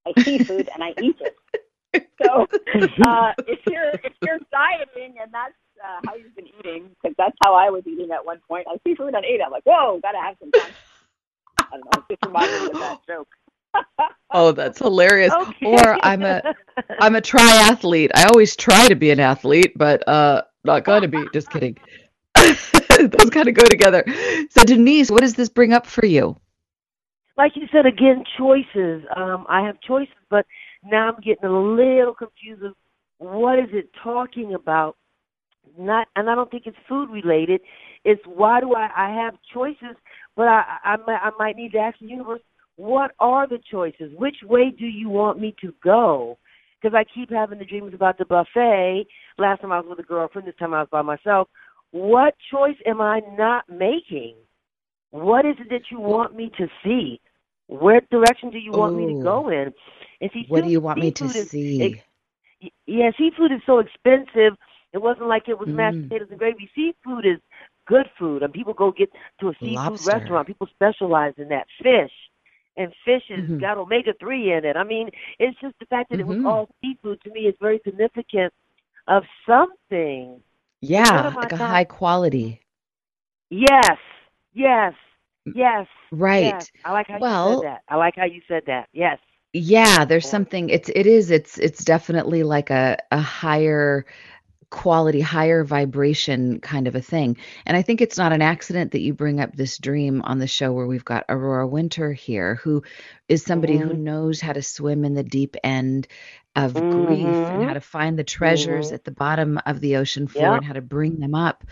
I 0.06 0.20
seafood 0.22 0.68
and 0.72 0.82
I 0.82 0.94
eat 1.00 1.16
it. 1.20 1.36
So 2.22 2.46
uh, 3.06 3.32
if 3.46 3.60
you're 3.66 3.90
if 4.02 4.12
you're 4.22 4.38
dieting 4.50 5.16
and 5.20 5.32
that's 5.32 5.54
uh, 5.84 6.00
how 6.06 6.14
you've 6.14 6.34
been 6.34 6.48
eating, 6.58 6.90
because 7.02 7.14
that's 7.18 7.36
how 7.44 7.54
I 7.54 7.70
was 7.70 7.82
eating 7.86 8.10
at 8.10 8.24
one 8.24 8.40
point. 8.48 8.66
I 8.68 8.76
seafood 8.86 9.14
and 9.14 9.24
ate. 9.24 9.40
it. 9.40 9.42
I'm 9.44 9.52
like, 9.52 9.64
whoa, 9.64 10.00
gotta 10.02 10.18
have 10.18 10.36
some 10.40 10.50
fun. 10.52 10.70
I 11.58 11.76
don't 11.76 11.84
know. 11.84 12.02
It 12.08 12.12
just 12.14 12.26
reminded 12.26 12.62
me 12.62 12.66
of 12.70 12.78
that 12.78 12.98
joke. 13.06 13.28
Oh, 14.34 14.52
that's 14.52 14.78
hilarious. 14.78 15.30
Okay. 15.30 15.66
Or 15.66 15.98
I'm 16.02 16.24
a 16.24 16.42
I'm 17.00 17.16
a 17.16 17.20
triathlete. 17.20 18.12
I 18.14 18.24
always 18.24 18.56
try 18.56 18.88
to 18.88 18.94
be 18.94 19.10
an 19.10 19.20
athlete, 19.20 19.72
but 19.76 20.08
uh 20.08 20.42
not 20.64 20.84
going 20.84 21.02
to 21.02 21.08
be. 21.08 21.28
Just 21.34 21.50
kidding. 21.50 21.76
Those 22.34 23.30
kind 23.30 23.48
of 23.48 23.54
go 23.54 23.64
together. 23.64 24.04
So 24.48 24.64
Denise, 24.64 25.10
what 25.10 25.20
does 25.20 25.34
this 25.34 25.50
bring 25.50 25.74
up 25.74 25.86
for 25.86 26.06
you? 26.06 26.40
like 27.36 27.52
you 27.56 27.66
said 27.72 27.86
again, 27.86 28.24
choices. 28.38 29.04
Um, 29.16 29.46
I 29.48 29.62
have 29.66 29.80
choices, 29.80 30.14
but 30.30 30.46
now 30.84 31.08
I'm 31.08 31.20
getting 31.20 31.44
a 31.44 31.60
little 31.60 32.14
confused 32.14 32.62
of 32.62 32.74
what 33.18 33.58
is 33.58 33.68
it 33.72 33.90
talking 34.02 34.54
about. 34.54 34.96
Not, 35.78 36.08
and 36.16 36.28
I 36.28 36.34
don't 36.34 36.50
think 36.50 36.66
it's 36.66 36.76
food 36.88 37.08
related. 37.10 37.60
It's 38.04 38.20
why 38.26 38.60
do 38.60 38.74
I 38.74 38.90
I 38.94 39.10
have 39.24 39.34
choices, 39.52 39.96
but 40.36 40.48
I 40.48 40.78
I 40.84 40.96
might, 41.06 41.20
I 41.22 41.30
might 41.38 41.56
need 41.56 41.72
to 41.72 41.78
ask 41.78 41.98
the 41.98 42.06
universe, 42.06 42.40
what 42.76 43.12
are 43.20 43.46
the 43.46 43.58
choices? 43.70 44.12
Which 44.16 44.36
way 44.44 44.70
do 44.70 44.86
you 44.86 45.08
want 45.08 45.38
me 45.40 45.54
to 45.60 45.72
go? 45.82 46.38
Because 46.80 46.94
I 46.96 47.04
keep 47.14 47.30
having 47.30 47.58
the 47.58 47.64
dreams 47.64 47.94
about 47.94 48.18
the 48.18 48.24
buffet. 48.24 49.06
Last 49.38 49.60
time 49.60 49.72
I 49.72 49.80
was 49.80 49.86
with 49.88 49.98
a 50.00 50.02
girlfriend. 50.02 50.48
This 50.48 50.56
time 50.56 50.74
I 50.74 50.80
was 50.80 50.88
by 50.90 51.02
myself. 51.02 51.48
What 51.92 52.34
choice 52.50 52.76
am 52.86 53.00
I 53.00 53.20
not 53.36 53.68
making? 53.68 54.34
What 55.10 55.44
is 55.44 55.56
it 55.60 55.68
that 55.70 55.90
you 55.90 56.00
want 56.00 56.34
me 56.34 56.50
to 56.58 56.66
see? 56.82 57.20
Where 57.68 58.00
direction 58.10 58.50
do 58.50 58.58
you 58.58 58.72
want 58.72 58.96
me 58.96 59.06
to 59.06 59.14
go 59.22 59.48
in? 59.48 59.72
And 60.20 60.30
see, 60.32 60.46
What 60.48 60.64
do 60.64 60.70
you 60.70 60.80
want 60.80 60.98
me 60.98 61.10
to 61.12 61.28
is- 61.28 61.48
see? 61.48 62.02
it- 62.60 62.72
yeah, 62.86 63.10
seafood 63.18 63.52
is 63.52 63.60
so 63.66 63.78
expensive. 63.78 64.56
It 64.92 64.98
wasn't 65.00 65.28
like 65.28 65.48
it 65.48 65.58
was 65.58 65.68
mashed 65.68 65.98
Mm. 65.98 66.08
potatoes 66.08 66.30
and 66.30 66.38
gravy. 66.38 66.70
Seafood 66.74 67.24
is 67.26 67.40
good 67.86 68.08
food, 68.18 68.42
and 68.42 68.52
people 68.52 68.74
go 68.74 68.90
get 68.90 69.10
to 69.40 69.48
a 69.48 69.54
seafood 69.54 69.74
Lobster. 69.74 70.10
restaurant. 70.12 70.46
People 70.46 70.66
specialize 70.68 71.34
in 71.38 71.48
that 71.48 71.66
fish, 71.82 72.12
and 72.76 72.92
fish 73.04 73.22
has 73.28 73.40
Mhm. 73.40 73.60
got 73.60 73.78
omega 73.78 74.12
three 74.14 74.52
in 74.52 74.64
it. 74.64 74.76
I 74.76 74.84
mean, 74.84 75.10
it's 75.38 75.58
just 75.60 75.78
the 75.78 75.86
fact 75.86 76.10
that 76.10 76.20
it 76.20 76.26
was 76.26 76.38
Mhm. 76.38 76.46
all 76.46 76.68
seafood 76.80 77.20
to 77.22 77.30
me 77.30 77.46
is 77.46 77.54
very 77.60 77.80
significant 77.84 78.52
of 79.08 79.24
something. 79.46 80.42
yeah, 80.84 81.32
like 81.36 81.52
a 81.52 81.56
high 81.56 81.84
quality. 81.84 82.60
Yes, 83.50 83.98
yes, 84.52 84.94
yes. 85.54 85.86
Right. 86.10 86.44
Yes. 86.54 86.70
I 86.84 86.92
like 86.92 87.06
how 87.08 87.18
Well- 87.18 87.48
you 87.50 87.54
said 87.60 87.66
that. 87.68 87.82
I 87.88 87.96
like 87.96 88.16
how 88.16 88.24
you 88.24 88.40
said 88.48 88.64
that. 88.66 88.88
Yes. 88.92 89.18
Yeah, 89.52 90.04
there's 90.06 90.28
something 90.28 90.70
it's 90.70 90.88
it 90.88 91.06
is 91.06 91.30
it's 91.30 91.58
it's 91.58 91.84
definitely 91.84 92.42
like 92.42 92.70
a 92.70 92.96
a 93.10 93.18
higher 93.20 94.06
quality, 94.72 95.20
higher 95.20 95.62
vibration 95.62 96.58
kind 96.58 96.88
of 96.88 96.96
a 96.96 97.00
thing. 97.00 97.36
And 97.66 97.76
I 97.76 97.82
think 97.82 98.00
it's 98.00 98.16
not 98.16 98.32
an 98.32 98.42
accident 98.42 98.90
that 98.92 99.02
you 99.02 99.12
bring 99.12 99.38
up 99.38 99.54
this 99.54 99.76
dream 99.78 100.22
on 100.22 100.38
the 100.38 100.46
show 100.46 100.72
where 100.72 100.86
we've 100.86 101.04
got 101.04 101.26
Aurora 101.28 101.68
Winter 101.68 102.12
here, 102.12 102.56
who 102.56 102.82
is 103.32 103.42
somebody 103.42 103.76
who 103.78 103.90
Mhm. 103.94 103.98
knows 104.00 104.40
how 104.40 104.52
to 104.52 104.62
swim 104.62 105.04
in 105.04 105.14
the 105.14 105.22
deep 105.22 105.56
end 105.64 106.06
of 106.54 106.74
grief 106.74 107.48
and 107.48 107.62
Mhm. 107.62 107.66
how 107.66 107.72
to 107.72 107.80
find 107.80 108.18
the 108.18 108.24
treasures 108.24 108.90
Mhm. 108.90 108.94
at 108.94 109.04
the 109.04 109.10
bottom 109.10 109.58
of 109.64 109.80
the 109.80 109.96
ocean 109.96 110.26
floor 110.26 110.48
Yep. 110.48 110.56
and 110.58 110.64
how 110.66 110.74
to 110.74 110.82
bring 110.82 111.18
them 111.18 111.34
up 111.34 111.64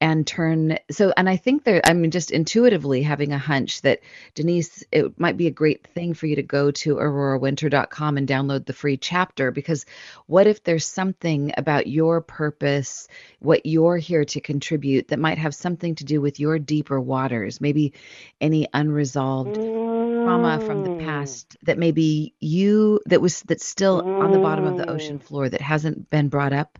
and 0.00 0.26
turn 0.26 0.76
so 0.90 1.12
and 1.16 1.28
I 1.28 1.36
think 1.36 1.62
there 1.62 1.80
I 1.84 1.92
mean 1.92 2.10
just 2.10 2.32
intuitively 2.32 3.02
having 3.02 3.32
a 3.32 3.38
hunch 3.38 3.80
that 3.82 4.00
Denise 4.34 4.82
it 4.90 5.18
might 5.20 5.36
be 5.36 5.46
a 5.46 5.52
great 5.52 5.86
thing 5.86 6.14
for 6.14 6.26
you 6.26 6.34
to 6.34 6.42
go 6.42 6.72
to 6.72 6.96
aurorawinter.com 6.96 8.16
and 8.18 8.26
download 8.28 8.66
the 8.66 8.72
free 8.72 8.96
chapter 8.96 9.52
because 9.52 9.86
what 10.26 10.48
if 10.48 10.64
there's 10.64 10.84
something 10.84 11.52
about 11.56 11.86
your 11.86 12.20
purpose 12.20 13.06
what 13.38 13.64
you're 13.66 13.98
here 13.98 14.24
to 14.24 14.40
contribute 14.40 15.08
that 15.08 15.20
might 15.20 15.38
have 15.38 15.54
something 15.54 15.94
to 15.94 16.04
do 16.04 16.20
with 16.20 16.40
your 16.40 16.58
deeper 16.58 17.00
waters 17.00 17.60
maybe 17.60 17.92
any 18.40 18.66
unresolved 18.74 19.54
trauma 19.54 20.60
from 20.66 20.82
the 20.82 20.90
Mm. 20.90 21.03
Past 21.04 21.56
that 21.62 21.78
maybe 21.78 22.34
you 22.40 23.00
that 23.06 23.20
was 23.20 23.42
that's 23.42 23.64
still 23.66 24.02
on 24.20 24.30
the 24.32 24.38
bottom 24.38 24.64
of 24.64 24.76
the 24.76 24.88
ocean 24.90 25.18
Mm. 25.18 25.22
floor 25.22 25.48
that 25.48 25.60
hasn't 25.60 26.10
been 26.10 26.28
brought 26.28 26.52
up 26.52 26.78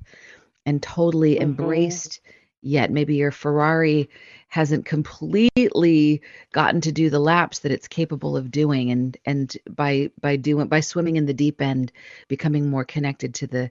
and 0.66 0.82
totally 0.82 1.36
Mhm. 1.36 1.42
embraced 1.42 2.20
yet 2.62 2.90
maybe 2.90 3.16
your 3.16 3.30
ferrari 3.30 4.08
hasn't 4.48 4.86
completely 4.86 6.22
gotten 6.52 6.80
to 6.80 6.92
do 6.92 7.10
the 7.10 7.18
laps 7.18 7.58
that 7.60 7.72
it's 7.72 7.88
capable 7.88 8.36
of 8.36 8.50
doing 8.50 8.90
and 8.90 9.16
and 9.26 9.56
by 9.68 10.10
by 10.20 10.36
doing 10.36 10.68
by 10.68 10.80
swimming 10.80 11.16
in 11.16 11.26
the 11.26 11.34
deep 11.34 11.60
end 11.60 11.92
becoming 12.28 12.70
more 12.70 12.84
connected 12.84 13.34
to 13.34 13.46
the 13.46 13.70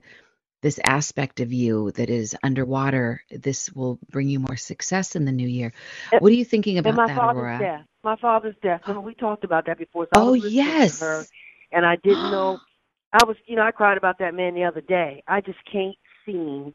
this 0.64 0.80
aspect 0.86 1.40
of 1.40 1.52
you 1.52 1.90
that 1.92 2.08
is 2.08 2.34
underwater 2.42 3.22
this 3.30 3.70
will 3.72 3.98
bring 4.10 4.28
you 4.30 4.40
more 4.40 4.56
success 4.56 5.14
in 5.14 5.26
the 5.26 5.30
new 5.32 5.46
year 5.46 5.72
And- 6.10 6.20
what 6.22 6.32
are 6.32 6.34
you 6.34 6.44
thinking 6.46 6.78
about 6.78 6.94
my 6.94 7.06
that 7.06 7.16
father's 7.16 7.42
aurora 7.42 7.58
death. 7.58 7.84
My 8.02 8.16
father's 8.16 8.56
death. 8.62 8.80
Remember 8.86 9.06
we 9.06 9.14
talked 9.14 9.44
about 9.44 9.66
that 9.66 9.76
before. 9.78 10.06
So 10.06 10.20
oh 10.20 10.32
was 10.32 10.42
listening 10.42 10.50
to 10.50 10.56
yes 10.70 11.00
her, 11.00 11.24
and 11.70 11.84
I 11.86 11.96
didn't 11.96 12.30
know. 12.30 12.58
I 13.12 13.24
was, 13.24 13.36
you 13.46 13.56
know, 13.56 13.62
I 13.62 13.70
cried 13.70 13.96
about 13.98 14.18
that 14.18 14.34
man 14.34 14.54
the 14.54 14.64
other 14.64 14.80
day. 14.80 15.22
I 15.28 15.40
just 15.42 15.58
can't 15.70 15.94
seem 16.26 16.74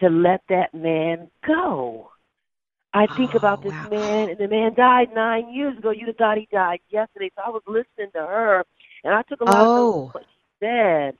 to 0.00 0.08
let 0.10 0.42
that 0.48 0.74
man 0.74 1.30
go. 1.46 2.10
I 2.92 3.06
think 3.16 3.34
Oh, 3.34 3.38
about 3.38 3.62
this 3.62 3.72
wow. 3.72 3.88
man, 3.90 4.28
and 4.30 4.38
the 4.38 4.48
man 4.48 4.74
died 4.74 5.14
nine 5.14 5.52
years 5.54 5.78
ago. 5.78 5.90
You'd 5.90 6.08
have 6.08 6.16
thought 6.16 6.36
he 6.36 6.48
died 6.52 6.80
yesterday. 6.90 7.30
So 7.36 7.42
I 7.46 7.50
was 7.50 7.62
listening 7.68 8.10
to 8.14 8.18
her, 8.20 8.64
and 9.04 9.14
I 9.14 9.22
took 9.22 9.40
a 9.40 9.44
lot 9.44 9.66
Oh. 9.66 10.06
of 10.08 10.14
what 10.14 10.24
she 10.24 10.40
said. 10.66 11.16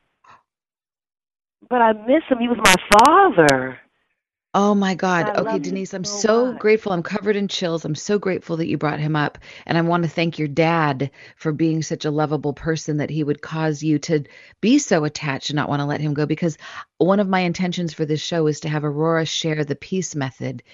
But 1.68 1.82
I 1.82 1.92
miss 1.92 2.22
him. 2.28 2.38
He 2.38 2.48
was 2.48 2.58
my 2.62 2.74
father. 2.92 3.78
Oh 4.52 4.74
my 4.74 4.96
God. 4.96 5.28
I 5.28 5.40
Okay, 5.42 5.60
Denise, 5.60 5.94
I'm 5.94 6.02
so 6.02 6.52
grateful. 6.54 6.90
I'm 6.90 7.04
covered 7.04 7.36
in 7.36 7.46
chills. 7.46 7.84
I'm 7.84 7.94
so 7.94 8.18
grateful 8.18 8.56
that 8.56 8.66
you 8.66 8.78
brought 8.78 8.98
him 8.98 9.14
up. 9.14 9.38
And 9.64 9.78
I 9.78 9.82
want 9.82 10.02
to 10.02 10.08
thank 10.08 10.40
your 10.40 10.48
dad 10.48 11.12
for 11.36 11.52
being 11.52 11.82
such 11.82 12.04
a 12.04 12.10
lovable 12.10 12.52
person 12.52 12.96
that 12.96 13.10
he 13.10 13.22
would 13.22 13.42
cause 13.42 13.80
you 13.82 14.00
to 14.00 14.24
be 14.60 14.78
so 14.78 15.04
attached 15.04 15.50
and 15.50 15.56
not 15.56 15.68
want 15.68 15.80
to 15.80 15.86
let 15.86 16.00
him 16.00 16.14
go. 16.14 16.26
Because 16.26 16.58
one 16.98 17.20
of 17.20 17.28
my 17.28 17.40
intentions 17.40 17.94
for 17.94 18.04
this 18.04 18.20
show 18.20 18.48
is 18.48 18.60
to 18.60 18.68
have 18.68 18.84
Aurora 18.84 19.24
share 19.24 19.64
the 19.64 19.76
peace 19.76 20.16
method 20.16 20.64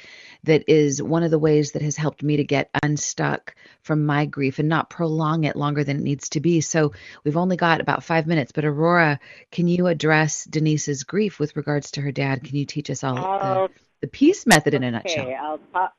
that 0.44 0.64
is 0.68 1.02
one 1.02 1.22
of 1.22 1.30
the 1.30 1.38
ways 1.38 1.72
that 1.72 1.82
has 1.82 1.96
helped 1.96 2.22
me 2.22 2.36
to 2.36 2.44
get 2.44 2.70
unstuck 2.82 3.54
from 3.82 4.06
my 4.06 4.26
grief 4.26 4.58
and 4.58 4.68
not 4.68 4.90
prolong 4.90 5.44
it 5.44 5.56
longer 5.56 5.84
than 5.84 5.96
it 5.98 6.02
needs 6.02 6.30
to 6.30 6.40
be. 6.40 6.60
So 6.60 6.92
we've 7.24 7.36
only 7.36 7.56
got 7.56 7.80
about 7.80 8.04
five 8.04 8.26
minutes, 8.26 8.52
but 8.52 8.64
Aurora, 8.64 9.20
can 9.50 9.68
you 9.68 9.86
address 9.86 10.44
Denise's 10.44 11.04
grief 11.04 11.38
with 11.38 11.56
regards 11.56 11.90
to 11.92 12.00
her 12.00 12.12
dad? 12.12 12.44
Can 12.44 12.56
you 12.56 12.64
teach 12.64 12.90
us 12.90 13.04
all 13.04 13.18
Uh, 13.18 13.65
the 14.00 14.06
peace 14.08 14.46
method 14.46 14.74
in 14.74 14.82
a 14.84 14.88
okay, 14.88 14.92
nutshell? 14.92 15.34
I'll 15.40 15.58
talk. 15.72 15.92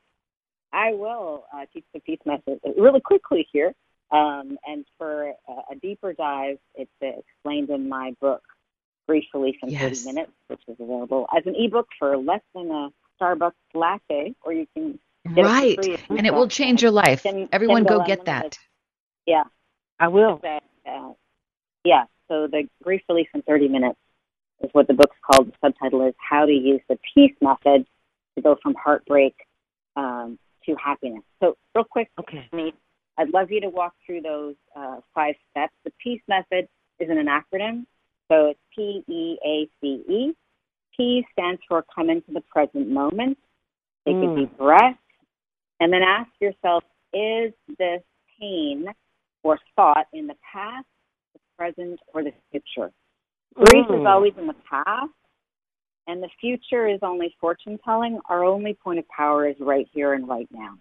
I 0.74 0.94
will 0.94 1.46
uh, 1.54 1.66
teach 1.74 1.86
the 1.94 2.00
peace 2.00 2.20
method 2.26 2.60
really 2.78 3.02
quickly 3.02 3.48
here. 3.52 3.74
Um, 4.12 4.58
and 4.66 4.86
for 4.98 5.34
uh, 5.50 5.62
a 5.72 5.76
deeper 5.82 6.14
dive, 6.14 6.60
it's 6.76 6.92
uh, 7.04 7.08
explained 7.08 7.70
in 7.70 7.90
my 7.90 8.14
book, 8.22 8.42
Grief 9.08 9.26
Relief 9.34 9.56
in 9.64 9.70
Yes. 9.70 10.04
30 10.04 10.14
Minutes, 10.14 10.32
which 10.48 10.62
is 10.68 10.78
available 10.80 11.28
as 11.36 11.46
an 11.46 11.56
ebook 11.58 11.88
for 12.00 12.16
less 12.18 12.42
than 12.56 12.72
a 12.72 12.90
Starbucks 13.20 13.54
latte, 13.74 14.34
or 14.44 14.54
you 14.54 14.68
can 14.74 15.00
get 15.36 15.44
Right. 15.44 15.72
it 15.72 15.76
for 15.76 15.84
free. 15.84 16.18
And 16.18 16.26
it 16.28 16.34
will 16.34 16.48
change 16.48 16.82
your 16.82 16.92
life. 16.92 17.24
Kin- 17.24 17.50
Everyone 17.52 17.84
go 17.84 18.04
get 18.06 18.26
that. 18.26 18.58
Yeah. 19.26 19.44
I 20.00 20.08
will. 20.10 20.38
that, 20.44 20.64
uh, 20.86 21.14
yeah, 21.84 22.06
so 22.28 22.48
the 22.48 22.70
grief 22.84 23.02
relief 23.10 23.28
in 23.34 23.42
30 23.42 23.68
minutes 23.68 24.00
is 24.62 24.70
what 24.74 24.88
the 24.88 24.94
book's 24.94 25.16
called. 25.26 25.48
The 25.48 25.54
subtitle 25.64 26.08
is 26.08 26.14
How 26.18 26.46
to 26.46 26.52
Use 26.52 26.82
the 26.90 26.98
Peace 27.14 27.34
Method 27.42 27.86
to 28.36 28.42
Go 28.42 28.58
from 28.62 28.76
Heartbreak 28.76 29.36
um, 29.96 30.38
to 30.66 30.76
Happiness. 30.76 31.24
So, 31.40 31.58
real 31.76 31.86
quick, 31.86 32.10
Okay. 32.20 32.48
Denise, 32.52 32.74
I'd 33.18 33.34
love 33.34 33.52
you 33.52 33.62
to 33.62 33.70
walk 33.70 33.94
through 34.06 34.22
those 34.22 34.56
uh, 34.76 34.98
five 35.14 35.36
steps. 35.52 35.74
The 35.84 35.92
Peace 36.04 36.22
Method 36.28 36.68
isn't 37.00 37.18
an 37.18 37.28
acronym, 37.28 37.86
so 38.30 38.48
it's 38.52 38.60
P 38.76 39.04
E 39.08 39.38
A 39.46 39.68
C 39.82 40.04
E. 40.10 40.34
P 40.96 41.26
stands 41.32 41.62
for 41.68 41.84
come 41.94 42.10
into 42.10 42.32
the 42.32 42.42
present 42.42 42.90
moment. 42.90 43.38
Take 44.08 44.18
Mm. 44.18 44.34
a 44.34 44.40
deep 44.40 44.58
breath, 44.58 44.98
and 45.80 45.92
then 45.92 46.02
ask 46.02 46.30
yourself, 46.40 46.84
is 47.14 47.54
this 47.78 48.02
pain 48.40 48.88
or 49.44 49.60
thought 49.76 50.08
in 50.14 50.28
the 50.28 50.36
past, 50.54 50.86
the 51.34 51.40
present, 51.58 52.00
or 52.14 52.24
the 52.24 52.34
future? 52.52 52.92
Grief 53.56 53.88
Mm. 53.88 54.02
is 54.02 54.06
always 54.06 54.38
in 54.38 54.48
the 54.48 54.56
past, 54.70 55.14
and 56.08 56.22
the 56.22 56.30
future 56.40 56.88
is 56.88 57.00
only 57.02 57.36
fortune 57.40 57.78
telling. 57.80 58.20
Our 58.30 58.44
only 58.44 58.74
point 58.76 59.00
of 59.00 59.08
power 59.10 59.48
is 59.48 59.60
right 59.60 59.88
here 59.94 60.14
and 60.14 60.28
right 60.28 60.48
now. 60.52 60.78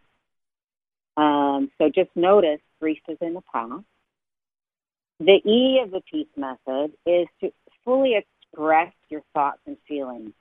Um, 1.17 1.71
so 1.79 1.89
just 1.89 2.15
notice 2.15 2.61
grief 2.81 3.01
is 3.09 3.19
in 3.21 3.35
the 3.35 3.43
past. 3.43 3.85
The 5.19 5.41
E 5.47 5.81
of 5.83 5.91
the 5.91 6.03
peace 6.03 6.29
method 6.37 6.93
is 7.07 7.27
to 7.41 7.51
fully 7.85 8.17
express 8.17 8.93
your 9.09 9.23
thoughts 9.33 9.61
and 9.67 9.79
feelings. 9.89 10.33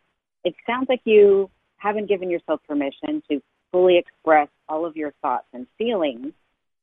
It 0.43 0.53
sounds 0.65 0.89
like 0.89 1.01
you 1.05 1.49
haven't 1.77 2.07
given 2.07 2.29
yourself 2.29 2.61
permission 2.67 3.23
to 3.29 3.41
fully 3.71 3.97
express 3.97 4.49
all 4.67 4.85
of 4.85 4.97
your 4.97 5.11
thoughts 5.21 5.47
and 5.53 5.65
feelings. 5.77 6.33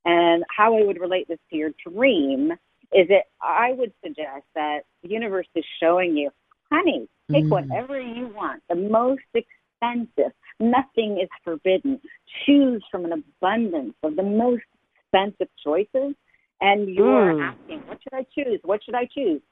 And 0.05 0.43
how 0.49 0.77
I 0.77 0.83
would 0.85 1.01
relate 1.01 1.29
this 1.29 1.39
to 1.51 1.57
your 1.57 1.71
dream 1.87 2.53
is 2.93 3.07
it 3.11 3.25
I 3.41 3.73
would 3.73 3.93
suggest 4.05 4.45
that 4.55 4.81
the 5.03 5.09
universe 5.09 5.47
is 5.55 5.65
showing 5.81 6.17
you, 6.17 6.31
honey, 6.71 7.09
take 7.31 7.45
Mm. 7.45 7.51
whatever 7.51 8.01
you 8.01 8.29
want, 8.29 8.63
the 8.69 8.75
most 8.75 9.23
expensive. 9.35 10.33
Nothing 10.61 11.19
is 11.19 11.29
forbidden. 11.43 12.01
Choose 12.45 12.85
from 12.91 13.05
an 13.05 13.13
abundance 13.13 13.95
of 14.03 14.17
the 14.17 14.23
most 14.23 14.65
expensive 14.95 15.49
choices. 15.63 16.15
And 16.61 16.89
you're 16.89 17.33
Mm. 17.35 17.43
asking, 17.43 17.81
what 17.89 18.01
should 18.03 18.15
I 18.15 18.25
choose? 18.25 18.61
What 18.63 18.85
should 18.85 18.95
I 18.95 19.07
choose? 19.07 19.43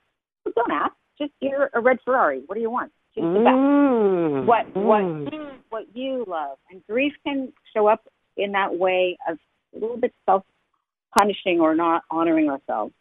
Well, 0.45 0.53
don't 0.55 0.71
ask. 0.71 0.95
Just 1.19 1.33
you're 1.41 1.71
a 1.73 1.81
red 1.81 2.01
Ferrari. 2.03 2.41
What 2.47 2.55
do 2.55 2.61
you 2.61 2.71
want? 2.71 2.93
Choose 3.15 3.25
the 3.35 3.41
best 3.41 3.57
Mm. 3.57 4.47
what 4.47 4.67
what 4.77 5.03
Mm. 5.03 5.33
you 5.33 5.51
what 5.71 5.97
you 5.97 6.25
love 6.27 6.59
and 6.71 6.85
grief 6.87 7.15
can 7.25 7.53
show 7.73 7.87
up 7.87 8.07
in 8.37 8.53
that 8.53 8.75
way 8.77 9.19
of 9.29 9.39
a 9.75 9.79
little 9.79 9.97
bit 9.97 10.15
self 10.27 10.45
punishing 11.19 11.61
or 11.61 11.75
not 11.75 12.05
honoring 12.11 12.49
ourselves 12.49 12.95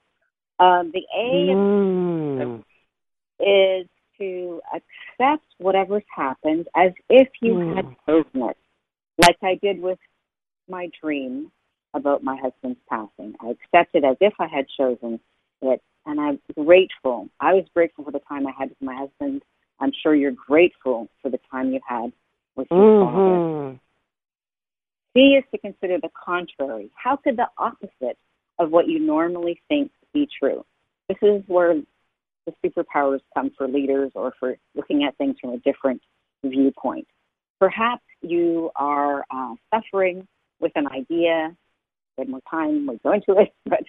um, 0.60 0.92
the 0.92 1.06
a 1.16 1.56
Mm. 2.38 2.64
is 3.40 3.88
to 4.18 4.62
accept 4.74 5.46
whatever's 5.58 6.04
happened 6.14 6.68
as 6.76 6.92
if 7.10 7.30
you 7.42 7.56
Mm. 7.56 7.76
had 7.76 7.88
chosen 8.06 8.44
it 8.50 8.58
like 9.18 9.38
i 9.44 9.56
did 9.56 9.82
with 9.82 10.00
my 10.68 10.90
dream 11.02 11.52
about 11.94 12.24
my 12.24 12.36
husband's 12.38 12.80
passing 12.90 13.36
i 13.42 13.50
accepted 13.50 14.04
as 14.04 14.18
if 14.20 14.34
i 14.40 14.48
had 14.48 14.68
chosen 14.70 15.20
it 15.62 15.82
and 16.06 16.20
i'm 16.20 16.40
grateful 16.56 17.30
i 17.40 17.54
was 17.54 17.66
grateful 17.74 18.04
for 18.04 18.12
the 18.12 18.20
time 18.20 18.46
i 18.46 18.52
had 18.52 18.70
with 18.70 18.82
my 18.82 18.96
husband 18.96 19.42
i'm 19.80 19.92
sure 20.04 20.14
you're 20.16 20.32
grateful 20.32 21.08
for 21.22 21.30
the 21.30 21.40
time 21.50 21.72
you 21.72 21.80
had 21.88 22.12
with 22.56 22.68
your 22.72 23.00
father 23.00 23.38
Mhm. 23.38 23.80
C 25.14 25.36
is 25.36 25.44
to 25.52 25.58
consider 25.58 25.98
the 26.00 26.10
contrary. 26.10 26.92
How 26.96 27.16
could 27.16 27.36
the 27.36 27.50
opposite 27.58 28.18
of 28.60 28.70
what 28.72 28.88
you 28.88 29.00
normally 29.00 29.60
think 29.68 29.92
be 30.14 30.28
true? 30.40 30.66
This 31.08 31.18
is 31.22 31.44
where 31.48 31.76
the 32.46 32.54
superpowers 32.64 33.22
come 33.34 33.52
for 33.58 33.68
leaders 33.68 34.12
or 34.16 34.34
for 34.40 34.56
looking 34.76 35.04
at 35.04 35.18
things 35.18 35.36
from 35.42 35.52
a 35.52 35.58
different 35.58 36.02
viewpoint. 36.44 37.08
Perhaps 37.60 38.04
you 38.22 38.72
are 38.76 39.26
uh, 39.32 39.56
suffering 39.74 40.28
with 40.60 40.72
an 40.76 40.88
idea. 40.88 41.56
We 42.18 42.26
more 42.26 42.42
time, 42.50 42.86
we 42.88 43.00
go 43.04 43.14
into 43.14 43.40
it, 43.40 43.54
but 43.66 43.84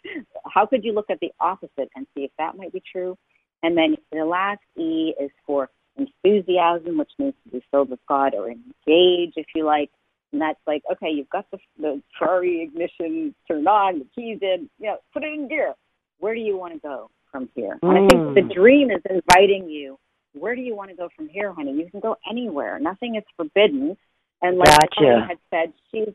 how 0.49 0.67
could 0.67 0.85
you 0.85 0.93
look 0.93 1.11
at 1.11 1.19
the 1.21 1.33
opposite 1.41 1.91
and 1.97 2.07
see 2.15 2.25
if 2.25 2.31
that 2.39 2.57
might 2.57 2.73
be 2.73 2.83
true? 2.93 3.17
And 3.63 3.77
then 3.77 3.97
the 4.13 4.25
last 4.25 4.61
E 4.77 5.15
is 5.21 5.31
for 5.47 5.69
enthusiasm, 5.97 6.99
which 6.99 7.11
means 7.19 7.35
to 7.45 7.51
be 7.51 7.65
filled 7.71 7.91
with 7.91 8.01
God 8.09 8.35
or 8.35 8.49
engage, 8.51 9.35
if 9.37 9.47
you 9.55 9.65
like. 9.65 9.91
And 10.33 10.41
that's 10.41 10.61
like, 10.67 10.83
okay, 10.93 11.11
you've 11.11 11.29
got 11.29 11.51
the, 11.51 11.59
the 11.79 12.01
Ferrari 12.19 12.63
ignition 12.63 13.35
turned 13.49 13.67
on, 13.67 13.99
the 13.99 14.07
keys 14.15 14.39
in, 14.43 14.71
you 14.79 14.87
know, 14.87 14.99
put 15.13 15.25
it 15.25 15.33
in 15.35 15.49
gear. 15.49 15.75
Where 16.21 16.35
do 16.35 16.41
you 16.41 16.57
want 16.57 16.75
to 16.75 16.79
go 16.79 17.11
from 17.31 17.49
here? 17.55 17.79
And 17.83 17.93
I 17.93 18.07
think 18.09 18.35
the 18.35 18.43
Mm. 18.43 18.53
dream 18.55 18.91
is 18.91 19.03
inviting 19.09 19.69
you. 19.69 19.99
Where 20.33 20.55
do 20.55 20.63
you 20.63 20.77
want 20.77 20.91
to 20.91 20.97
go 20.97 21.09
from 21.09 21.29
here, 21.29 21.53
honey? 21.53 21.73
You 21.73 21.91
can 21.91 22.01
go 22.01 22.17
anywhere. 22.29 22.79
Nothing 22.79 23.17
is 23.17 23.25
forbidden. 23.37 23.97
And 24.43 24.59
like 24.59 24.69
Gotcha. 24.69 25.01
Tony 25.01 25.21
had 25.27 25.39
said, 25.51 25.73
she's 25.91 26.15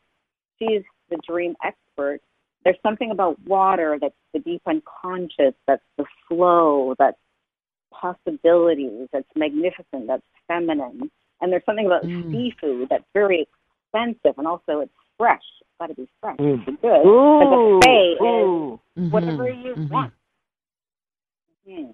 she's 0.57 0.83
the 1.09 1.17
dream 1.27 1.55
expert. 1.63 2.21
There's 2.63 2.79
something 2.81 3.11
about 3.11 3.39
water 3.41 3.97
that's 3.99 4.15
the 4.33 4.39
deep 4.39 4.61
unconscious, 4.65 5.53
that's 5.67 5.83
the 5.97 6.05
flow, 6.27 6.95
that's 6.97 7.19
possibilities, 7.91 9.07
that's 9.11 9.27
magnificent, 9.35 10.07
that's 10.07 10.25
feminine. 10.47 11.11
And 11.41 11.51
there's 11.51 11.65
something 11.65 11.85
about 11.85 12.03
Mm. 12.03 12.31
seafood 12.31 12.89
that's 12.89 13.05
very 13.13 13.41
expensive 13.41 14.37
and 14.37 14.47
also 14.47 14.79
it's 14.79 14.93
fresh. 15.17 15.45
It's 15.75 15.79
got 15.79 15.87
to 15.87 15.93
be 15.95 16.07
fresh. 16.21 16.37
Mm. 16.37 16.65
to 16.65 16.71
be 16.71 16.77
good. 16.81 17.05
Ooh. 17.05 17.39
But 17.39 17.49
the 17.49 17.81
Fae 17.83 18.13
is 18.13 18.21
Ooh. 18.21 18.79
Mhm. 18.97 19.11
whatever 19.11 19.49
you 19.49 19.73
Mhm. 19.75 19.89
want. 19.89 20.13
Hmm. 21.67 21.91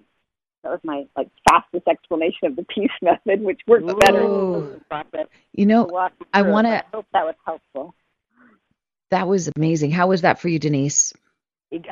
That 0.62 0.70
was 0.70 0.80
my 0.84 1.06
like 1.16 1.28
fastest 1.48 1.88
explanation 1.88 2.46
of 2.46 2.56
the 2.56 2.64
peace 2.64 2.90
method, 3.02 3.42
which 3.42 3.60
works 3.66 3.92
better 4.06 4.22
Ooh. 4.22 4.52
than 4.60 4.72
the 4.74 4.80
process. 4.88 5.26
You 5.52 5.66
know, 5.66 5.86
to 5.86 6.10
I 6.32 6.42
wanna- 6.42 6.84
I 6.92 6.96
hope 6.96 7.06
that 7.12 7.24
was 7.24 7.34
helpful. 7.44 7.94
that 9.10 9.26
was 9.26 9.50
amazing. 9.56 9.90
How 9.90 10.06
was 10.06 10.22
that 10.22 10.38
for 10.38 10.48
you, 10.48 10.58
Denise? 10.58 11.12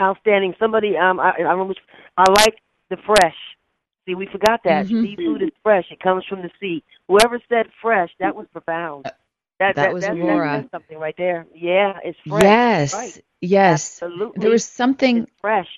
Outstanding. 0.00 0.54
Somebody, 0.60 0.96
um, 0.96 1.18
I, 1.18 1.32
I 1.32 1.38
don't 1.38 1.58
know 1.58 1.64
which. 1.64 1.78
I 2.16 2.24
like 2.30 2.60
the 2.90 2.98
fresh. 2.98 3.36
See, 4.06 4.14
we 4.14 4.26
forgot 4.26 4.62
that 4.64 4.86
Mhm. 4.86 5.02
seafood 5.02 5.42
is 5.42 5.50
fresh. 5.62 5.90
It 5.90 6.00
comes 6.00 6.24
from 6.26 6.42
the 6.42 6.50
sea. 6.60 6.82
Whoever 7.08 7.40
said 7.48 7.66
fresh, 7.82 8.10
that 8.20 8.34
was 8.36 8.46
profound. 8.52 9.06
That, 9.60 9.76
that 9.76 9.92
was 9.92 10.08
that. 10.08 10.44
That's 10.50 10.70
something 10.72 10.98
right 10.98 11.14
there. 11.18 11.46
Yeah, 11.54 11.98
it's 12.04 12.18
fresh. 12.28 12.44
yes. 12.44 12.92
Right. 12.92 13.24
Yes. 13.40 14.02
Absolutely. 14.02 14.40
There 14.40 14.50
was 14.50 14.64
something 14.64 15.18
it's 15.18 15.30
fresh. 15.40 15.68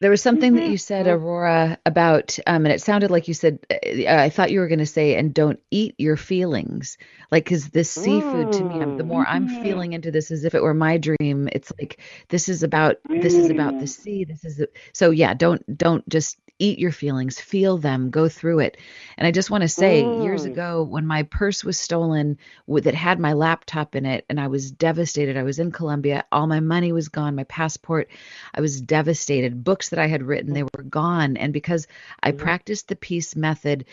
There 0.00 0.10
was 0.10 0.20
something 0.22 0.54
that 0.54 0.64
Mhm. 0.64 0.70
you 0.70 0.76
said, 0.76 1.06
Mhm. 1.06 1.12
Aurora, 1.14 1.78
about, 1.86 2.38
um, 2.46 2.66
and 2.66 2.72
it 2.72 2.80
sounded 2.82 3.10
like 3.10 3.28
you 3.28 3.34
said, 3.34 3.58
uh, 3.70 3.76
I 4.06 4.28
thought 4.28 4.50
you 4.50 4.60
were 4.60 4.68
going 4.68 4.80
to 4.80 4.86
say, 4.86 5.14
and 5.14 5.32
don't 5.32 5.60
eat 5.70 5.94
your 5.98 6.16
feelings. 6.16 6.98
Like, 7.30 7.44
because 7.44 7.68
this 7.70 7.90
seafood 7.90 8.52
to 8.52 8.64
me, 8.64 8.80
I'm- 8.80 8.96
the 8.96 9.04
more 9.04 9.24
I'm 9.26 9.46
Mm. 9.46 9.50
feeling 9.50 9.92
into 9.92 10.10
this 10.10 10.30
as 10.30 10.44
if 10.44 10.54
it 10.54 10.62
were 10.62 10.74
my 10.74 10.98
dream, 10.98 11.48
it's 11.52 11.72
like, 11.80 12.00
this 12.28 12.48
is 12.48 12.62
about, 12.62 12.96
this 13.20 13.38
is 13.38 13.50
about 13.50 13.78
the 13.78 13.86
Mm. 13.86 13.88
sea. 13.88 14.24
This 14.24 14.44
is, 14.44 14.56
the, 14.58 14.68
so 14.92 15.10
yeah, 15.10 15.32
don't, 15.34 15.62
don't 15.78 16.06
just 16.08 16.38
eat 16.60 16.78
your 16.78 16.92
feelings, 16.92 17.40
feel 17.40 17.78
them, 17.78 18.10
go 18.10 18.28
through 18.28 18.60
it. 18.60 18.76
And 19.18 19.26
I 19.26 19.32
just 19.32 19.50
want 19.50 19.62
to 19.62 19.68
say, 19.68 20.02
years 20.02 20.44
Mm. 20.44 20.50
ago, 20.52 20.82
when 20.88 21.04
my 21.04 21.24
purse 21.24 21.64
was 21.64 21.78
stolen 21.80 22.38
that 22.68 22.94
had 22.94 23.18
my 23.18 23.32
laptop 23.32 23.96
in 23.96 24.06
it, 24.06 24.24
and 24.28 24.38
I 24.38 24.46
was 24.46 24.70
devastated, 24.70 25.36
I 25.36 25.42
was 25.42 25.58
in 25.58 25.72
Colombia, 25.72 26.24
all 26.30 26.46
my 26.46 26.60
money 26.60 26.92
was 26.92 27.08
gone, 27.08 27.34
my 27.34 27.42
passport, 27.44 28.08
I 28.54 28.60
was 28.60 28.80
devastated. 28.80 29.64
Books 29.64 29.83
that 29.90 29.98
I 29.98 30.06
had 30.06 30.22
written, 30.22 30.52
they 30.52 30.62
were 30.62 30.82
gone. 30.88 31.36
And 31.36 31.52
because 31.52 31.86
I 32.22 32.32
Mhm. 32.32 32.38
practiced 32.38 32.88
the 32.88 32.96
peace 32.96 33.36
method, 33.36 33.84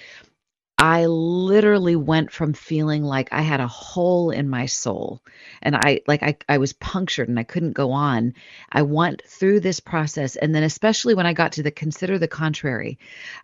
I 0.78 1.06
literally 1.06 1.96
went 1.96 2.32
from 2.32 2.54
feeling 2.54 3.04
like 3.04 3.30
I 3.32 3.42
had 3.42 3.60
a 3.60 3.68
hole 3.68 4.32
in 4.32 4.50
my 4.50 4.66
soul 4.66 5.22
and 5.62 5.76
I 5.76 6.02
like 6.08 6.24
I, 6.24 6.38
I 6.50 6.58
was 6.58 6.74
punctured 6.74 7.30
and 7.30 7.38
I 7.38 7.44
couldn't 7.44 7.74
go 7.74 7.92
on. 7.92 8.34
I 8.72 8.82
went 8.82 9.22
through 9.28 9.60
this 9.60 9.80
process 9.80 10.38
and 10.38 10.56
then 10.56 10.64
especially 10.64 11.14
when 11.14 11.28
I 11.28 11.34
got 11.34 11.52
to 11.54 11.64
the 11.64 11.70
consider 11.70 12.18
the 12.18 12.28
contrary, 12.28 12.98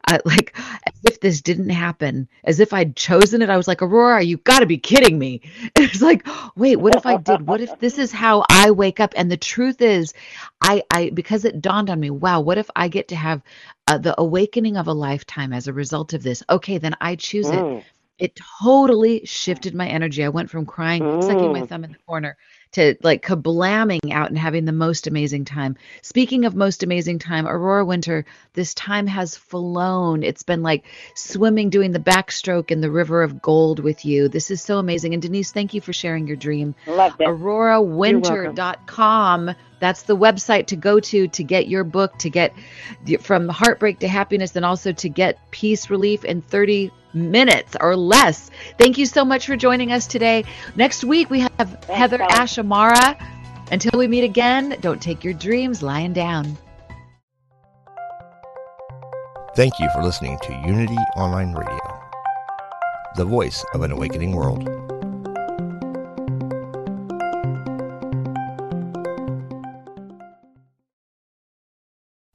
I, 0.08 0.20
like 0.26 0.58
as 0.88 1.00
if 1.04 1.20
this 1.20 1.42
didn't 1.42 1.70
happen, 1.70 2.28
as 2.44 2.60
if 2.60 2.74
I'd 2.74 2.96
chosen 2.96 3.44
it. 3.44 3.52
I 3.52 3.58
was 3.58 3.68
like, 3.68 3.84
Aurora, 3.84 4.24
you 4.24 4.38
got 4.38 4.62
to 4.62 4.66
be 4.66 4.80
kidding 4.80 5.20
me. 5.20 5.42
It's 5.76 6.02
like, 6.02 6.28
wait, 6.56 6.78
what 6.78 6.96
if 6.96 7.06
I 7.06 7.18
did? 7.18 7.48
What 7.48 7.62
if 7.62 7.80
this 7.80 8.00
is 8.00 8.12
how 8.12 8.46
I 8.50 8.72
wake 8.72 9.00
up? 9.00 9.14
And 9.16 9.32
the 9.32 9.38
truth 9.38 9.82
is, 9.82 10.14
I, 10.62 10.84
I 10.92 11.10
because 11.12 11.46
it 11.46 11.62
dawned 11.62 11.90
on 11.90 12.00
me, 12.00 12.10
wow, 12.10 12.42
what 12.42 12.58
if 12.58 12.70
I 12.76 12.88
get 12.88 13.10
to 13.10 13.16
have 13.16 13.42
uh, 13.88 13.98
the 13.98 14.20
awakening 14.20 14.78
of 14.78 14.88
a 14.88 14.94
lifetime 14.94 15.54
as 15.54 15.68
a 15.68 15.74
result 15.74 16.14
of 16.14 16.24
this? 16.24 16.44
Okay, 16.50 16.78
then 16.78 16.96
I 17.00 17.16
choose 17.16 17.52
it. 17.52 17.60
Mm. 17.60 17.84
It 18.20 18.40
totally 18.64 19.26
shifted 19.26 19.76
my 19.76 19.88
energy. 19.88 20.24
I 20.24 20.30
went 20.30 20.50
from 20.50 20.66
crying, 20.66 21.04
sucking 21.22 21.52
my 21.52 21.62
Mm. 21.62 21.70
thumb 21.70 21.84
in 21.84 21.92
the 21.92 22.00
corner 22.08 22.36
to 22.72 22.96
like 23.04 23.24
kablamming 23.24 24.12
out 24.12 24.30
and 24.30 24.38
having 24.40 24.66
the 24.66 24.72
most 24.72 25.06
amazing 25.06 25.46
time. 25.46 25.76
Speaking 26.02 26.46
of 26.46 26.56
most 26.56 26.82
amazing 26.82 27.20
time, 27.20 27.48
Aurora 27.48 27.86
Winter, 27.86 28.26
this 28.54 28.74
time 28.74 29.06
has 29.06 29.38
flown. 29.38 30.24
It's 30.24 30.42
been 30.42 30.64
like 30.64 30.86
swimming, 31.14 31.70
doing 31.70 31.92
the 31.92 32.00
backstroke 32.00 32.72
in 32.72 32.82
the 32.82 32.90
river 32.90 33.22
of 33.22 33.40
gold 33.40 33.80
with 33.80 34.04
you. 34.04 34.30
This 34.30 34.50
is 34.50 34.64
so 34.64 34.80
amazing. 34.80 35.14
And 35.14 35.22
Denise, 35.22 35.52
thank 35.52 35.76
you 35.76 35.82
for 35.82 35.94
sharing 35.94 36.26
your 36.26 36.38
dream. 36.38 36.74
Loved 36.88 37.22
it. 37.22 37.28
AuroraWinter.com. 37.28 39.52
That's 39.80 40.04
the 40.04 40.18
website 40.18 40.68
to 40.68 40.76
go 40.76 41.00
to 41.00 41.28
to 41.28 41.44
get 41.44 41.68
your 41.68 41.84
book, 41.84 42.18
to 42.20 42.30
get 42.30 42.54
from 43.20 43.48
heartbreak 43.48 44.00
to 44.00 44.08
happiness, 44.08 44.56
and 44.56 44.66
also 44.66 44.92
to 44.92 45.10
get 45.10 45.40
peace 45.52 45.90
relief 45.90 46.26
in 46.26 46.42
30 46.42 46.92
minutes 47.14 47.76
or 47.80 47.96
less. 47.96 48.50
Thank 48.78 48.98
you 48.98 49.06
so 49.06 49.24
much 49.24 49.46
for 49.46 49.56
joining 49.56 49.92
us 49.92 50.08
today. 50.08 50.46
Next 50.76 51.04
week, 51.04 51.30
we 51.30 51.42
have 51.42 51.84
Heather 51.86 52.18
Kelly. 52.18 52.34
Ashamara. 52.34 53.34
Until 53.72 54.00
we 54.00 54.08
meet 54.08 54.24
again, 54.24 54.78
don't 54.80 55.02
take 55.02 55.24
your 55.24 55.34
dreams 55.34 55.84
lying 55.84 56.14
down. 56.14 56.58
Thank 59.56 59.80
you 59.80 59.90
for 59.94 60.04
listening 60.04 60.38
to 60.44 60.54
Unity 60.66 60.98
Online 61.16 61.54
Radio, 61.54 61.80
the 63.16 63.26
voice 63.26 63.66
of 63.74 63.82
an 63.82 63.92
awakening 63.92 64.36
world. 64.36 64.87